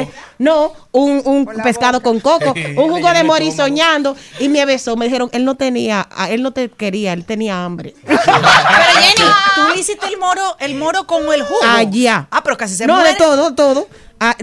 [0.00, 0.12] amarró.
[0.38, 2.04] no, un, un pescado boca.
[2.04, 4.96] con coco, un jugo de mori soñando y me besó.
[4.96, 7.94] Me dijeron, él no tenía, ah, él no te quería, él tenía hambre.
[8.04, 11.60] Pero Jenny, tú le hiciste el moro, el moro con el jugo.
[11.64, 12.26] Allá.
[12.30, 13.10] Ah, pero casi se no, muere.
[13.10, 13.88] de todo, todo.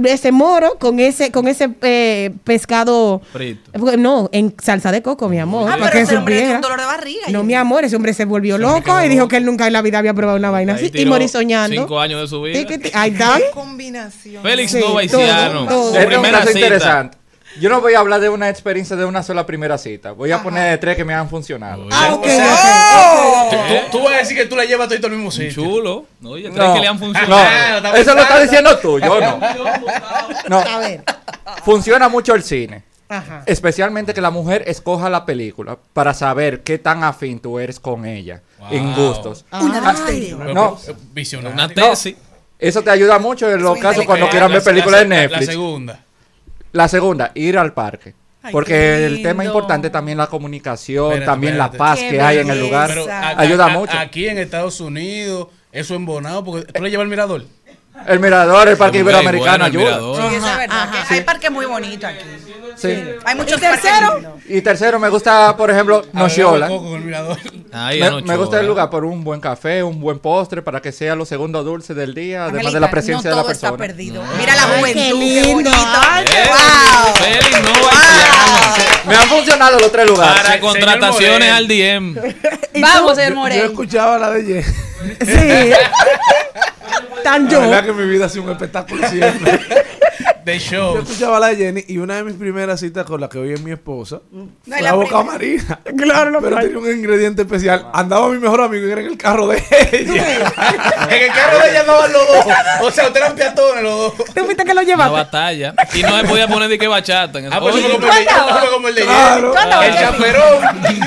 [0.04, 3.22] Ese moro con ese, con ese eh, pescado.
[3.32, 3.72] Frito.
[3.98, 5.70] No, en salsa de coco, mi amor.
[5.70, 7.22] Ah, para pero que ese hombre tiene un dolor de barriga.
[7.30, 9.82] No, mi amor, ese hombre se volvió loco y dijo que él nunca en la
[9.82, 10.92] vida había probado una vaina así.
[10.94, 11.82] Y morí soñando.
[11.82, 12.60] Cinco años de su vida.
[12.94, 13.38] Ahí está.
[13.38, 14.42] Qué combinación.
[14.44, 15.64] Félix Sí, Novaiciano.
[15.64, 16.60] un primera cita.
[16.60, 17.18] interesante.
[17.60, 20.12] Yo no voy a hablar de una experiencia de una sola primera cita.
[20.12, 21.88] Voy a poner de tres que me han funcionado.
[21.92, 23.90] Ah, ok, O sea.
[23.92, 25.64] Tú, vas a decir que tú la llevas todo al mismo sitio.
[25.64, 26.06] Chulo.
[26.24, 27.96] Oye, tres No, que le han no, funcionado.
[27.96, 29.40] eso lo estás diciendo tú, yo no.
[30.50, 31.04] No, A ver.
[31.64, 32.84] funciona mucho el cine.
[33.08, 33.44] Ajá.
[33.46, 38.06] Especialmente que la mujer escoja la película para saber qué tan afín tú eres con
[38.06, 38.42] ella
[38.72, 39.46] en gustos.
[39.52, 39.94] Una Ay.
[39.96, 40.38] misterio.
[40.40, 40.78] Pero, No.
[41.14, 41.54] visionario.
[41.54, 42.16] Una tesis.
[42.58, 45.46] Eso te ayuda mucho en los casos cuando quieran ver La- películas de Netflix.
[45.46, 46.00] La segunda.
[46.76, 48.14] La segunda, ir al parque.
[48.44, 52.40] Ay, Porque el tema importante también la comunicación, Espérate, también la paz Qué que hay
[52.40, 52.90] en el lugar.
[52.90, 53.30] Pero Esa.
[53.30, 53.98] a- Ayuda a- mucho.
[53.98, 57.46] Aquí en Estados Unidos, eso embonado, porque tú le llevas al mirador.
[58.08, 59.84] El mirador, el parque iberoamericano ayuda.
[59.86, 60.30] mirador.
[60.30, 60.92] Sí, eso es verdad.
[61.08, 62.26] que hay parques muy bonitos aquí.
[62.76, 63.04] Sí.
[63.24, 64.22] Hay muchos ¿Y tercero?
[64.22, 64.30] parques.
[64.50, 66.70] Y tercero, me gusta, por ejemplo, Nochiola.
[67.72, 71.16] Ahí Me, gusta el lugar por un buen café, un buen postre, para que sea
[71.16, 73.88] los segundos dulces del día, además de la presencia no de la todo está persona.
[73.88, 74.24] perdido.
[74.38, 75.54] Mira la Ay, juventud, qué qué, lindo.
[75.54, 76.00] bonito.
[76.10, 77.16] Ay, qué wow.
[77.16, 79.06] Félix Novaiciano.
[79.08, 80.42] Me han funcionado los tres lugares.
[80.42, 82.16] Para contrataciones al DM.
[82.82, 83.66] Vamos, señor Yo Morel.
[83.66, 85.16] escuchaba la de Jenny.
[85.26, 85.74] Sí.
[87.26, 87.60] Tan La yo.
[87.62, 89.60] verdad que mi vida ha sido un espectáculo siempre.
[90.46, 90.98] De Yo show.
[91.00, 93.62] escuchaba la de Jenny y una de mis primeras citas con la que hoy es
[93.62, 95.32] mi esposa No, fue y la la boca primera.
[95.34, 95.80] marina.
[95.98, 97.88] Claro, la Pero tenía un ingrediente especial.
[97.92, 99.58] Andaba mi mejor amigo y era en el carro de
[99.92, 100.24] ella.
[101.10, 102.46] En el carro de ella andaban los dos.
[102.82, 104.14] O sea, ustedes eran peatones los dos.
[104.36, 105.14] ¿Tú viste que lo Una llevaste?
[105.14, 105.74] batalla.
[105.96, 107.40] Y no se podía poner de que bachata.
[107.40, 109.54] en Ah, pues eso Oye, fue como el de- eso fue como el de Claro.
[109.82, 110.64] El chaperón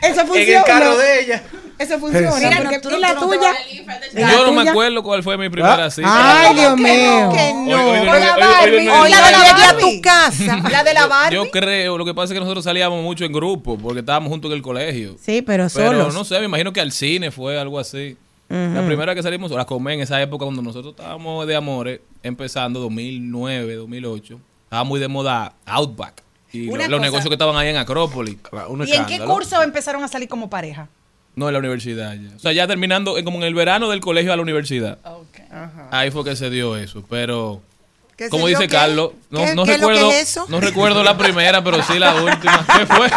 [0.00, 0.58] Eso en funciona.
[0.60, 1.42] el carro de ella.
[1.78, 2.30] Eso funciona.
[2.36, 3.40] Mira, porque no, tú ¿y la tú tuya?
[3.86, 5.90] vas ¿La Yo no me acuerdo cuál fue mi primera Ah.
[5.90, 6.08] cita.
[6.48, 7.28] Ay, Dios mío.
[7.30, 10.56] Con la Hoy la a tu casa.
[10.70, 11.34] La de la Barbie.
[11.36, 14.50] Yo creo, lo que pasa es que nosotros salíamos mucho en grupo porque estábamos juntos
[14.50, 15.16] en el colegio.
[15.20, 16.14] Sí, pero Pero solos.
[16.14, 18.16] no sé, me imagino que al cine fue algo así.
[18.48, 22.00] La primera que salimos, o la comé en esa época cuando nosotros estábamos de amores,
[22.22, 24.38] empezando 2009, 2008.
[24.64, 26.22] Estaba muy de moda Outback.
[26.52, 28.36] Y Una los cosa- negocios que estaban ahí en Acrópolis.
[28.86, 30.88] ¿Y en qué curso empezaron a salir como pareja?
[31.34, 32.36] No, en la universidad ya.
[32.36, 34.98] O sea, ya terminando, eh, como en el verano del colegio a la universidad.
[35.02, 35.44] Okay.
[35.90, 37.04] Ahí fue que se dio eso.
[37.08, 37.62] Pero
[38.16, 38.68] ¿Qué Como dice qué?
[38.68, 40.46] Carlos, no, ¿Qué- no qué es lo que recuerdo, es eso?
[40.48, 42.64] no recuerdo la primera, pero sí la última.
[42.78, 43.10] ¿Qué fue?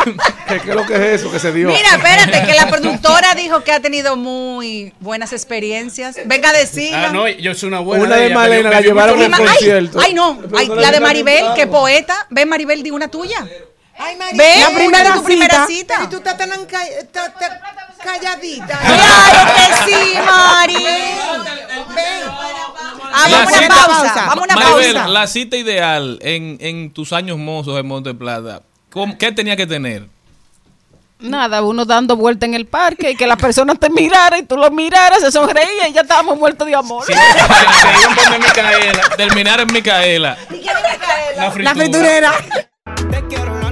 [0.47, 1.67] ¿Qué, qué es lo que es eso que se dio?
[1.67, 6.17] Mira, espérate, que la productora dijo que ha tenido muy buenas experiencias.
[6.25, 7.09] Venga a decirla.
[7.09, 8.05] Ah, no, yo soy una buena.
[8.05, 9.99] Una de ella, Malena la llevaron al concierto.
[9.99, 12.15] ay, no, ay, la de Maribel, que poeta.
[12.29, 13.45] Ven, Maribel, di una tuya.
[13.97, 16.03] Ay, María, Ven, La primera tu primera cita.
[16.03, 16.51] Y tú estás tan
[18.05, 18.79] calladita.
[18.79, 20.85] Claro que sí, Mari.
[23.17, 24.25] Ah, La vamos a una cita- pausa.
[24.27, 25.07] Vamos una pausa.
[25.07, 29.65] la cita ideal en, en tus años mozos en Monte Plata, ¿cómo- ¿qué tenía que
[29.65, 30.07] tener?
[31.19, 34.57] Nada, uno dando vuelta en el parque y que las personas te miraran y tú
[34.57, 37.05] los miraras, se sonreía y ya estábamos muertos de amor.
[37.07, 40.37] Sí, se Micaela, terminar en Micaela.
[41.37, 41.73] La fritura.
[41.73, 42.33] La friturera.
[43.09, 43.64] Te quiero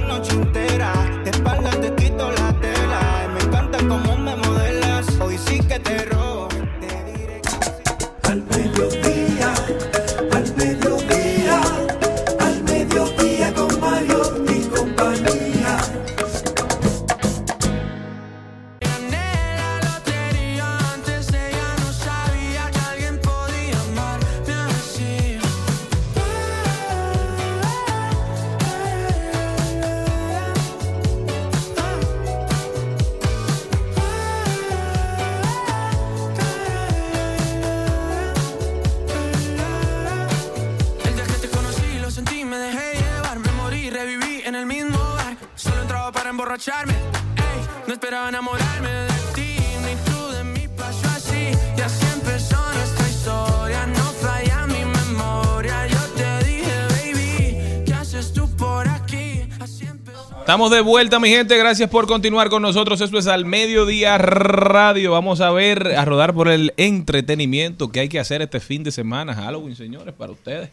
[46.54, 51.50] emborracharme, ey, no esperaba enamorarme de ti, ni tú de mí pasó así.
[51.76, 55.86] Y así empezó nuestra historia, no falla mi memoria.
[55.88, 59.48] Yo te dije, baby, ¿qué haces tú por aquí?
[59.58, 60.30] Así empezó.
[60.38, 61.58] Estamos de vuelta, mi gente.
[61.58, 63.00] Gracias por continuar con nosotros.
[63.00, 65.10] Esto es Al Mediodía Radio.
[65.10, 68.92] Vamos a ver, a rodar por el entretenimiento que hay que hacer este fin de
[68.92, 69.34] semana.
[69.34, 70.70] Halloween, señores, para ustedes.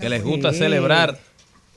[0.00, 1.18] Que les gusta celebrar.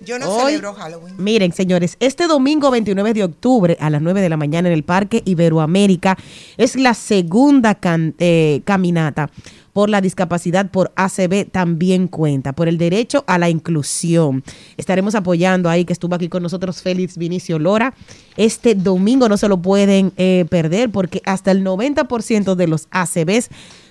[0.05, 1.15] Yo no Hoy- celebro Halloween.
[1.17, 4.83] Miren, señores, este domingo 29 de octubre a las 9 de la mañana en el
[4.83, 6.17] Parque Iberoamérica
[6.57, 9.29] es la segunda can- eh, caminata
[9.73, 14.43] por la discapacidad por ACB también cuenta, por el derecho a la inclusión.
[14.77, 17.93] Estaremos apoyando ahí, que estuvo aquí con nosotros Félix Vinicio Lora.
[18.35, 23.49] Este domingo no se lo pueden eh, perder porque hasta el 90% de los ACBs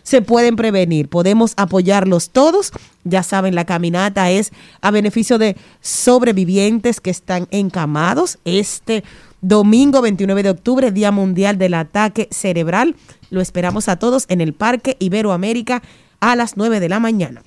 [0.09, 1.11] se pueden prevenir.
[1.11, 2.73] Podemos apoyarlos todos.
[3.05, 8.39] Ya saben, la caminata es a beneficio de sobrevivientes que están encamados.
[8.47, 9.05] Este
[9.43, 12.97] domingo 29 de octubre, Día Mundial del Ataque Cerebral.
[13.29, 15.83] Lo esperamos a todos en el Parque Iberoamérica
[16.21, 17.43] a las 9 de la mañana.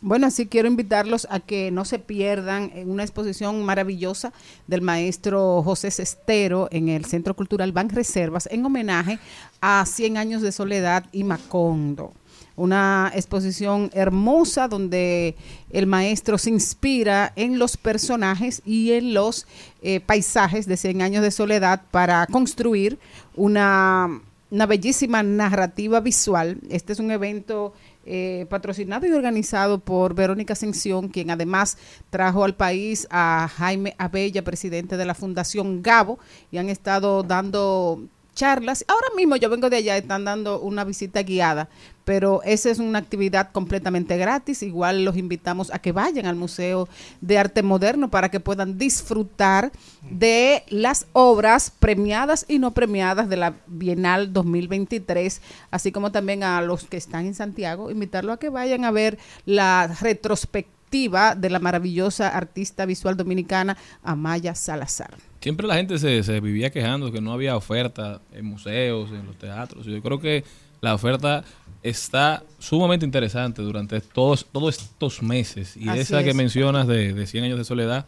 [0.00, 4.32] Bueno, así quiero invitarlos a que no se pierdan en una exposición maravillosa
[4.68, 9.18] del maestro José Cestero en el Centro Cultural Ban Reservas en homenaje
[9.60, 12.12] a 100 años de soledad y Macondo.
[12.54, 15.34] Una exposición hermosa donde
[15.70, 19.48] el maestro se inspira en los personajes y en los
[19.82, 23.00] eh, paisajes de 100 años de soledad para construir
[23.34, 24.20] una,
[24.52, 26.58] una bellísima narrativa visual.
[26.70, 27.74] Este es un evento
[28.10, 31.76] eh, patrocinado y organizado por Verónica Ascensión, quien además
[32.08, 36.18] trajo al país a Jaime Abella, presidente de la Fundación Gabo,
[36.50, 38.02] y han estado dando
[38.38, 38.84] charlas.
[38.86, 41.68] Ahora mismo yo vengo de allá, están dando una visita guiada,
[42.04, 44.62] pero esa es una actividad completamente gratis.
[44.62, 46.88] Igual los invitamos a que vayan al Museo
[47.20, 49.72] de Arte Moderno para que puedan disfrutar
[50.08, 56.62] de las obras premiadas y no premiadas de la Bienal 2023, así como también a
[56.62, 61.58] los que están en Santiago, invitarlo a que vayan a ver la retrospectiva de la
[61.58, 65.14] maravillosa artista visual dominicana Amaya Salazar.
[65.40, 69.36] Siempre la gente se, se vivía quejando que no había oferta en museos, en los
[69.36, 69.86] teatros.
[69.86, 70.44] Yo creo que
[70.80, 71.44] la oferta
[71.82, 75.76] está sumamente interesante durante todos, todos estos meses.
[75.76, 78.06] Y Así esa que mencionas de, de 100 años de soledad,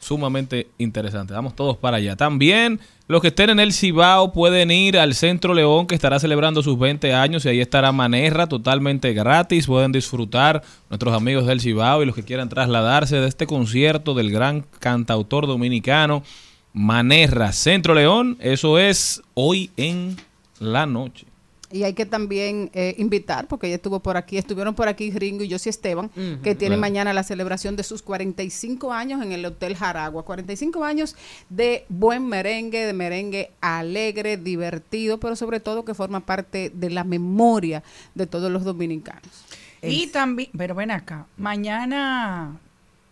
[0.00, 1.34] sumamente interesante.
[1.34, 2.16] Vamos todos para allá.
[2.16, 6.62] También los que estén en el Cibao pueden ir al Centro León que estará celebrando
[6.62, 9.66] sus 20 años y ahí estará Manerra totalmente gratis.
[9.66, 14.32] Pueden disfrutar nuestros amigos del Cibao y los que quieran trasladarse de este concierto del
[14.32, 16.22] gran cantautor dominicano
[16.72, 17.52] Manerra.
[17.52, 20.16] Centro León, eso es hoy en
[20.58, 21.29] la noche.
[21.72, 25.44] Y hay que también eh, invitar, porque ella estuvo por aquí, estuvieron por aquí Ringo
[25.44, 26.08] y Josie Esteban,
[26.42, 26.80] que tienen Claro.
[26.80, 30.24] mañana la celebración de sus 45 años en el Hotel Jaragua.
[30.24, 31.14] 45 años
[31.48, 37.04] de buen merengue, de merengue alegre, divertido, pero sobre todo que forma parte de la
[37.04, 37.82] memoria
[38.16, 39.44] de todos los dominicanos.
[39.82, 42.58] Y también, pero ven acá, mañana,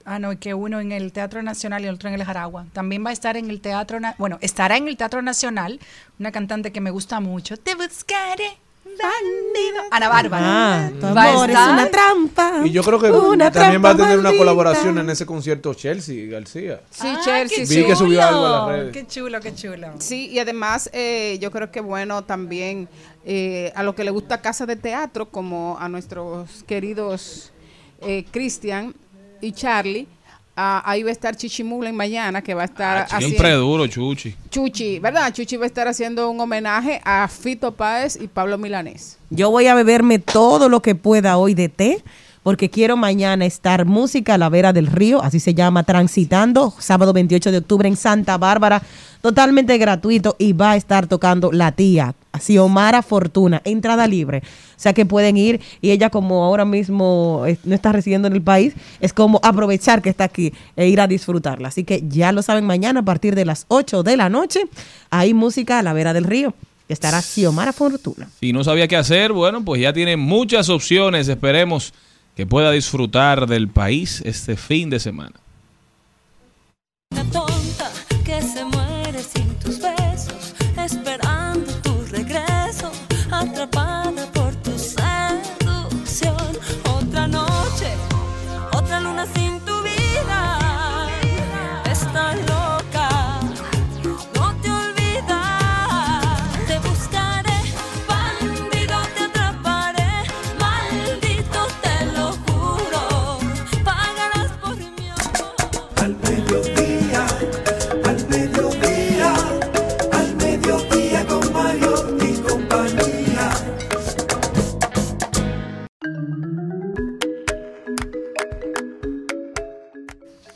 [0.08, 2.66] ah no, que uno en el Teatro Nacional y el otro en el Jaragua.
[2.72, 5.78] También va a estar en el Teatro, Na- bueno, estará en el Teatro Nacional
[6.18, 7.56] una cantante que me gusta mucho.
[7.56, 9.82] Te buscaré, bandido.
[9.90, 10.44] Ana Bárbara.
[10.86, 12.60] Ah, tu Va a es una trampa.
[12.64, 16.26] Y yo creo que Una también va a tener una colaboración en ese concierto Chelsea
[16.28, 16.80] García.
[16.90, 17.64] Sí, Ah, Chelsea.
[17.68, 18.92] Vi que subió algo a las chulo, redes.
[18.92, 19.88] Qué chulo, qué chulo.
[19.98, 22.88] Sí, y además eh, yo creo que bueno también
[23.24, 27.52] eh, a lo que le gusta Casa de Teatro, como a nuestros queridos
[28.00, 28.94] eh, Cristian
[29.40, 30.06] y Charlie,
[30.56, 33.60] ah, ahí va a estar Chichimula en mañana, que va a estar Siempre haciendo...
[33.60, 34.34] duro, Chuchi.
[34.50, 35.32] Chuchi, ¿verdad?
[35.32, 39.18] Chuchi va a estar haciendo un homenaje a Fito Páez y Pablo Milanés.
[39.30, 42.02] Yo voy a beberme todo lo que pueda hoy de té,
[42.42, 47.12] porque quiero mañana estar música a la vera del río, así se llama, transitando, sábado
[47.12, 48.82] 28 de octubre en Santa Bárbara,
[49.20, 54.38] totalmente gratuito y va a estar tocando la tía, Xiomara Fortuna, entrada libre.
[54.38, 58.34] O sea que pueden ir y ella como ahora mismo eh, no está residiendo en
[58.34, 61.68] el país, es como aprovechar que está aquí e ir a disfrutarla.
[61.68, 64.60] Así que ya lo saben, mañana a partir de las 8 de la noche
[65.10, 66.54] hay música a la vera del río.
[66.88, 68.30] Estará Xiomara Fortuna.
[68.40, 71.28] Si no sabía qué hacer, bueno, pues ya tiene muchas opciones.
[71.28, 71.92] Esperemos
[72.38, 75.34] que pueda disfrutar del país este fin de semana.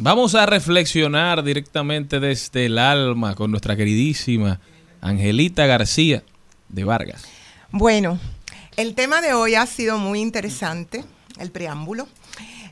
[0.05, 4.59] Vamos a reflexionar directamente desde el alma con nuestra queridísima
[5.01, 6.25] Angelita García
[6.69, 7.23] de Vargas.
[7.71, 8.19] Bueno,
[8.77, 11.05] el tema de hoy ha sido muy interesante,
[11.39, 12.09] el preámbulo.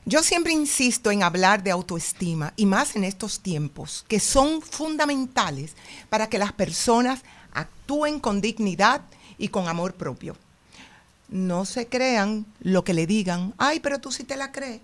[0.05, 5.77] Yo siempre insisto en hablar de autoestima y más en estos tiempos que son fundamentales
[6.09, 7.23] para que las personas
[7.53, 9.03] actúen con dignidad
[9.39, 10.37] y con amor propio.
[11.29, 14.81] No se crean lo que le digan, ay, pero tú sí te la crees.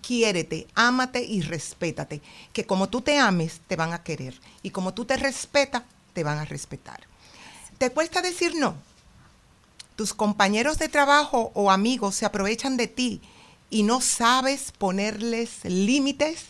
[0.00, 2.22] Quiérete, ámate y respétate,
[2.52, 5.82] que como tú te ames, te van a querer y como tú te respetas,
[6.14, 7.00] te van a respetar.
[7.78, 8.74] ¿Te cuesta decir no?
[9.96, 13.20] tus compañeros de trabajo o amigos se aprovechan de ti
[13.68, 16.44] y no sabes ponerles límites,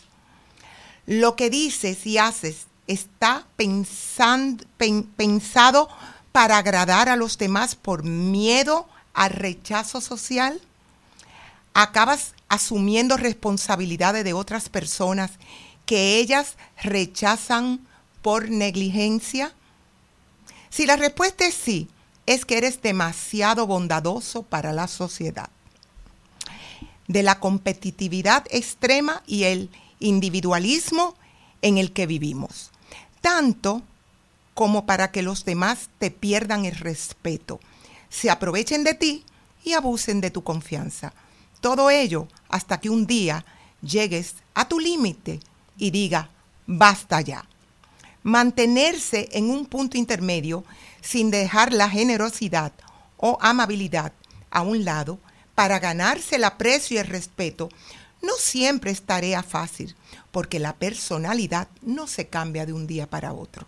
[1.07, 5.89] lo que dices y haces está pensan- pen- pensado
[6.31, 10.61] para agradar a los demás por miedo al rechazo social.
[11.73, 15.31] Acabas asumiendo responsabilidades de otras personas
[15.85, 17.79] que ellas rechazan
[18.21, 19.53] por negligencia.
[20.69, 21.87] Si la respuesta es sí,
[22.25, 25.49] es que eres demasiado bondadoso para la sociedad.
[27.07, 29.69] De la competitividad extrema y el
[29.99, 31.15] individualismo
[31.61, 32.71] en el que vivimos.
[33.21, 33.81] Tanto
[34.53, 37.59] como para que los demás te pierdan el respeto,
[38.09, 39.23] se aprovechen de ti
[39.63, 41.13] y abusen de tu confianza.
[41.61, 43.45] Todo ello hasta que un día
[43.81, 45.39] llegues a tu límite
[45.77, 46.29] y diga,
[46.67, 47.45] basta ya
[48.23, 50.63] mantenerse en un punto intermedio
[51.01, 52.73] sin dejar la generosidad
[53.17, 54.13] o amabilidad
[54.51, 55.19] a un lado
[55.55, 57.69] para ganarse el aprecio y el respeto,
[58.21, 59.95] no siempre es tarea fácil,
[60.31, 63.65] porque la personalidad no se cambia de un día para otro.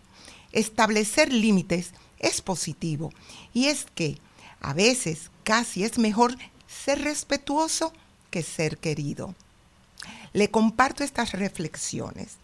[0.51, 3.13] Establecer límites es positivo
[3.53, 4.17] y es que
[4.61, 6.35] a veces casi es mejor
[6.67, 7.93] ser respetuoso
[8.31, 9.35] que ser querido.
[10.33, 12.37] Le comparto estas reflexiones.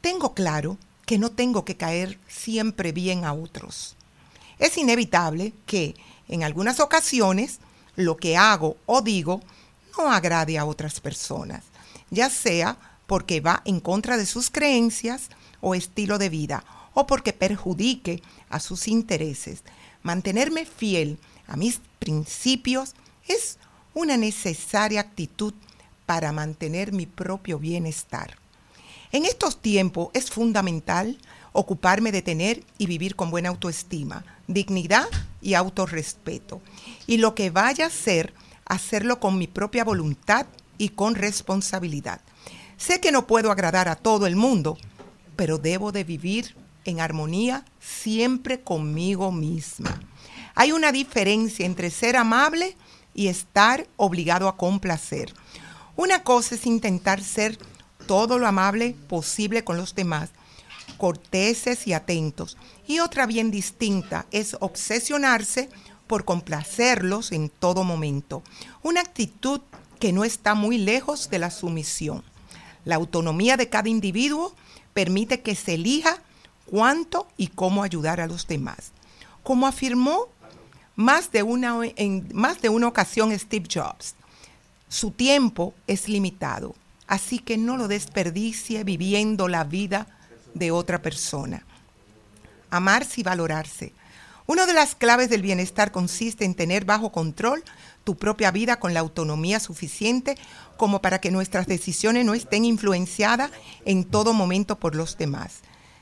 [0.00, 3.96] Tengo claro que no tengo que caer siempre bien a otros.
[4.60, 5.96] Es inevitable que
[6.28, 7.58] en algunas ocasiones
[7.96, 9.40] lo que hago o digo
[9.98, 11.64] no agrade a otras personas,
[12.10, 12.76] ya sea
[13.06, 15.30] porque va en contra de sus creencias
[15.60, 16.64] o estilo de vida
[16.94, 19.64] o porque perjudique a sus intereses.
[20.02, 21.18] Mantenerme fiel
[21.48, 22.94] a mis principios
[23.26, 23.58] es
[23.94, 25.54] una necesaria actitud
[26.06, 28.36] para mantener mi propio bienestar.
[29.12, 31.18] En estos tiempos es fundamental
[31.52, 35.06] ocuparme de tener y vivir con buena autoestima, dignidad
[35.42, 36.60] y autorrespeto.
[37.06, 38.32] Y lo que vaya a hacer,
[38.66, 40.46] hacerlo con mi propia voluntad
[40.78, 42.20] y con responsabilidad.
[42.76, 44.78] Sé que no puedo agradar a todo el mundo,
[45.36, 50.00] pero debo de vivir en armonía siempre conmigo misma.
[50.54, 52.76] Hay una diferencia entre ser amable y
[53.28, 55.32] estar obligado a complacer.
[55.96, 57.58] Una cosa es intentar ser
[58.06, 60.30] todo lo amable posible con los demás,
[60.96, 62.56] corteses y atentos.
[62.86, 65.68] Y otra bien distinta es obsesionarse
[66.06, 68.42] por complacerlos en todo momento.
[68.82, 69.60] Una actitud
[70.00, 72.24] que no está muy lejos de la sumisión.
[72.84, 74.54] La autonomía de cada individuo
[74.94, 76.22] permite que se elija
[76.66, 78.92] cuánto y cómo ayudar a los demás.
[79.42, 80.28] Como afirmó
[81.00, 81.80] más de una,
[82.34, 84.14] más de una ocasión Steve Jobs,
[84.88, 86.74] su tiempo es limitado,
[87.06, 90.06] así que no lo desperdicie viviendo la vida
[90.52, 91.64] de otra persona.
[92.68, 93.94] Amarse y valorarse.
[94.46, 97.64] Una de las claves del bienestar consiste en tener bajo control
[98.04, 100.36] tu propia vida con la autonomía suficiente
[100.76, 103.50] como para que nuestras decisiones no estén influenciadas
[103.86, 105.60] en todo momento por los demás.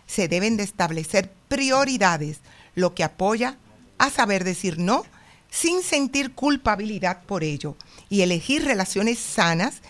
[0.09, 2.41] Se deben de establecer prioridades,
[2.75, 3.59] lo que apoya
[3.99, 5.05] a saber decir no
[5.51, 7.75] sin sentir culpabilidad por ello
[8.11, 9.81] y elegir relaciones sanas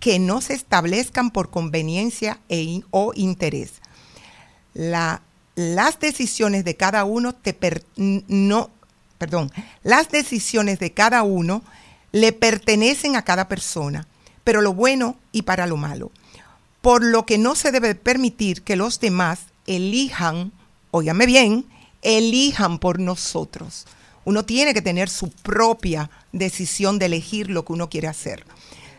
[0.00, 3.74] que no se establezcan por conveniencia e o interés.
[4.74, 5.22] La-
[5.54, 8.70] las decisiones de cada uno te per- no,
[9.16, 9.50] perdón,
[9.82, 11.62] las decisiones de cada uno
[12.12, 14.06] le pertenecen a cada persona,
[14.44, 16.10] pero lo bueno y para lo malo.
[16.82, 20.52] Por lo que no se debe permitir que los demás elijan,
[20.90, 21.64] óigame bien,
[22.06, 23.84] elijan por nosotros.
[24.24, 28.44] Uno tiene que tener su propia decisión de elegir lo que uno quiere hacer.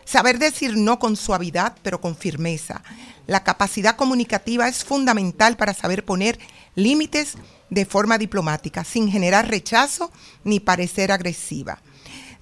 [0.04, 2.82] Saber decir no con suavidad, pero con firmeza.
[3.26, 6.38] La capacidad comunicativa es fundamental para saber poner
[6.74, 7.34] límites
[7.70, 10.12] de forma diplomática, sin generar rechazo
[10.44, 11.80] ni parecer agresiva.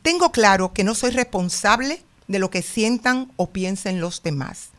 [0.03, 4.71] Tengo claro que no soy responsable de lo que sientan o piensen los demás.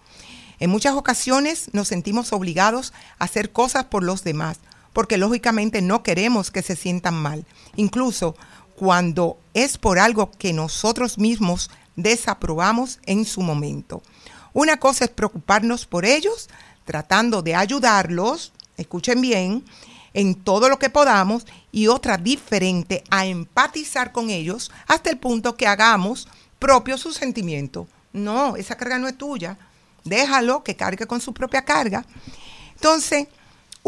[0.60, 4.60] En muchas ocasiones nos sentimos obligados a hacer cosas por los demás,
[4.98, 7.46] porque lógicamente no queremos que se sientan mal,
[7.76, 8.36] incluso
[8.76, 14.02] cuando es por algo que nosotros mismos desaprobamos en su momento.
[14.54, 16.50] Una cosa es preocuparnos por ellos,
[16.84, 19.64] tratando de ayudarlos, escuchen bien,
[20.16, 25.56] en todo lo que podamos, y otra diferente a empatizar con ellos hasta el punto
[25.58, 26.28] que hagamos
[26.58, 27.88] propio su sentimiento.
[28.14, 29.60] No, esa carga no es tuya.
[30.06, 32.04] Déjalo que cargue con su propia carga.
[32.74, 33.28] Entonces,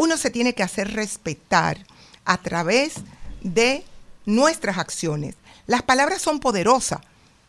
[0.00, 1.76] uno se tiene que hacer respetar
[2.24, 2.94] a través
[3.42, 3.84] de
[4.24, 5.34] nuestras acciones.
[5.66, 7.00] Las palabras son poderosas,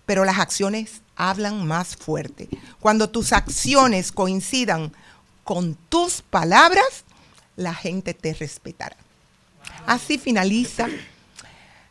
[0.06, 2.50] pero las acciones hablan más fuerte.
[2.82, 4.92] Cuando tus acciones coincidan
[5.46, 7.06] con tus palabras,
[7.56, 8.98] la gente te respetará.
[9.88, 10.90] Así finaliza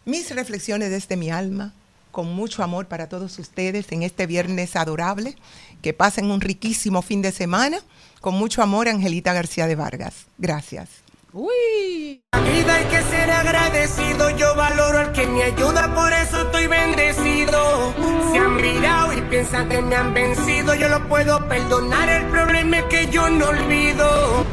[0.05, 1.73] mis reflexiones desde mi alma,
[2.11, 5.37] con mucho amor para todos ustedes en este viernes adorable.
[5.81, 7.79] Que pasen un riquísimo fin de semana.
[8.21, 10.27] Con mucho amor, Angelita García de Vargas.
[10.37, 10.89] Gracias.
[11.33, 12.23] Uy.
[12.33, 16.67] La vida hay que ser agradecido, yo valoro al que me ayuda, por eso estoy
[16.67, 17.95] bendecido.
[18.33, 22.79] Se han mirado y piensan que me han vencido, yo lo puedo perdonar, el problema
[22.79, 24.45] es que yo no olvido.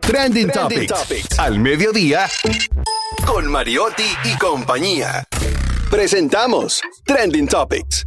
[0.00, 1.38] Trending, Topics.
[1.38, 2.28] Al mediodía.
[3.26, 5.24] Con Mariotti y compañía.
[5.90, 8.06] Presentamos Trending Topics.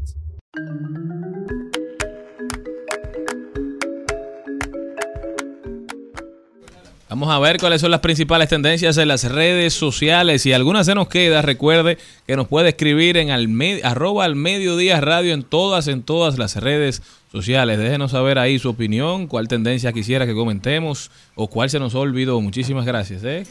[7.10, 10.44] Vamos a ver cuáles son las principales tendencias en las redes sociales.
[10.44, 11.98] Si alguna se nos queda, recuerde
[12.28, 16.38] que nos puede escribir en al me- arroba al mediodía radio en todas, en todas
[16.38, 17.02] las redes
[17.32, 17.80] sociales.
[17.80, 22.40] Déjenos saber ahí su opinión, cuál tendencia quisiera que comentemos o cuál se nos olvidó.
[22.42, 23.24] Muchísimas gracias.
[23.24, 23.44] ¿eh?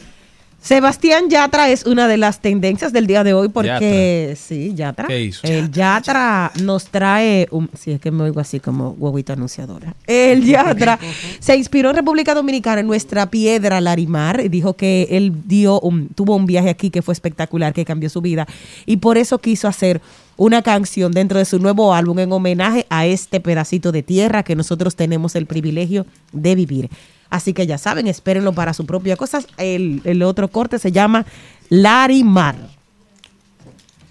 [0.61, 5.07] Sebastián Yatra es una de las tendencias del día de hoy porque sí, Yatra.
[5.07, 5.47] ¿Qué hizo?
[5.47, 9.95] El Yatra nos trae un, sí, es que me oigo así como huevita anunciadora.
[10.05, 10.99] El Yatra
[11.39, 16.09] se inspiró en República Dominicana en nuestra piedra Larimar y dijo que él dio un,
[16.09, 18.45] tuvo un viaje aquí que fue espectacular, que cambió su vida
[18.85, 20.01] y por eso quiso hacer
[20.35, 24.55] una canción dentro de su nuevo álbum en homenaje a este pedacito de tierra que
[24.55, 26.89] nosotros tenemos el privilegio de vivir.
[27.29, 29.41] Así que ya saben, espérenlo para su propia cosa.
[29.57, 31.25] El, el otro corte se llama
[31.69, 32.55] Larimar.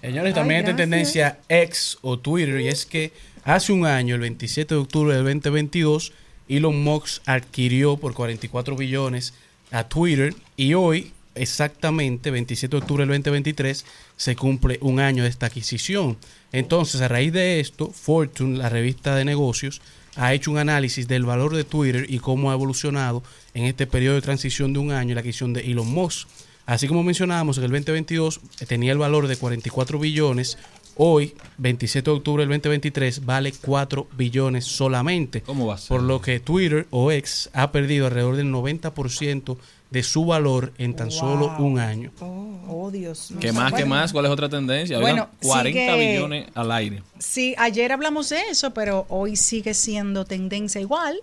[0.01, 3.11] Señores, también Ay, esta tendencia X o Twitter, y es que
[3.43, 6.13] hace un año, el 27 de octubre del 2022,
[6.47, 9.33] Elon Musk adquirió por 44 billones
[9.71, 15.29] a Twitter y hoy, exactamente, 27 de octubre del 2023, se cumple un año de
[15.29, 16.17] esta adquisición.
[16.53, 19.81] Entonces, a raíz de esto, Fortune, la revista de negocios,
[20.19, 24.15] ha hecho un análisis del valor de Twitter y cómo ha evolucionado en este periodo
[24.15, 26.27] de transición de un año la adquisición de Elon Musk.
[26.65, 30.57] Así como mencionábamos, en el 2022 tenía el valor de 44 billones.
[30.97, 35.41] Hoy, 27 de octubre del 2023, vale 4 billones solamente.
[35.41, 35.87] ¿Cómo va a ser?
[35.87, 39.57] Por lo que Twitter o X ha perdido alrededor del 90%
[39.89, 42.11] de su valor en tan solo un año.
[42.21, 43.33] Oh, Dios.
[43.39, 43.73] ¿Qué más?
[43.73, 44.11] ¿Qué más?
[44.13, 44.99] ¿Cuál es otra tendencia?
[44.99, 47.01] Bueno, 40 sigue- billones al aire.
[47.17, 51.19] Sí, ayer hablamos de eso, pero hoy sigue siendo tendencia igual.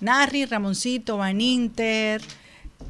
[0.00, 2.20] Narri, Ramoncito, Van Inter,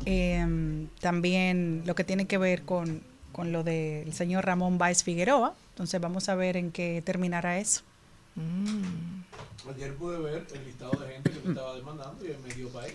[0.05, 3.03] em, también lo que tiene que ver con,
[3.33, 5.55] con lo del señor Ramón Báez Figueroa.
[5.71, 7.83] Entonces vamos a ver en qué terminará eso.
[9.75, 12.95] Ayer pude ver el listado de gente que me estaba demandando y en medio país.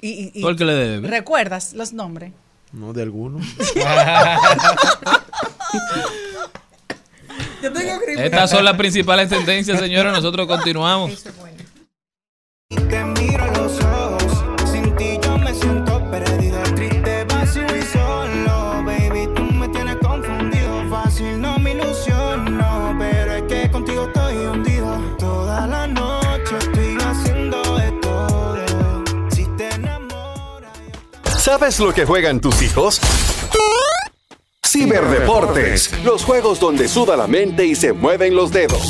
[0.00, 1.08] Y, y- y- ¿Tú el que le debe?
[1.08, 2.32] ¿Recuerdas los nombres?
[2.72, 3.38] No, de alguno.
[7.62, 10.12] Yo tengo Estas son las principales tendencias, señores.
[10.12, 11.24] Nosotros continuamos.
[12.68, 13.15] Te miro a
[31.46, 33.00] ¿Sabes lo que juegan tus hijos?
[34.66, 38.82] Ciberdeportes, los juegos donde suda la mente y se mueven los dedos.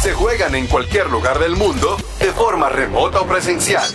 [0.00, 3.90] Se juegan en cualquier lugar del mundo, de forma remota o presencial.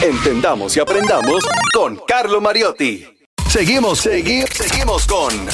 [0.00, 3.04] Entendamos y aprendamos con Carlo Mariotti.
[3.50, 5.50] Seguimos, seguimos, seguimos con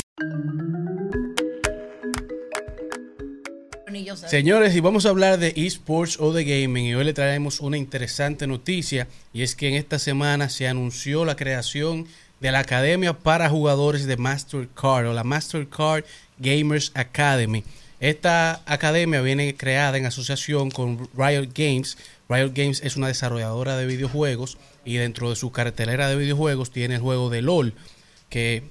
[4.26, 7.76] Señores, y vamos a hablar de esports o de gaming y hoy le traemos una
[7.76, 12.08] interesante noticia y es que en esta semana se anunció la creación
[12.40, 16.04] de la Academia para Jugadores de Mastercard o la Mastercard
[16.38, 17.62] Gamers Academy.
[18.00, 21.96] Esta academia viene creada en asociación con Riot Games.
[22.28, 26.96] Riot Games es una desarrolladora de videojuegos y dentro de su cartelera de videojuegos tiene
[26.96, 27.74] el juego de LOL,
[28.28, 28.64] que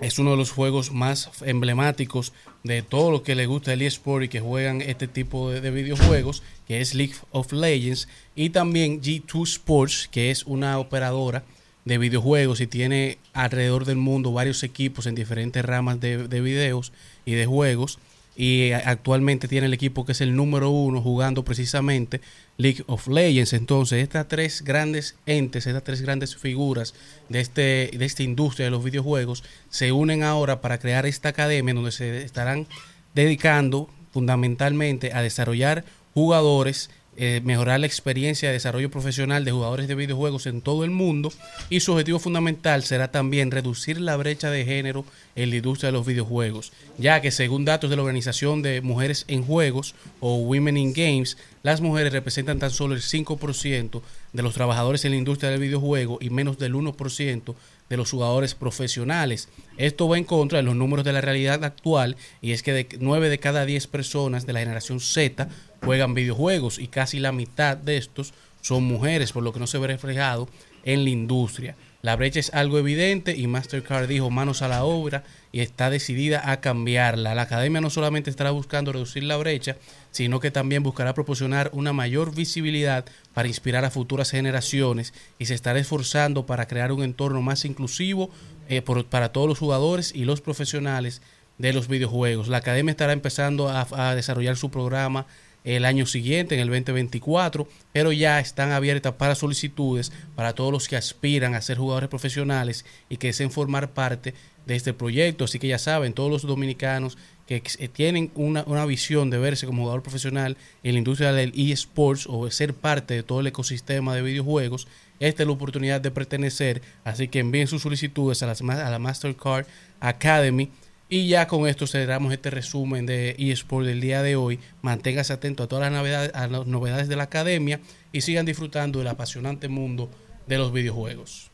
[0.00, 2.32] es uno de los juegos más emblemáticos
[2.62, 5.70] de todo lo que le gusta el eSport y que juegan este tipo de, de
[5.70, 11.44] videojuegos, que es League of Legends, y también G2 Sports, que es una operadora
[11.84, 16.92] de videojuegos y tiene alrededor del mundo varios equipos en diferentes ramas de, de videos
[17.26, 17.98] y de juegos.
[18.36, 22.20] Y actualmente tiene el equipo que es el número uno jugando precisamente
[22.56, 23.52] League of Legends.
[23.52, 26.94] Entonces, estas tres grandes entes, estas tres grandes figuras
[27.28, 31.74] de, este, de esta industria de los videojuegos se unen ahora para crear esta academia
[31.74, 32.66] donde se estarán
[33.14, 39.94] dedicando fundamentalmente a desarrollar jugadores, eh, mejorar la experiencia de desarrollo profesional de jugadores de
[39.94, 41.32] videojuegos en todo el mundo
[41.70, 45.04] y su objetivo fundamental será también reducir la brecha de género
[45.36, 49.24] en la industria de los videojuegos, ya que según datos de la Organización de Mujeres
[49.28, 54.02] en Juegos o Women in Games, las mujeres representan tan solo el 5%
[54.32, 57.54] de los trabajadores en la industria del videojuego y menos del 1%
[57.88, 59.48] de los jugadores profesionales.
[59.76, 62.88] Esto va en contra de los números de la realidad actual y es que de
[62.98, 65.48] 9 de cada 10 personas de la generación Z
[65.82, 69.78] juegan videojuegos y casi la mitad de estos son mujeres, por lo que no se
[69.78, 70.48] ve reflejado
[70.84, 71.76] en la industria.
[72.04, 76.50] La brecha es algo evidente y Mastercard dijo manos a la obra y está decidida
[76.50, 77.34] a cambiarla.
[77.34, 79.78] La academia no solamente estará buscando reducir la brecha,
[80.14, 85.54] sino que también buscará proporcionar una mayor visibilidad para inspirar a futuras generaciones y se
[85.54, 88.30] estará esforzando para crear un entorno más inclusivo
[88.68, 91.20] eh, para todos los jugadores y los profesionales
[91.58, 92.46] de los videojuegos.
[92.46, 95.26] La academia estará empezando a, a desarrollar su programa
[95.64, 100.86] el año siguiente, en el 2024, pero ya están abiertas para solicitudes para todos los
[100.86, 104.32] que aspiran a ser jugadores profesionales y que deseen formar parte
[104.64, 105.44] de este proyecto.
[105.44, 109.66] Así que ya saben, todos los dominicanos que eh, tienen una, una visión de verse
[109.66, 113.46] como jugador profesional en la industria del eSports o de ser parte de todo el
[113.46, 114.86] ecosistema de videojuegos,
[115.20, 116.82] esta es la oportunidad de pertenecer.
[117.04, 119.66] Así que envíen sus solicitudes a, las a la Mastercard
[120.00, 120.70] Academy.
[121.08, 124.58] Y ya con esto cerramos este resumen de eSport del día de hoy.
[124.82, 127.80] Manténgase atento a todas las novedades, a las novedades de la academia
[128.10, 130.10] y sigan disfrutando del apasionante mundo
[130.46, 131.53] de los videojuegos.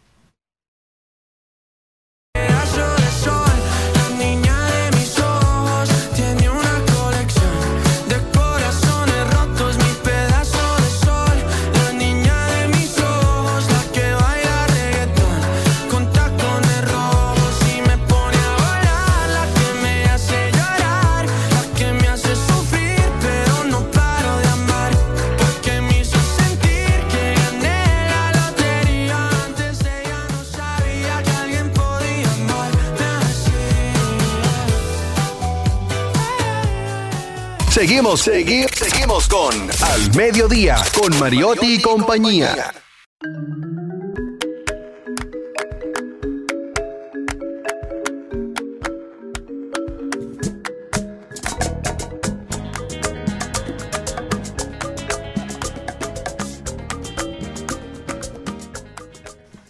[37.80, 42.74] Seguimos, segui- seguimos con Al Mediodía, con Mariotti y compañía.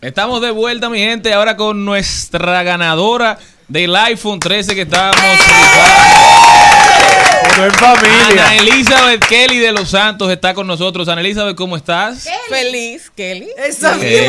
[0.01, 3.39] Estamos de vuelta, mi gente, ahora con nuestra ganadora
[3.69, 5.39] del iPhone 13 que estábamos
[7.69, 8.47] familia.
[8.47, 11.09] Ana Elizabeth Kelly de los Santos está con nosotros.
[11.09, 12.27] Ana Elizabeth, ¿cómo estás?
[12.49, 13.49] Feliz, Kelly.
[13.57, 14.29] Eso Kelly.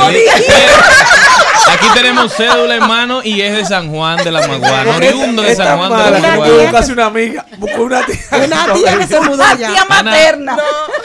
[1.67, 4.95] Aquí tenemos cédula en mano y es de San Juan de la Maguana.
[4.95, 6.53] Oriundo de San Juan de la Maguana.
[6.53, 7.45] buscó casi una amiga.
[7.57, 8.17] Buscó una tía.
[8.45, 9.71] Una tía que se mudó allá.
[9.71, 10.57] Tía Ana, materna.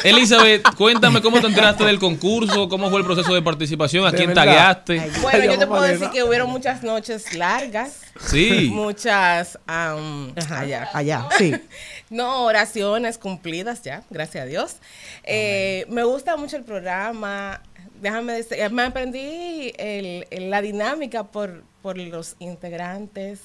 [0.03, 4.35] Elizabeth, cuéntame cómo te enteraste del concurso, cómo fue el proceso de participación, a quién
[4.35, 5.11] tagueaste.
[5.21, 8.01] Bueno, yo te puedo decir que hubieron muchas noches largas.
[8.25, 8.71] Sí.
[8.73, 10.89] Muchas am, allá.
[10.93, 11.55] Allá, sí.
[12.11, 14.77] No, oraciones cumplidas ya, gracias a Dios.
[15.25, 17.61] Eh, me gusta mucho el programa.
[18.01, 23.41] Déjame decir, me aprendí el- el- la dinámica por, por los integrantes.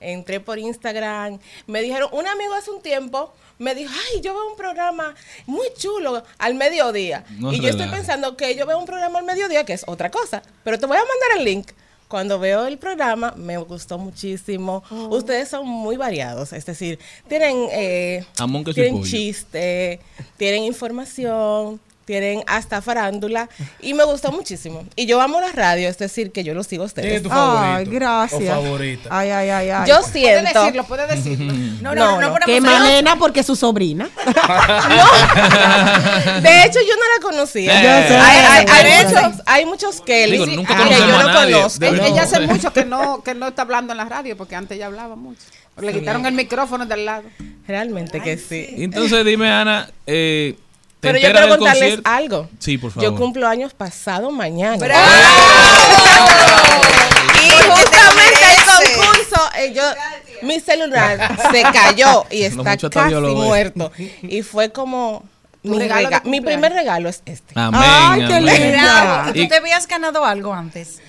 [0.00, 1.38] Entré por Instagram.
[1.66, 5.14] Me dijeron, un amigo hace un tiempo me dijo, ay, yo veo un programa
[5.44, 7.24] muy chulo al mediodía.
[7.38, 10.10] No y yo estoy pensando que yo veo un programa al mediodía, que es otra
[10.10, 10.42] cosa.
[10.64, 11.70] Pero te voy a mandar el link.
[12.10, 14.82] Cuando veo el programa, me gustó muchísimo.
[15.10, 18.26] Ustedes son muy variados, es decir, tienen, eh,
[18.74, 20.00] tienen chiste,
[20.36, 21.80] tienen información,
[22.10, 23.48] tienen hasta farándula
[23.80, 24.84] y me gustó muchísimo.
[24.96, 27.16] Y yo amo la radio, es decir, que yo los sigo a ¿Quién ustedes.
[27.18, 27.74] es tu favorito?
[27.76, 28.42] Ay, gracias.
[28.42, 29.08] O favorita.
[29.12, 29.88] Ay, ay, ay, ay.
[29.88, 30.60] Yo Puede siento...
[30.60, 31.52] decirlo, puede decirlo.
[31.80, 32.80] No, no, no, no, Que ponemos celos.
[32.80, 34.08] Malena porque es su sobrina.
[36.42, 37.74] De hecho, yo no la conocía.
[37.80, 38.16] Yo sé.
[38.16, 41.52] Hay, muchos, hay muchos Kelly Digo, nunca que yo no nadie.
[41.54, 41.84] conozco.
[41.84, 44.86] Ella, hace mucho que no, que no está hablando en la radio, porque antes ella
[44.86, 45.42] hablaba mucho.
[45.80, 47.24] Le quitaron el micrófono del lado.
[47.66, 48.66] Realmente que sí.
[48.78, 50.69] Entonces dime, Ana, eh, ¿te
[51.00, 52.10] Pero yo quiero contarles concierto?
[52.10, 52.48] algo.
[52.58, 53.10] Sí, por favor.
[53.10, 54.76] Yo cumplo años pasado mañana.
[54.76, 55.02] ¡Bravo!
[57.42, 59.82] Y justamente el concurso, eh, yo,
[60.42, 63.90] mi celular se cayó y está casi muerto.
[64.22, 65.24] Y fue como
[65.62, 67.58] mi, regalo primer regalo es este.
[67.58, 67.80] Amén.
[67.82, 68.72] Ay, qué amén.
[68.72, 69.30] Bravo.
[69.34, 71.00] ¿Y Y- tú te habías ganado algo antes?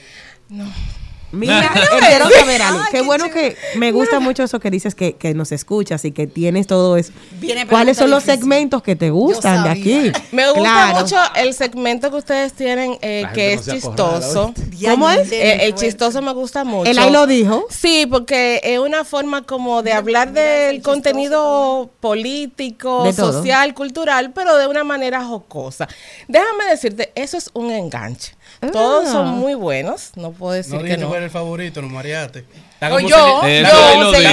[1.31, 1.71] Mira,
[2.07, 2.83] quiero saber algo.
[2.91, 6.27] Qué bueno que me gusta mucho eso que dices que, que nos escuchas y que
[6.27, 7.11] tienes todo eso.
[7.39, 8.41] Viene ¿Cuáles son los difícil.
[8.41, 10.11] segmentos que te gustan de aquí?
[10.31, 10.99] Me gusta Claro.
[11.01, 14.53] mucho el segmento que ustedes tienen, eh, que es no chistoso.
[14.85, 15.31] ¿Cómo es?
[15.31, 16.89] Eh, el chistoso me gusta mucho.
[16.89, 17.65] Él ahí lo dijo.
[17.69, 24.57] Sí, porque es una forma como de hablar del contenido político, De social, cultural, pero
[24.57, 25.87] de una manera jocosa.
[26.27, 28.35] Déjame decirte, eso es un enganche.
[28.71, 29.11] Todos Ah.
[29.11, 31.13] son muy buenos, no puedo decir No que no.
[31.15, 32.45] era el favorito, no mareaste.
[32.73, 33.69] Está O como yo, lo dijo.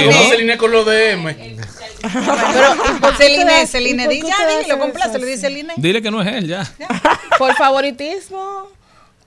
[0.05, 1.35] como Celine con los DM.
[1.35, 4.27] Pero, ¿y por qué Celine, Celine, por di ya,
[4.61, 5.73] dilo, le dice Celine.
[5.77, 6.71] Dile que no es él ya.
[7.37, 8.67] ¿Por favoritismo?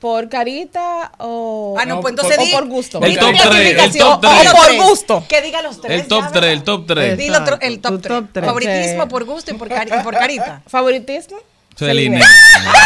[0.01, 2.51] ¿Por carita o, Ah, no, No, pues entonces o di.
[2.51, 3.01] por gusto?
[3.03, 4.21] El top tu tres, el clasificación.
[4.21, 4.53] top O tres.
[4.79, 5.25] por gusto.
[5.29, 6.01] Que diga los tres.
[6.03, 6.53] El top ya, 3, ¿verdad?
[6.53, 7.19] el top 3.
[7.19, 8.25] Dilo otro- el top top 3.
[8.33, 8.45] tres.
[8.47, 10.63] Favoritismo por gusto y por, cari- y por carita.
[10.67, 11.37] ¿Favoritismo?
[11.77, 12.21] Celine.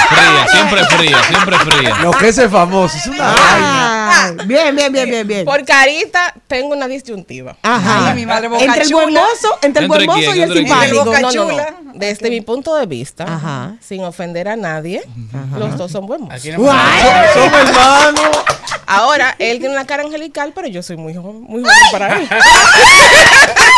[0.09, 1.97] Fría, siempre fría, siempre fría.
[2.03, 2.97] Lo que es famoso.
[2.97, 4.25] Es una vaina.
[4.27, 5.45] Ay, bien, bien, bien, bien, bien.
[5.45, 7.57] Por carita tengo una disyuntiva.
[7.63, 8.09] Ajá.
[8.09, 10.37] Ay, mi madre boca entre el buen mozo, entre el ¿Entre buen mozo quién?
[10.37, 11.05] y el simpático.
[11.05, 11.57] No, no, no.
[11.95, 13.75] Desde mi punto de vista, Ajá.
[13.81, 15.03] sin ofender a nadie,
[15.59, 16.29] los dos son buenos.
[16.29, 16.57] Guay.
[17.35, 18.37] Son hermanos.
[18.87, 22.29] Ahora, él tiene una cara angelical, pero yo soy muy joven, muy joven para él.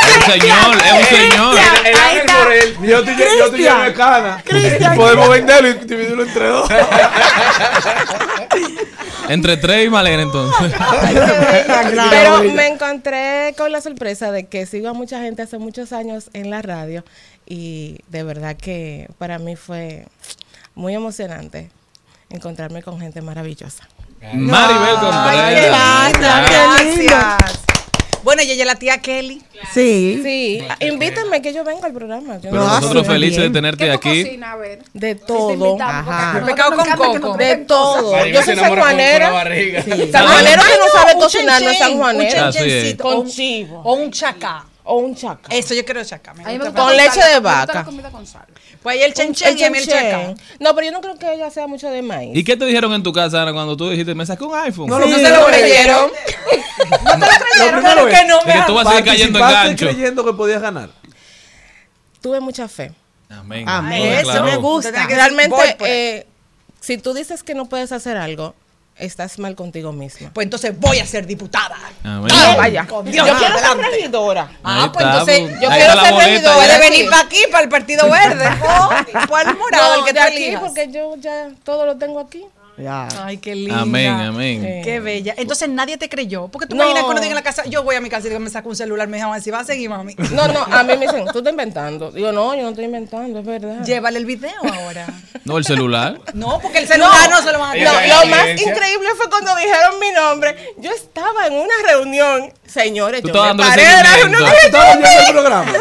[0.09, 1.56] Es un señor, es un señor.
[1.85, 2.76] El ángel por él.
[2.82, 4.43] Yo te, yo te llevo de cana.
[4.97, 6.68] Podemos venderlo y dividirlo entre dos.
[9.28, 10.72] Entre tres y Malena, entonces.
[12.10, 16.30] Pero me encontré con la sorpresa de que sigo a mucha gente hace muchos años
[16.32, 17.05] en la radio
[17.47, 20.06] y de verdad que para mí fue
[20.74, 21.70] muy emocionante
[22.30, 23.86] encontrarme con gente maravillosa.
[24.32, 26.12] Maribel Contreras.
[26.19, 27.59] gracias, qué.
[28.24, 29.40] Bueno, y ella es la tía Kelly.
[29.73, 30.20] Sí.
[30.23, 32.35] Sí, invítenme que yo venga al programa.
[32.35, 34.24] Yo Pero No, nosotros felices de tenerte ¿Qué tú aquí.
[34.24, 34.53] cocinas?
[34.53, 34.81] A ver.
[34.93, 35.77] De todo.
[35.81, 36.43] Ajá.
[36.45, 37.36] Pecado nos con coco.
[37.39, 38.12] De todo.
[38.12, 39.31] Maribel Yo soy sanjuanera.
[39.31, 39.82] barriga.
[39.82, 42.53] Sanjuanero que no sabe cocinar no es sanjuanero.
[42.99, 43.81] Con un- chivo.
[43.85, 44.65] O un chacá.
[44.90, 45.55] O un chaca.
[45.55, 46.32] Eso yo quiero chacá.
[46.32, 47.85] me A mí me gusta gusta Con leche sal, de me vaca.
[47.85, 48.47] comida con sal.
[48.82, 50.35] Pues ahí el chenchen y a mí el chacá.
[50.60, 52.35] No, pero yo no creo que ella sea mucho de maíz.
[52.35, 54.86] ¿Y qué te dijeron en tu casa, Ana, cuando tú dijiste, me saqué un iPhone?
[54.89, 56.10] No, No lo se lo creyeron.
[56.78, 57.27] Lo
[57.66, 59.86] primero Claro que no, que tú vas a seguir cayendo en gancho.
[59.86, 60.90] creyendo que podías ganar.
[62.23, 62.93] Tuve mucha fe.
[63.28, 63.69] Amén.
[63.69, 64.12] Amén.
[64.15, 65.06] Eso me gusta.
[65.06, 66.27] Realmente, eh,
[66.81, 68.55] si tú dices que no puedes hacer algo,
[68.98, 70.30] estás mal contigo misma.
[70.32, 71.76] Pues entonces voy a ser diputada.
[72.04, 72.30] Amén.
[72.34, 72.86] Ah, vaya.
[72.86, 73.90] Con Yo Dios quiero ser adelante.
[73.96, 74.50] regidora.
[74.64, 76.56] Ah, pues está, entonces yo quiero está ser boleta regidora.
[76.56, 78.46] Puede venir para aquí, para el Partido Verde.
[78.46, 80.60] O para el morado, No, el que tú aquí, elijas.
[80.62, 82.44] porque yo ya todo lo tengo aquí.
[82.86, 83.80] Ay, qué linda.
[83.80, 84.64] Amén, amén.
[84.64, 85.34] Eh, Qué bella.
[85.36, 86.48] Entonces nadie te creyó.
[86.48, 86.82] Porque tú No.
[86.84, 88.68] imaginas cuando diga en la casa, yo voy a mi casa y digo, me saco
[88.68, 90.14] un celular, me dijeron, si va a seguir, mami.
[90.32, 92.10] No, no, a mí me dicen, tú estás inventando.
[92.12, 93.84] Digo, no, yo no estoy inventando, es verdad.
[93.84, 95.06] Llévale el video ahora.
[95.44, 96.20] No, el celular.
[96.34, 97.92] No, porque el celular no, se lo van a No,
[98.22, 100.55] lo más increíble fue cuando dijeron mi nombre.
[100.76, 105.09] Yo estaba en una reunión, señores, Tú yo me paré de la reunión ¿Estabas viendo
[105.09, 105.72] el "Yo programa?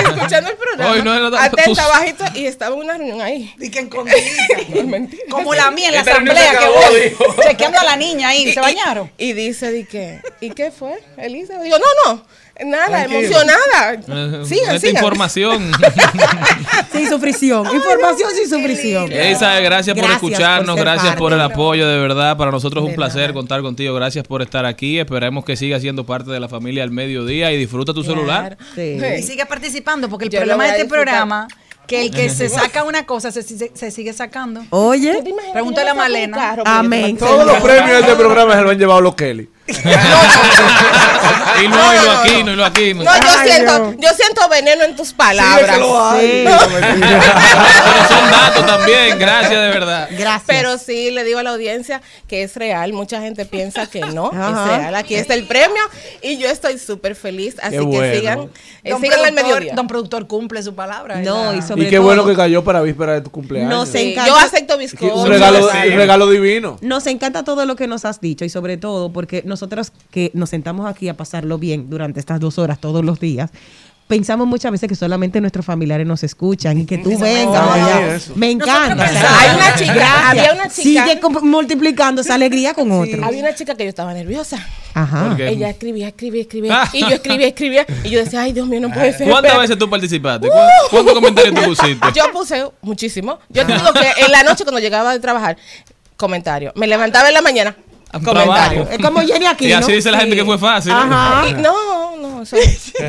[0.00, 0.90] Escuchando el programa.
[0.92, 3.54] Hoy no era atenta, bajito, y estaba en una reunión ahí.
[3.60, 3.88] Y que
[5.30, 7.00] Como la en la asamblea que voy.
[7.10, 7.24] dijo.
[7.42, 9.10] Chequeando a la niña ahí, ¿se bañaron?
[9.18, 10.20] Y, dice, ¿y qué?
[10.40, 11.58] ¿Y qué fue, Elisa?
[11.60, 12.24] Digo, no, no,
[12.66, 13.20] nada, Tranquilo.
[13.20, 13.94] emocionada.
[13.94, 14.96] Eh, Sigan, Esta sigan.
[14.96, 15.72] información.
[16.92, 17.66] Sin sufrición.
[17.74, 19.10] Información sin sufrición.
[19.12, 21.18] Elisa, gracias, por escucharnos, gracias parte.
[21.18, 22.36] por el apoyo, de verdad.
[22.36, 23.94] Para nosotros es un placer contar contigo.
[23.94, 24.98] Gracias por estar aquí.
[24.98, 28.58] Esperemos que sigas siendo parte de la familia al mediodía y disfruta tu celular.
[28.76, 31.04] Y sigue participando, porque el Yo problema de este disfrutar.
[31.06, 31.48] programa,
[31.90, 34.64] que el que se saca una cosa se, se- se sigue sacando.
[34.70, 35.22] Oye.
[35.52, 36.56] Pregúntale a Malena.
[36.64, 37.16] Amén.
[37.16, 39.48] Todos los premios de este programa se lo han llevado los Kelly.
[41.62, 42.94] Y no, y lo aquí, no, y lo aquí.
[42.94, 45.66] No, yo siento, yo siento veneno en tus palabras.
[45.68, 46.20] Sí, que lo hay.
[46.20, 46.44] Sí.
[46.46, 50.08] Pero son datos también, gracias de verdad.
[50.10, 50.42] Gracias.
[50.46, 52.92] Pero sí le digo a la audiencia que es real.
[52.94, 54.72] Mucha gente piensa que no Ajá.
[54.72, 54.94] es real.
[54.94, 55.82] Aquí está el premio
[56.22, 57.56] y yo estoy súper feliz.
[57.62, 58.14] Así que bueno.
[58.14, 58.50] sigan,
[58.84, 59.74] eh, sigan al mediodía.
[59.74, 61.16] don productor cumple su palabra.
[61.16, 63.70] No, y sobre Y qué todo- bueno que cayó para víspera de tu cumpleaños.
[63.70, 65.14] Nos Sí, encanta- yo acepto bizcocho.
[65.14, 66.78] Un regalo, un regalo divino.
[66.80, 70.48] Nos encanta todo lo que nos has dicho y sobre todo porque nosotros que nos
[70.48, 73.50] sentamos aquí a pasarlo bien durante estas dos horas todos los días,
[74.08, 77.26] pensamos muchas veces que solamente nuestros familiares nos escuchan y que tú vengas.
[77.26, 77.90] me allá.
[78.00, 78.14] encanta.
[78.16, 78.32] Eso.
[78.36, 79.04] Me encanta.
[79.38, 80.24] Hay una chica, Gracias.
[80.24, 83.22] había una chica- Sigue multiplicando esa alegría con otros.
[83.22, 84.56] Había una chica que yo estaba nerviosa.
[84.94, 85.36] Ajá.
[85.38, 86.88] Ella escribía, escribía, escribía.
[86.94, 87.86] y yo escribía, escribía.
[88.02, 89.28] Y yo decía, ay, Dios mío, no puede ser.
[89.28, 89.60] ¿Cuántas espérate".
[89.60, 90.48] veces tú participaste?
[90.48, 92.06] ¿Cuán- ¿Cuántos comentarios tú pusiste?
[92.14, 93.38] Yo puse muchísimo.
[93.50, 95.56] Yo te digo que en la noche cuando llegaba de trabajar,
[96.16, 96.72] comentario.
[96.74, 97.76] Me levantaba en la mañana.
[98.12, 98.88] Comentario.
[98.90, 99.66] Es como Jenny aquí.
[99.66, 100.92] Y así dice la gente que fue fácil.
[100.92, 101.44] Ajá.
[101.48, 102.44] Y- no, no.
[102.46, 102.58] Son,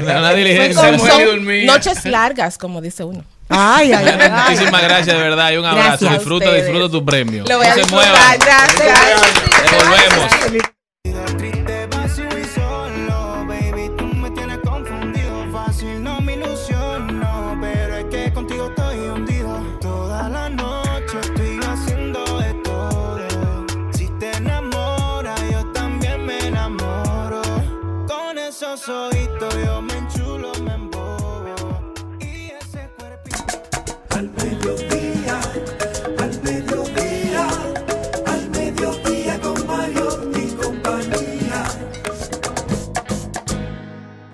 [0.01, 0.97] Una diligencia.
[0.97, 3.23] son- Se noches largas, como dice uno.
[3.49, 4.29] Ay, ay, ay.
[4.31, 5.51] Muchísimas gracias, de verdad.
[5.51, 5.87] Y un abrazo.
[5.89, 7.43] Gracias a Disfruta, disfruta tu premio.
[7.47, 8.09] Lo voy a no se disfrutar.
[8.11, 8.39] muevan.
[8.39, 8.99] Gracias.
[11.03, 11.70] Devolvemos.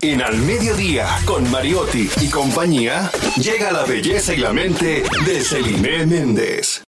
[0.02, 6.06] En Al Mediodía, con Mariotti y compañía, llega la belleza y la mente de Celine
[6.06, 6.84] Méndez.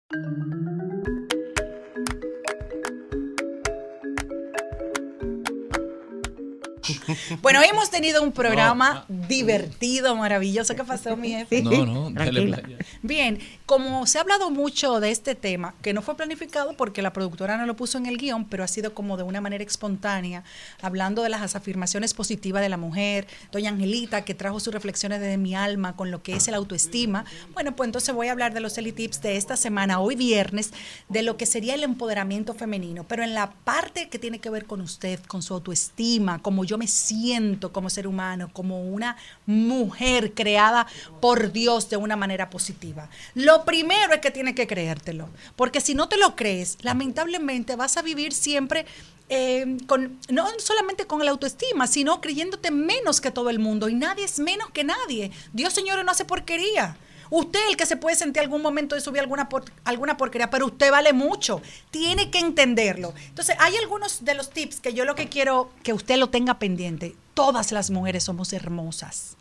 [7.43, 10.75] Bueno, hoy hemos tenido un programa divertido, maravilloso.
[10.75, 11.63] ¿Qué pasó, mi jefe?
[11.63, 12.79] No, no, playa.
[13.03, 17.13] Bien, como se ha hablado mucho de este tema, que no fue planificado porque la
[17.13, 20.45] productora no lo puso en el guion, pero ha sido como de una manera espontánea,
[20.81, 25.37] hablando de las afirmaciones positivas de la mujer, doña Angelita, que trajo sus reflexiones desde
[25.37, 27.25] mi alma con lo que es el autoestima.
[27.55, 30.73] Bueno, pues entonces voy a hablar de los Tips de esta semana, hoy viernes,
[31.09, 34.67] de lo que sería el empoderamiento femenino, pero en la parte que tiene que ver
[34.67, 39.17] con usted, con su autoestima, como yo me siento como ser humano, como una
[39.47, 40.87] mujer creada
[41.21, 43.09] por Dios de una manera positiva.
[43.35, 47.97] Lo primero es que tienes que creértelo, porque si no te lo crees, lamentablemente vas
[47.97, 48.87] a vivir siempre
[49.29, 53.95] eh, con, no solamente con la autoestima, sino creyéndote menos que todo el mundo y
[53.95, 55.33] nadie es menos que nadie.
[55.53, 56.97] Dios, señores, no hace porquería.
[57.31, 60.67] Usted el que se puede sentir algún momento de subir alguna, por- alguna porquería, pero
[60.67, 61.61] usted vale mucho.
[61.91, 63.15] Tiene que entenderlo.
[63.29, 66.59] Entonces, hay algunos de los tips que yo lo que quiero que usted lo tenga
[66.59, 67.15] pendiente.
[67.35, 69.37] Todas las mujeres somos hermosas.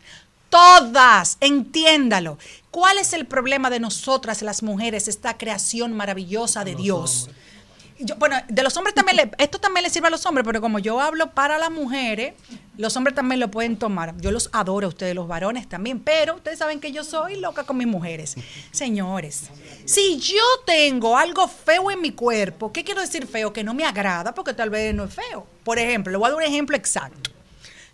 [0.50, 2.38] Todas, entiéndalo.
[2.70, 7.28] ¿Cuál es el problema de nosotras las mujeres, esta creación maravillosa de Dios?
[8.18, 10.78] Bueno, de los hombres también, le- esto también le sirve a los hombres, pero como
[10.78, 12.34] yo hablo para las mujeres,
[12.76, 14.14] los hombres también lo pueden tomar.
[14.20, 17.64] Yo los adoro a ustedes, los varones también, pero ustedes saben que yo soy loca
[17.64, 18.34] con mis mujeres.
[18.70, 19.44] Señores,
[19.86, 23.52] si yo tengo algo feo en mi cuerpo, ¿qué quiero decir feo?
[23.54, 25.46] Que no me agrada, porque tal vez no es feo.
[25.64, 27.30] Por ejemplo, le voy a dar un ejemplo exacto.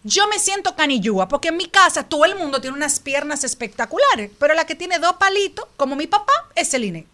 [0.05, 4.33] Yo me siento canillúa porque en mi casa todo el mundo tiene unas piernas espectaculares,
[4.37, 7.07] pero la que tiene dos palitos, como mi papá, es Celine.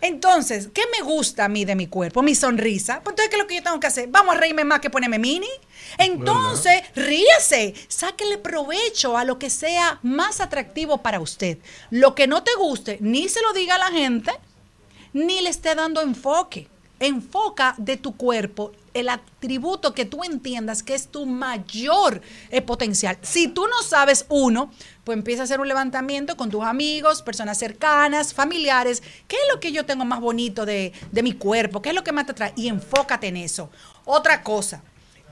[0.00, 2.22] Entonces, ¿qué me gusta a mí de mi cuerpo?
[2.22, 3.00] Mi sonrisa.
[3.02, 4.08] Pues entonces, ¿qué es lo que yo tengo que hacer?
[4.08, 5.48] Vamos a reírme más que ponerme mini.
[5.98, 11.58] Entonces, ríese, sáquele provecho a lo que sea más atractivo para usted.
[11.90, 14.32] Lo que no te guste, ni se lo diga a la gente,
[15.12, 16.68] ni le esté dando enfoque.
[16.98, 23.18] Enfoca de tu cuerpo el atributo que tú entiendas que es tu mayor eh, potencial.
[23.22, 24.70] Si tú no sabes uno,
[25.04, 29.02] pues empieza a hacer un levantamiento con tus amigos, personas cercanas, familiares.
[29.28, 31.82] ¿Qué es lo que yo tengo más bonito de, de mi cuerpo?
[31.82, 32.52] ¿Qué es lo que más te atrae?
[32.56, 33.70] Y enfócate en eso.
[34.04, 34.82] Otra cosa,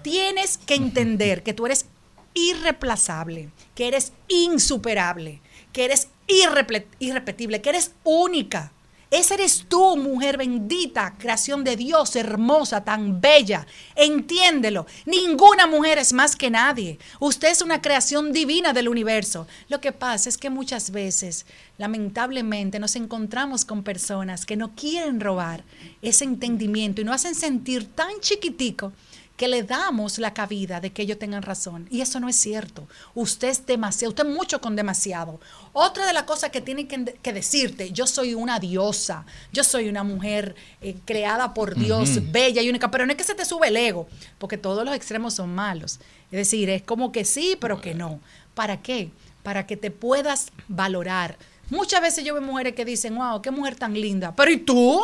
[0.02, 1.86] tienes que entender que tú eres
[2.34, 5.40] irreplazable, que eres insuperable,
[5.72, 8.72] que eres irrepetible, que eres única.
[9.14, 13.64] Esa eres tú, mujer bendita, creación de Dios, hermosa, tan bella.
[13.94, 14.86] Entiéndelo.
[15.06, 16.98] Ninguna mujer es más que nadie.
[17.20, 19.46] Usted es una creación divina del universo.
[19.68, 21.46] Lo que pasa es que muchas veces,
[21.78, 25.62] lamentablemente, nos encontramos con personas que no quieren robar
[26.02, 28.92] ese entendimiento y nos hacen sentir tan chiquitico
[29.36, 31.88] que le damos la cabida de que ellos tengan razón.
[31.90, 32.86] Y eso no es cierto.
[33.14, 35.40] Usted es demasiado, usted es mucho con demasiado.
[35.72, 39.88] Otra de las cosas que tienen que, que decirte, yo soy una diosa, yo soy
[39.88, 43.44] una mujer eh, creada por Dios, bella y única, pero no es que se te
[43.44, 44.06] sube el ego,
[44.38, 45.98] porque todos los extremos son malos.
[46.30, 48.20] Es decir, es como que sí, pero que no.
[48.54, 49.10] ¿Para qué?
[49.42, 51.36] Para que te puedas valorar.
[51.70, 54.34] Muchas veces yo veo mujeres que dicen, wow, qué mujer tan linda.
[54.36, 55.00] Pero ¿y tú?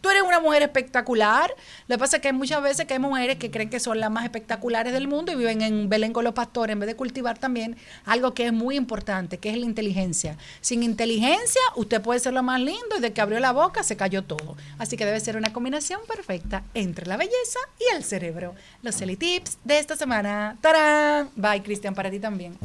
[0.00, 1.52] Tú eres una mujer espectacular.
[1.88, 3.98] Lo que pasa es que hay muchas veces que hay mujeres que creen que son
[3.98, 6.96] las más espectaculares del mundo y viven en Belén con los pastores en vez de
[6.96, 10.36] cultivar también algo que es muy importante, que es la inteligencia.
[10.60, 13.96] Sin inteligencia, usted puede ser lo más lindo y de que abrió la boca se
[13.96, 14.56] cayó todo.
[14.78, 18.54] Así que debe ser una combinación perfecta entre la belleza y el cerebro.
[18.82, 20.56] Los Celi Tips de esta semana.
[20.60, 21.30] ¡Tarán!
[21.36, 22.58] Bye, Cristian, para ti también.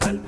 [0.00, 0.20] Al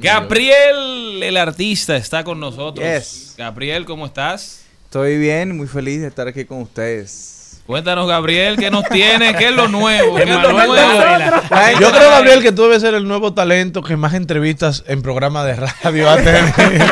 [0.00, 2.86] Gabriel, el artista, está con nosotros.
[2.86, 3.34] Yes.
[3.36, 4.62] Gabriel, ¿cómo estás?
[4.84, 7.37] Estoy bien, muy feliz de estar aquí con ustedes.
[7.68, 9.34] Cuéntanos, Gabriel, ¿qué nos tiene?
[9.34, 10.14] ¿Qué es lo nuevo?
[10.14, 10.74] ¿Qué es lo Emanuel nuevo?
[10.74, 11.72] Dávila.
[11.78, 15.44] Yo creo, Gabriel, que tú debes ser el nuevo talento que más entrevistas en programa
[15.44, 16.86] de radio ha tenido.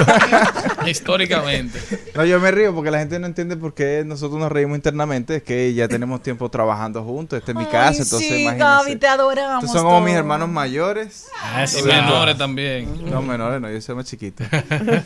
[0.86, 1.80] Históricamente.
[2.14, 5.36] No, yo me río porque la gente no entiende por qué nosotros nos reímos internamente.
[5.36, 7.38] Es que ya tenemos tiempo trabajando juntos.
[7.38, 8.58] Esta es mi casa, entonces sí, imagínense.
[8.58, 9.64] Gaby, te adoramos.
[9.64, 10.04] Estos son como todos.
[10.04, 11.28] mis hermanos mayores.
[11.74, 13.10] Y menores también.
[13.10, 14.44] No, menores no, yo soy más chiquito.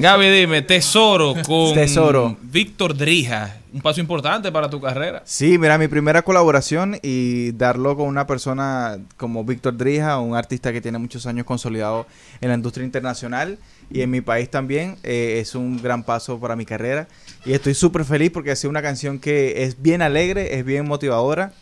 [0.00, 2.36] Gaby, dime, Tesoro con Tesoro.
[2.42, 3.59] Víctor Drija.
[3.72, 5.22] Un paso importante para tu carrera.
[5.24, 10.72] Sí, mira, mi primera colaboración y darlo con una persona como Víctor Drija, un artista
[10.72, 12.06] que tiene muchos años consolidado
[12.40, 13.58] en la industria internacional
[13.90, 17.08] y en mi país también, eh, es un gran paso para mi carrera.
[17.44, 20.86] Y estoy súper feliz porque ha sido una canción que es bien alegre, es bien
[20.86, 21.52] motivadora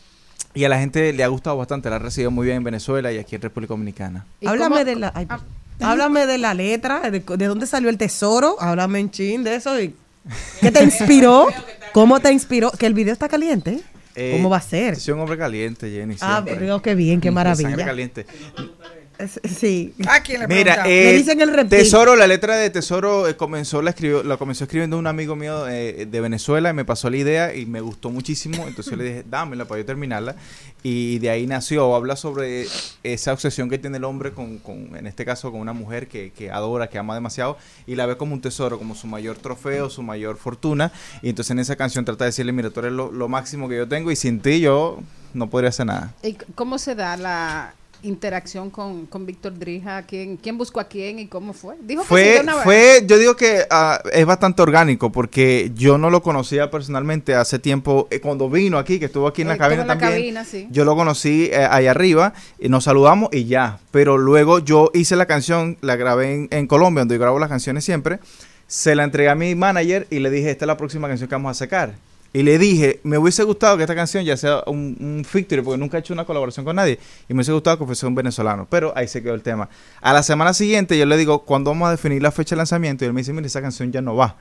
[0.55, 3.13] y a la gente le ha gustado bastante, la ha recibido muy bien en Venezuela
[3.13, 4.27] y aquí en República Dominicana.
[4.47, 5.29] Háblame de la, ay,
[5.81, 9.81] háblame de la letra, de, de dónde salió el tesoro, háblame en chin de eso
[9.81, 9.95] y
[10.61, 11.49] ¿qué te inspiró?
[11.93, 12.71] ¿Cómo te inspiró?
[12.71, 13.81] Que el video está caliente.
[14.15, 14.97] Eh, ¿Cómo va a ser?
[14.97, 16.17] Soy un hombre caliente, Jenny.
[16.21, 16.57] Ah, siempre.
[16.57, 17.71] pero qué bien, qué maravilla.
[17.71, 18.27] Sangre caliente.
[19.45, 19.95] Sí.
[20.09, 21.79] ¿A quién le Mira, eh, Me dicen el reptil.
[21.79, 25.69] Tesoro, la letra de Tesoro eh, comenzó la escribió, la comenzó escribiendo un amigo mío
[25.69, 29.05] eh, de Venezuela y me pasó la idea y me gustó muchísimo, entonces yo le
[29.05, 30.37] dije, dámela para yo terminarla
[30.85, 32.67] y de ahí nació, habla sobre
[33.03, 36.31] esa obsesión que tiene el hombre con, con en este caso con una mujer que,
[36.31, 39.91] que adora, que ama demasiado y la ve como un tesoro, como su mayor trofeo,
[39.91, 40.93] su mayor fortuna
[41.23, 43.77] y entonces en esa canción trata de decirle, mira, tú eres lo, lo máximo que
[43.77, 45.01] yo tengo y sin ti yo
[45.35, 46.15] no podría hacer nada.
[46.23, 50.03] ¿Y cómo se da la interacción con, con Víctor Drija?
[50.03, 51.77] ¿Quién, ¿Quién buscó a quién y cómo fue?
[51.83, 56.11] Dijo que fue, una fue, yo digo que ah, es bastante orgánico porque yo no
[56.11, 59.59] lo conocía personalmente hace tiempo, eh, cuando vino aquí, que estuvo aquí en la Eh,
[59.59, 60.13] cabina en la también.
[60.21, 60.69] cabina, sí.
[60.71, 63.79] Yo lo conocí eh, ahí arriba y nos saludamos y ya.
[63.91, 67.49] Pero luego yo hice la canción, la grabé en, en Colombia, donde yo grabo las
[67.49, 68.19] canciones siempre.
[68.67, 71.35] Se la entregué a mi manager y le dije, esta es la próxima canción que
[71.35, 71.95] vamos a sacar.
[72.33, 75.79] Y le dije, me hubiese gustado que esta canción ya sea un, un feature, porque
[75.79, 76.99] nunca he hecho una colaboración con nadie.
[77.29, 78.67] Y me hubiese gustado que fuese un venezolano.
[78.69, 79.69] Pero ahí se quedó el tema.
[80.01, 83.05] A la semana siguiente yo le digo, ¿cuándo vamos a definir la fecha de lanzamiento?
[83.05, 84.37] Y él me dice, mira, esa canción ya no va.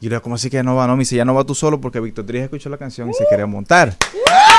[0.00, 0.86] Y yo le digo, ¿cómo así que ya no va?
[0.86, 3.14] No, me dice, ya no va tú solo porque Víctor Trías escuchó la canción y
[3.14, 3.96] se quería montar.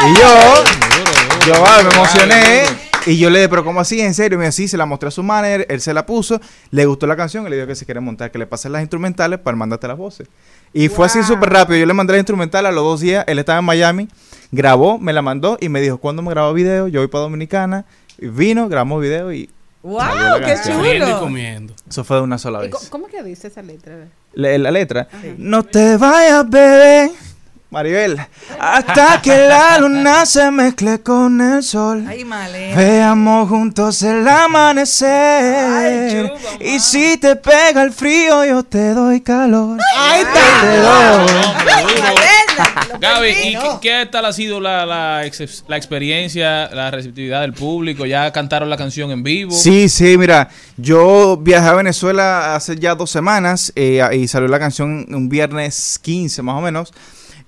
[0.07, 4.02] Y yo, yo me emocioné Y yo le dije, pero ¿cómo así?
[4.02, 4.36] ¿En serio?
[4.36, 6.40] Y me dijo, sí, se la mostré a su manager, él se la puso,
[6.70, 8.82] le gustó la canción y le dijo que se quiere montar, que le pasen las
[8.82, 10.28] instrumentales para mandarte las voces.
[10.74, 11.80] Y fue así súper rápido.
[11.80, 14.08] Yo le mandé la instrumental a los dos días, él estaba en Miami,
[14.52, 16.88] grabó, me la mandó y me dijo, ¿cuándo me grabó video?
[16.88, 17.86] Yo voy para Dominicana,
[18.18, 19.50] y vino, grabamos video y...
[19.82, 20.02] ¡Wow!
[20.46, 21.20] ¡Qué chulo!
[21.22, 21.74] Comiendo.
[21.90, 22.90] Eso fue de una sola ¿Y vez.
[22.90, 24.10] ¿Cómo que dice esa letra?
[24.34, 25.08] La, la letra.
[25.38, 27.12] No te vayas, bebé.
[27.72, 28.20] Maribel.
[28.60, 32.04] Hasta que la luna se mezcle con el sol.
[32.08, 32.24] Ay.
[32.76, 36.34] Veamos juntos el amanecer.
[36.60, 39.78] y si te pega el frío, yo te doy calor.
[39.96, 41.28] Ahí Te doy.
[43.00, 47.54] Gaby, ¿y qué, qué tal ha sido la, la, ex- la experiencia, la receptividad del
[47.54, 48.06] público?
[48.06, 49.52] ¿Ya cantaron la canción en vivo?
[49.52, 54.60] Sí, sí, mira, yo viajé a Venezuela hace ya dos semanas eh, y salió la
[54.60, 56.91] canción un viernes 15 más o menos.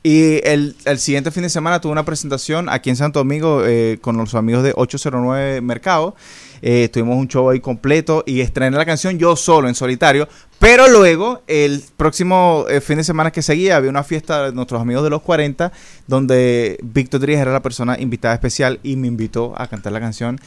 [0.03, 3.99] Y el, el siguiente fin de semana tuve una presentación aquí en Santo Domingo eh,
[4.01, 6.15] con los amigos de 809 Mercado.
[6.63, 10.27] Eh, tuvimos un show ahí completo y estrené la canción yo solo, en solitario.
[10.57, 14.81] Pero luego, el próximo eh, fin de semana que seguía, había una fiesta de nuestros
[14.81, 15.71] amigos de los 40,
[16.07, 20.39] donde Víctor Díaz era la persona invitada especial y me invitó a cantar la canción.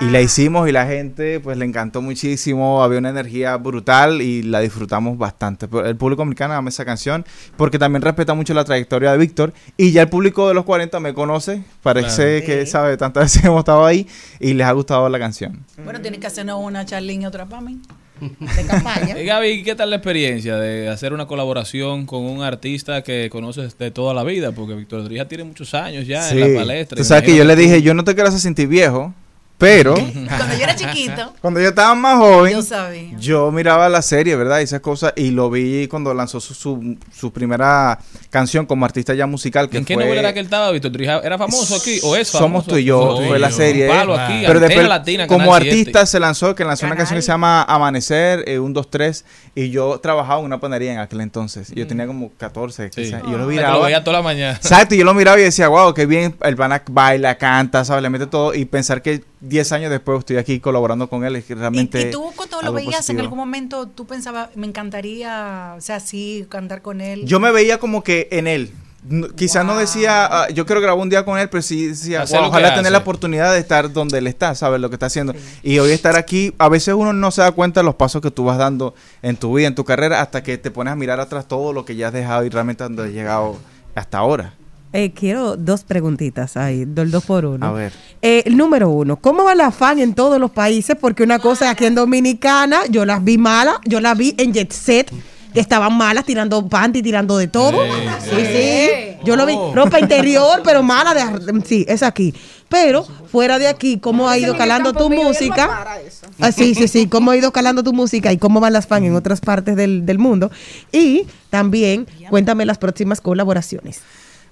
[0.00, 4.42] Y la hicimos y la gente pues le encantó muchísimo, había una energía brutal y
[4.42, 5.68] la disfrutamos bastante.
[5.68, 7.24] Pero El público americano ama esa canción
[7.56, 10.98] porque también respeta mucho la trayectoria de Víctor y ya el público de los 40
[11.00, 12.46] me conoce, parece Claro.
[12.60, 14.06] que sabe tantas veces hemos estado ahí
[14.40, 15.64] y les ha gustado la canción.
[15.84, 17.78] Bueno, tienes que hacernos una charlín y otra para mí.
[18.20, 19.18] De campaña.
[19.20, 23.76] Y Gaby, ¿qué tal la experiencia de hacer una colaboración con un artista que conoces
[23.76, 24.52] de toda la vida?
[24.52, 26.96] Porque Víctor Drija tiene muchos años ya en la palestra.
[26.96, 29.12] Tú sabes que yo le dije, yo no te quiero hacer sentir viejo,
[29.56, 33.16] pero Cuando yo era chiquito, cuando yo estaba más joven, yo sabía.
[33.18, 34.60] Yo miraba la serie, ¿verdad?
[34.60, 35.12] Y esas cosas.
[35.16, 37.98] Y lo vi cuando lanzó su, su, su primera
[38.30, 39.68] canción como artista ya musical.
[39.70, 41.00] Que ¿En qué fue novela era que él estaba, Víctor?
[41.00, 42.44] ¿Era famoso aquí o es famoso?
[42.44, 43.88] Somos tú y yo, fue la serie.
[43.88, 45.70] Palo aquí, Pero después, Latina, como Canal 7.
[45.78, 49.24] artista, se lanzó, que lanzó una canción que se llama Amanecer, eh, un, dos, tres.
[49.54, 51.70] Y yo trabajaba en una panadería en aquel entonces.
[51.74, 53.02] Yo tenía como 14, Sí.
[53.02, 53.76] quizás, Y yo lo que miraba.
[53.76, 54.56] lo veía toda la mañana.
[54.56, 58.02] Exacto, y yo lo miraba y decía, wow, qué bien, el pana baila, canta, ¿sabes?
[58.02, 58.52] Le mete todo.
[58.52, 62.00] Y pensar que 10 años después estoy aquí colaborando con él es que realmente.
[62.08, 66.46] ¿Y tú cuando lo veías en algún momento, tú pensabas, me encantaría, o sea, sí,
[66.48, 67.24] cantar con él?
[67.26, 68.72] Yo me veía como que en él.
[69.06, 72.22] No- quizás no decía, ah, yo quiero grabar un día con él, pero sí decía,
[72.22, 72.90] Hacer "Wow, lo que ojalá tener hace".
[72.92, 74.80] la oportunidad de estar donde él está, ¿sabes?
[74.80, 75.34] Lo que está haciendo.
[75.62, 78.30] Y hoy estar aquí, a veces uno no se da cuenta de los pasos que
[78.30, 81.20] tú vas dando en tu vida, en tu carrera, hasta que te pones a mirar
[81.20, 83.58] atrás todo lo que ya has dejado y realmente donde has llegado
[83.94, 84.54] hasta ahora.
[84.96, 87.66] Eh, quiero dos preguntitas ahí, del dos por uno.
[87.66, 87.92] A ver.
[88.22, 90.96] Eh, el número uno, ¿cómo va la fan en todos los países?
[91.00, 94.70] Porque una cosa aquí en Dominicana, yo las vi malas, yo las vi en Jet
[94.70, 95.12] Set,
[95.52, 97.76] que estaban malas, tirando panty, tirando de todo.
[98.20, 98.88] sí, sí.
[99.24, 101.60] Yo lo vi, ropa interior, pero mala de...
[101.66, 102.32] Sí, es aquí.
[102.68, 103.02] Pero
[103.32, 105.98] fuera de aquí, ¿cómo ha ido calando tu música?
[106.38, 107.08] Ah, sí, sí, sí.
[107.08, 110.06] ¿Cómo ha ido calando tu música y cómo van las fans en otras partes del,
[110.06, 110.52] del mundo?
[110.92, 114.00] Y también, cuéntame las próximas colaboraciones.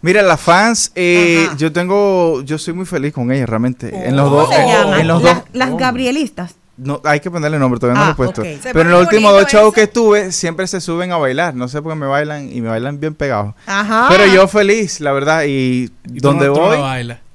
[0.02, 3.88] Mira, las fans, eh, yo tengo, yo soy muy feliz con ellas realmente.
[4.08, 5.00] en los ¿Cómo dos, se en- llaman?
[5.00, 6.54] en los La- dos, Las Gabrielistas.
[6.76, 8.40] No, hay que ponerle nombre, todavía no Ah, lo he puesto.
[8.40, 8.46] ok.
[8.60, 11.54] Se Pero en los últimos dos shows que estuve, siempre se suben a bailar.
[11.54, 13.54] No sé por qué me bailan y me bailan bien pegados.
[13.66, 14.06] Ajá.
[14.08, 15.44] Pero yo feliz, la verdad.
[15.46, 16.78] Y, donde no- tú no voy.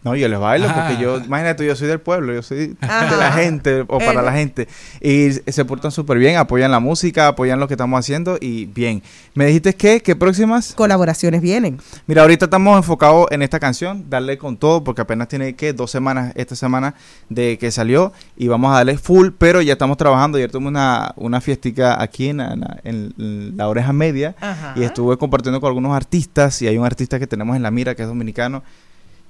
[0.08, 0.74] No, yo les bailo Ah.
[0.88, 2.78] porque yo, imagínate, yo soy del pueblo, yo soy de
[3.20, 4.24] la gente o para Eh.
[4.24, 4.68] la gente.
[5.02, 9.04] Y se portan súper bien, apoyan la música, apoyan lo que estamos haciendo y bien.
[9.34, 10.02] ¿Me dijiste qué?
[10.02, 10.74] ¿Qué próximas?
[10.76, 11.80] Colaboraciones vienen.
[12.08, 15.92] Mira, ahorita estamos enfocados en esta canción, darle con todo, porque apenas tiene que dos
[15.92, 16.96] semanas, esta semana
[17.30, 20.38] de que salió, y vamos a darle full, pero ya estamos trabajando.
[20.38, 24.74] Ayer tuvimos una, una fiestica aquí en, la- en- en la oreja media, Ajá.
[24.78, 27.94] y estuve compartiendo con algunos artistas, y hay un artista que tenemos en la mira,
[27.96, 28.64] que es dominicano,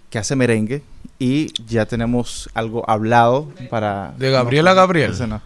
[0.09, 0.81] que hace merengue,
[1.19, 4.13] y ya tenemos algo hablado para...
[4.17, 5.13] ¿De Gabriela Gabriel?
[5.27, 5.41] No.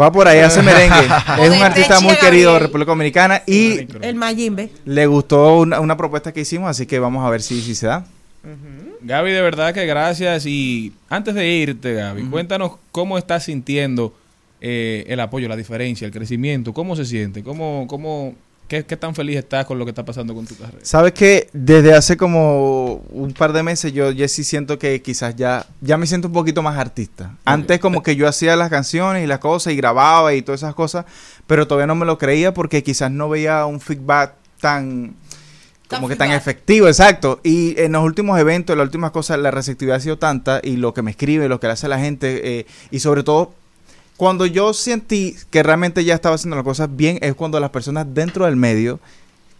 [0.00, 1.08] Va por ahí, hace merengue.
[1.42, 2.62] Es un artista muy querido de Gabriel.
[2.62, 4.70] República Dominicana, y El Mayimbe.
[4.84, 7.86] le gustó una, una propuesta que hicimos, así que vamos a ver si, si se
[7.86, 8.06] da.
[9.02, 10.46] Gaby, de verdad que gracias.
[10.46, 14.14] Y antes de irte, Gaby, cuéntanos cómo estás sintiendo
[14.60, 16.72] eh, el apoyo, la diferencia, el crecimiento.
[16.72, 17.42] ¿Cómo se siente?
[17.42, 18.34] ¿Cómo, cómo,
[18.70, 20.78] qué, qué tan feliz estás con lo que está pasando con tu carrera?
[20.82, 25.34] Sabes que desde hace como un par de meses yo ya sí siento que quizás
[25.34, 27.34] ya, ya me siento un poquito más artista.
[27.44, 30.76] Antes como que yo hacía las canciones y las cosas y grababa y todas esas
[30.76, 31.04] cosas,
[31.48, 35.16] pero todavía no me lo creía porque quizás no veía un feedback tan
[35.88, 37.40] como que tan efectivo, exacto.
[37.42, 40.76] Y en los últimos eventos, en las últimas cosas, la receptividad ha sido tanta y
[40.76, 43.52] lo que me escribe, lo que le hace la gente eh, y sobre todo
[44.20, 48.06] cuando yo sentí que realmente ya estaba haciendo las cosas bien es cuando las personas
[48.12, 49.00] dentro del medio,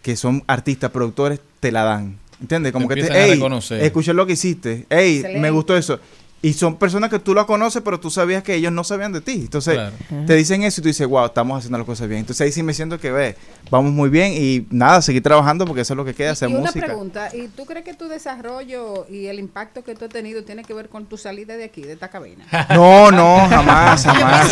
[0.02, 2.18] que son artistas, productores, te la dan.
[2.42, 2.70] ¿Entiendes?
[2.70, 3.82] Como Te que te, empiezan a "Ey, reconocer".
[3.82, 5.50] escuché lo que hiciste, hey, me Excelente.
[5.52, 5.98] gustó eso.
[6.42, 9.20] Y son personas que tú las conoces, pero tú sabías que ellos no sabían de
[9.20, 9.32] ti.
[9.32, 9.92] Entonces, Claro.
[10.26, 12.20] te dicen eso y tú dices, wow, estamos haciendo las cosas bien.
[12.20, 13.36] Entonces ahí sí me siento que, ve,
[13.70, 16.52] vamos muy bien y nada, seguir trabajando porque eso es lo que queda, hacer y
[16.54, 16.86] una música.
[16.86, 20.64] pregunta, ¿y tú crees que tu desarrollo y el impacto que tú has tenido tiene
[20.64, 22.46] que ver con tu salida de aquí, de esta cabina?
[22.70, 24.48] No, no, jamás, jamás.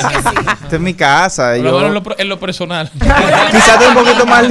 [0.64, 1.52] Esta es mi casa.
[1.54, 2.90] Por lo yo- en lo, pro- en lo personal.
[3.50, 4.44] quizás estoy un poquito más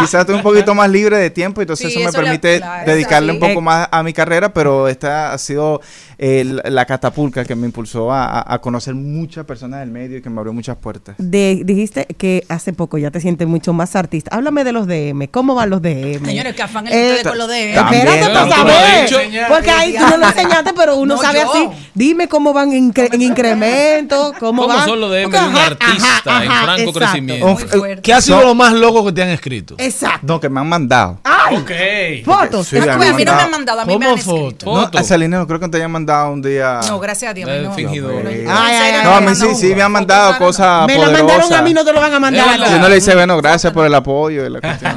[0.00, 3.32] quizás estoy un poquito más libre de tiempo entonces Sí, eso me eso permite dedicarle
[3.32, 5.80] un poco más a mi carrera pero esta ha sido
[6.18, 10.30] eh, la- la catapulta que me impulsó a, conocer muchas personas del medio y que
[10.30, 14.34] me abrió muchas puertas De- dijiste que hace poco ya te sientes mucho más artista.
[14.36, 15.28] Háblame de los DM.
[15.28, 16.24] ¿Cómo van los DM?
[16.24, 19.46] Señores, que afán el Eh, con lo de también, Espérate para saber.
[19.48, 21.50] Porque ahí tú no lo enseñaste, pero uno No, sabe yo.
[21.50, 21.68] así.
[21.94, 24.86] Dime cómo van en, incre- en incremento, cómo, ¿Cómo van.
[24.86, 26.98] son los DM de un ajá, artista ajá, en franco exacto.
[27.00, 27.56] crecimiento?
[27.56, 28.02] Fuerte.
[28.02, 28.44] ¿Qué ha sido No.
[28.48, 29.74] lo más loco que te han escrito?
[29.78, 30.26] Exacto.
[30.26, 31.56] no que me han mandado ¡Ay!
[31.56, 32.24] Ok.
[32.24, 32.68] Fotos.
[32.68, 34.66] Sí, a mí no me han mandado, a mí me han escrito.
[34.66, 37.48] no, a Celina no creo que te hayan mandado un día No, gracias a Dios.
[37.48, 37.72] a no.
[37.74, 38.24] fingidor.
[38.24, 40.96] No, Ay, ay, ay, no me a mí sí sí me han mandado cosas Me
[40.98, 43.14] la mandaron a mí, no te lo van a mandar a yo no le dice
[43.14, 44.96] bueno gracias por el apoyo y la cuestión.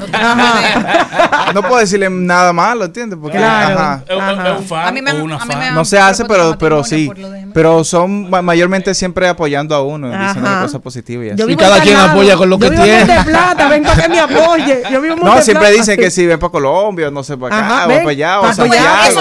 [1.53, 3.17] no puedo decirle nada malo ¿entiendes?
[3.21, 3.79] porque Claro.
[3.79, 4.03] ajá.
[4.07, 4.87] Es un- Ajá.
[4.87, 6.83] A mí me o han- una a mí me han- No se hace, pero, pero
[6.83, 7.09] sí.
[7.53, 11.39] Pero son ma- mayormente siempre apoyando a uno, diciendo cosas positivas y así.
[11.41, 13.05] Yo Y cada en quien apoya con lo Yo que tiene.
[13.23, 14.83] Plata, ven para que me apoye.
[14.91, 15.79] Yo vivo en No, siempre Plata.
[15.81, 18.39] dicen que si ven para Colombia, no sé para acá, Ajá, o ven, para allá,
[18.41, 18.65] o a eso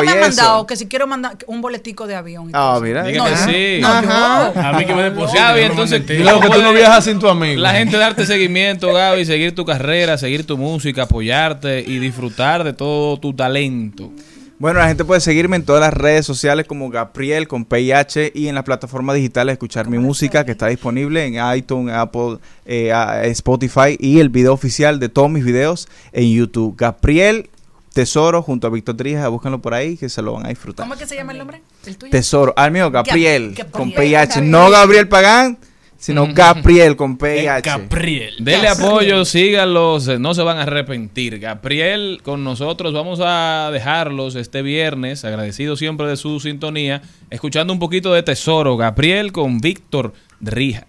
[0.03, 2.49] me han mandado, que si quiero mandar un boletico de avión.
[2.49, 3.05] y Ah, mira.
[3.05, 3.81] Diga No, que sí.
[3.81, 4.61] No, yo.
[4.61, 5.43] A mí que me depositen.
[5.43, 7.61] Gaby, entonces, luego que tú no viajas sin tu amigo.
[7.61, 12.73] La gente darte seguimiento, Gaby, seguir tu carrera, seguir tu música, apoyarte y disfrutar de
[12.73, 14.11] todo tu talento.
[14.57, 18.47] Bueno, la gente puede seguirme en todas las redes sociales como Gabriel con PIH y
[18.47, 22.93] en las plataformas digitales escuchar mi música que está disponible en iTunes, Apple, eh,
[23.25, 26.77] Spotify y el video oficial de todos mis videos en YouTube.
[26.79, 27.51] Gabriel
[27.95, 30.85] Tesoro junto a Víctor Trija, búsquenlo por ahí que se lo van a disfrutar.
[30.85, 31.63] ¿Cómo es que se llama el nombre?
[31.87, 32.11] ¿El tuyo?
[32.11, 33.93] Tesoro, al mío Gabriel Gab- con.
[33.93, 35.59] PIH, no Gabriel Pagán,
[35.97, 37.63] sino Gabriel con PIH.
[37.71, 38.35] Gabriel.
[38.41, 41.39] Dele apoyo, síganlos, eh, no se van a arrepentir.
[41.39, 47.01] Gabriel con nosotros, vamos a dejarlos este viernes, agradecido siempre de su sintonía,
[47.31, 48.77] escuchando un poquito de Tesoro.
[48.77, 50.89] Gabriel con Víctor Drija.